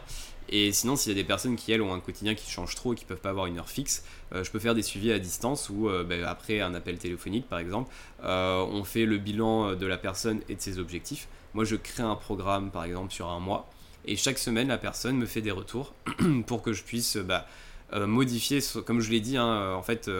Et 0.49 0.71
sinon, 0.71 0.95
s'il 0.95 1.11
y 1.11 1.15
a 1.15 1.21
des 1.21 1.27
personnes 1.27 1.55
qui, 1.55 1.71
elles, 1.71 1.81
ont 1.81 1.93
un 1.93 1.99
quotidien 1.99 2.35
qui 2.35 2.49
change 2.49 2.75
trop 2.75 2.93
et 2.93 2.95
qui 2.95 3.05
peuvent 3.05 3.19
pas 3.19 3.29
avoir 3.29 3.47
une 3.47 3.57
heure 3.57 3.69
fixe, 3.69 4.03
euh, 4.33 4.43
je 4.43 4.51
peux 4.51 4.59
faire 4.59 4.75
des 4.75 4.83
suivis 4.83 5.11
à 5.11 5.19
distance 5.19 5.69
où, 5.69 5.89
euh, 5.89 6.03
ben, 6.03 6.23
après 6.23 6.61
un 6.61 6.73
appel 6.75 6.97
téléphonique, 6.97 7.47
par 7.47 7.59
exemple, 7.59 7.91
euh, 8.23 8.63
on 8.69 8.83
fait 8.83 9.05
le 9.05 9.17
bilan 9.17 9.75
de 9.75 9.85
la 9.85 9.97
personne 9.97 10.41
et 10.49 10.55
de 10.55 10.61
ses 10.61 10.77
objectifs. 10.79 11.27
Moi, 11.53 11.65
je 11.65 11.75
crée 11.75 12.03
un 12.03 12.15
programme, 12.15 12.69
par 12.69 12.83
exemple, 12.83 13.11
sur 13.11 13.29
un 13.29 13.39
mois. 13.39 13.69
Et 14.05 14.15
chaque 14.15 14.37
semaine, 14.37 14.67
la 14.67 14.77
personne 14.77 15.17
me 15.17 15.25
fait 15.25 15.41
des 15.41 15.51
retours 15.51 15.93
pour 16.47 16.61
que 16.61 16.73
je 16.73 16.83
puisse 16.83 17.17
bah, 17.17 17.47
modifier, 17.93 18.59
comme 18.85 18.99
je 18.99 19.09
l'ai 19.09 19.21
dit, 19.21 19.37
hein, 19.37 19.73
en 19.73 19.81
fait, 19.81 20.11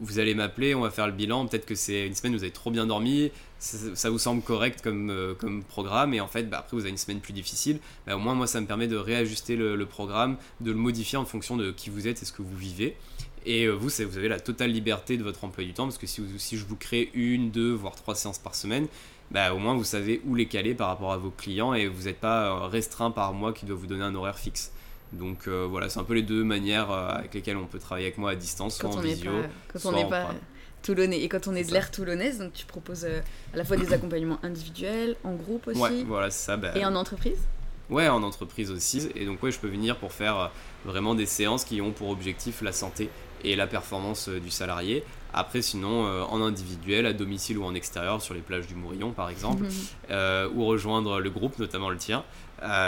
vous 0.00 0.18
allez 0.18 0.34
m'appeler, 0.34 0.74
on 0.74 0.80
va 0.80 0.90
faire 0.90 1.06
le 1.06 1.12
bilan. 1.12 1.46
Peut-être 1.46 1.66
que 1.66 1.74
c'est 1.74 2.06
une 2.06 2.14
semaine, 2.14 2.34
vous 2.34 2.42
avez 2.42 2.52
trop 2.52 2.70
bien 2.70 2.86
dormi, 2.86 3.30
ça, 3.58 4.10
vous 4.10 4.18
semble 4.18 4.42
correct 4.42 4.80
comme, 4.82 5.10
euh, 5.10 5.34
comme 5.34 5.62
programme, 5.62 6.14
et 6.14 6.20
en 6.20 6.26
fait, 6.26 6.44
bah, 6.50 6.58
après, 6.58 6.76
vous 6.76 6.82
avez 6.82 6.90
une 6.90 6.96
semaine 6.96 7.20
plus 7.20 7.32
difficile. 7.32 7.78
Bah, 8.06 8.16
au 8.16 8.18
moins, 8.18 8.34
moi, 8.34 8.46
ça 8.46 8.60
me 8.60 8.66
permet 8.66 8.88
de 8.88 8.96
réajuster 8.96 9.56
le, 9.56 9.86
programme, 9.86 10.36
de 10.60 10.72
le 10.72 10.78
modifier 10.78 11.18
en 11.18 11.24
fonction 11.24 11.56
de 11.56 11.70
qui 11.70 11.90
vous 11.90 12.08
êtes 12.08 12.22
et 12.22 12.24
ce 12.24 12.32
que 12.32 12.42
vous 12.42 12.56
vivez. 12.56 12.96
Et 13.44 13.64
euh, 13.64 13.72
vous, 13.72 13.88
vous 13.88 14.18
avez 14.18 14.28
la 14.28 14.40
totale 14.40 14.70
liberté 14.70 15.16
de 15.16 15.22
votre 15.22 15.44
emploi 15.44 15.64
du 15.64 15.72
temps, 15.72 15.84
parce 15.84 15.98
que 15.98 16.06
si, 16.06 16.22
si 16.38 16.56
je 16.56 16.64
vous 16.64 16.76
crée 16.76 17.10
une, 17.14 17.50
deux, 17.50 17.72
voire 17.72 17.94
trois 17.94 18.14
séances 18.14 18.38
par 18.38 18.54
semaine, 18.54 18.88
bah, 19.32 19.54
au 19.54 19.58
moins 19.58 19.74
vous 19.74 19.84
savez 19.84 20.20
où 20.26 20.34
les 20.34 20.46
caler 20.46 20.74
par 20.74 20.88
rapport 20.88 21.12
à 21.12 21.16
vos 21.16 21.30
clients 21.30 21.72
et 21.72 21.86
vous 21.86 22.02
n'êtes 22.02 22.20
pas 22.20 22.48
euh, 22.48 22.66
restreint 22.66 23.10
par 23.10 23.32
mois 23.32 23.54
qui 23.54 23.64
doit 23.64 23.76
vous 23.76 23.86
donner 23.86 24.04
un 24.04 24.14
horaire 24.14 24.38
fixe. 24.38 24.72
Donc 25.12 25.46
euh, 25.46 25.66
voilà, 25.68 25.88
c'est 25.88 26.00
un 26.00 26.04
peu 26.04 26.14
les 26.14 26.22
deux 26.22 26.42
manières 26.42 26.90
euh, 26.90 27.08
avec 27.08 27.34
lesquelles 27.34 27.56
on 27.56 27.66
peut 27.66 27.78
travailler 27.78 28.06
avec 28.06 28.18
moi 28.18 28.30
à 28.30 28.34
distance, 28.34 28.78
soit 28.78 28.90
en 28.90 29.00
visio. 29.00 29.30
quand 29.72 29.86
on 29.86 29.92
n'est 29.92 30.08
pas 30.08 30.34
toulonnais. 30.82 31.20
Et 31.22 31.28
quand 31.28 31.46
on 31.46 31.54
est 31.54 31.64
de 31.64 31.72
l'air 31.72 31.90
toulonnaise, 31.90 32.38
donc 32.38 32.54
tu 32.54 32.66
proposes 32.66 33.04
euh, 33.04 33.20
à 33.52 33.56
la 33.56 33.64
fois 33.64 33.76
des 33.76 33.92
accompagnements 33.92 34.38
individuels, 34.42 35.16
en 35.22 35.34
groupe 35.34 35.68
aussi. 35.68 35.80
Ouais, 35.80 36.02
voilà, 36.04 36.30
c'est 36.30 36.46
ça. 36.46 36.56
Bah, 36.56 36.72
et 36.74 36.84
en 36.84 36.94
entreprise? 36.94 37.38
Ouais, 37.90 38.08
en 38.08 38.22
entreprise 38.22 38.70
aussi. 38.70 39.10
Et 39.14 39.26
donc, 39.26 39.42
ouais, 39.42 39.52
je 39.52 39.58
peux 39.58 39.68
venir 39.68 39.96
pour 39.96 40.12
faire 40.12 40.50
vraiment 40.84 41.14
des 41.14 41.26
séances 41.26 41.64
qui 41.64 41.80
ont 41.82 41.92
pour 41.92 42.08
objectif 42.08 42.62
la 42.62 42.72
santé 42.72 43.10
et 43.44 43.54
la 43.54 43.66
performance 43.66 44.30
du 44.30 44.50
salarié. 44.50 45.04
Après, 45.34 45.60
sinon, 45.60 46.04
en 46.24 46.40
individuel, 46.40 47.04
à 47.04 47.12
domicile 47.12 47.58
ou 47.58 47.64
en 47.64 47.74
extérieur, 47.74 48.22
sur 48.22 48.32
les 48.32 48.40
plages 48.40 48.66
du 48.66 48.76
Mourillon 48.76 49.10
par 49.10 49.28
exemple, 49.28 49.64
ou 50.10 50.64
rejoindre 50.64 51.20
le 51.20 51.28
groupe, 51.28 51.58
notamment 51.58 51.90
le 51.90 51.98
tien, 51.98 52.24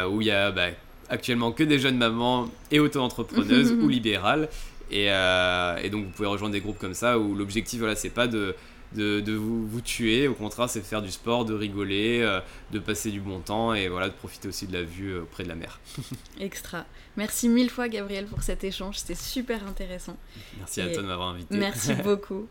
où 0.08 0.22
il 0.22 0.28
y 0.28 0.30
a 0.30 0.50
bah, 0.52 0.68
actuellement 1.08 1.52
que 1.52 1.62
des 1.62 1.78
jeunes 1.78 1.98
mamans 1.98 2.48
et 2.70 2.80
auto-entrepreneuses 2.80 3.72
ou 3.82 3.88
libérales. 3.88 4.48
Et, 4.90 5.10
euh, 5.10 5.76
et, 5.82 5.90
donc 5.90 6.04
vous 6.04 6.10
pouvez 6.10 6.28
rejoindre 6.28 6.52
des 6.52 6.60
groupes 6.60 6.78
comme 6.78 6.94
ça 6.94 7.18
où 7.18 7.34
l'objectif, 7.34 7.80
voilà, 7.80 7.96
c'est 7.96 8.10
pas 8.10 8.26
de 8.26 8.54
de, 8.94 9.32
vous, 9.32 9.66
vous, 9.66 9.80
tuer. 9.80 10.28
Au 10.28 10.34
contraire, 10.34 10.68
c'est 10.68 10.80
faire 10.80 11.02
du 11.02 11.10
sport, 11.10 11.44
de 11.44 11.54
rigoler, 11.54 12.20
euh, 12.22 12.40
de 12.72 12.78
passer 12.78 13.10
du 13.10 13.20
bon 13.20 13.40
temps 13.40 13.74
et 13.74 13.88
voilà, 13.88 14.08
de 14.08 14.14
profiter 14.14 14.48
aussi 14.48 14.66
de 14.66 14.72
la 14.72 14.82
vue 14.82 15.12
euh, 15.12 15.22
auprès 15.22 15.42
de 15.42 15.48
la 15.48 15.54
mer. 15.54 15.80
Extra. 16.40 16.84
Merci 17.16 17.48
mille 17.48 17.70
fois, 17.70 17.88
Gabriel, 17.88 18.26
pour 18.26 18.42
cet 18.42 18.64
échange. 18.64 18.98
C'était 18.98 19.14
super 19.14 19.66
intéressant. 19.66 20.16
Merci 20.58 20.80
à 20.80 20.88
toi 20.88 21.02
de 21.02 21.06
m'avoir 21.08 21.28
invité. 21.28 21.56
Merci 21.56 21.94
beaucoup. 22.04 22.46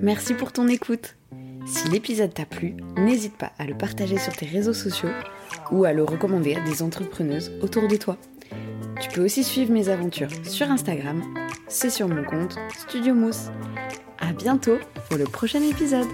Merci 0.00 0.34
pour 0.34 0.52
ton 0.52 0.68
écoute. 0.68 1.16
Si 1.66 1.88
l'épisode 1.88 2.34
t'a 2.34 2.44
plu, 2.44 2.74
n'hésite 2.96 3.36
pas 3.36 3.52
à 3.58 3.64
le 3.64 3.76
partager 3.76 4.18
sur 4.18 4.32
tes 4.32 4.46
réseaux 4.46 4.72
sociaux 4.72 5.10
ou 5.70 5.84
à 5.84 5.92
le 5.92 6.04
recommander 6.04 6.54
à 6.54 6.60
des 6.60 6.82
entrepreneuses 6.82 7.52
autour 7.62 7.88
de 7.88 7.96
toi. 7.96 8.16
Tu 9.00 9.08
peux 9.10 9.24
aussi 9.24 9.42
suivre 9.42 9.72
mes 9.72 9.88
aventures 9.88 10.30
sur 10.44 10.70
Instagram, 10.70 11.22
c'est 11.68 11.90
sur 11.90 12.08
mon 12.08 12.24
compte 12.24 12.58
Studio 12.76 13.14
Mousse. 13.14 13.48
À 14.18 14.32
bientôt 14.32 14.78
pour 15.08 15.18
le 15.18 15.24
prochain 15.24 15.62
épisode. 15.62 16.06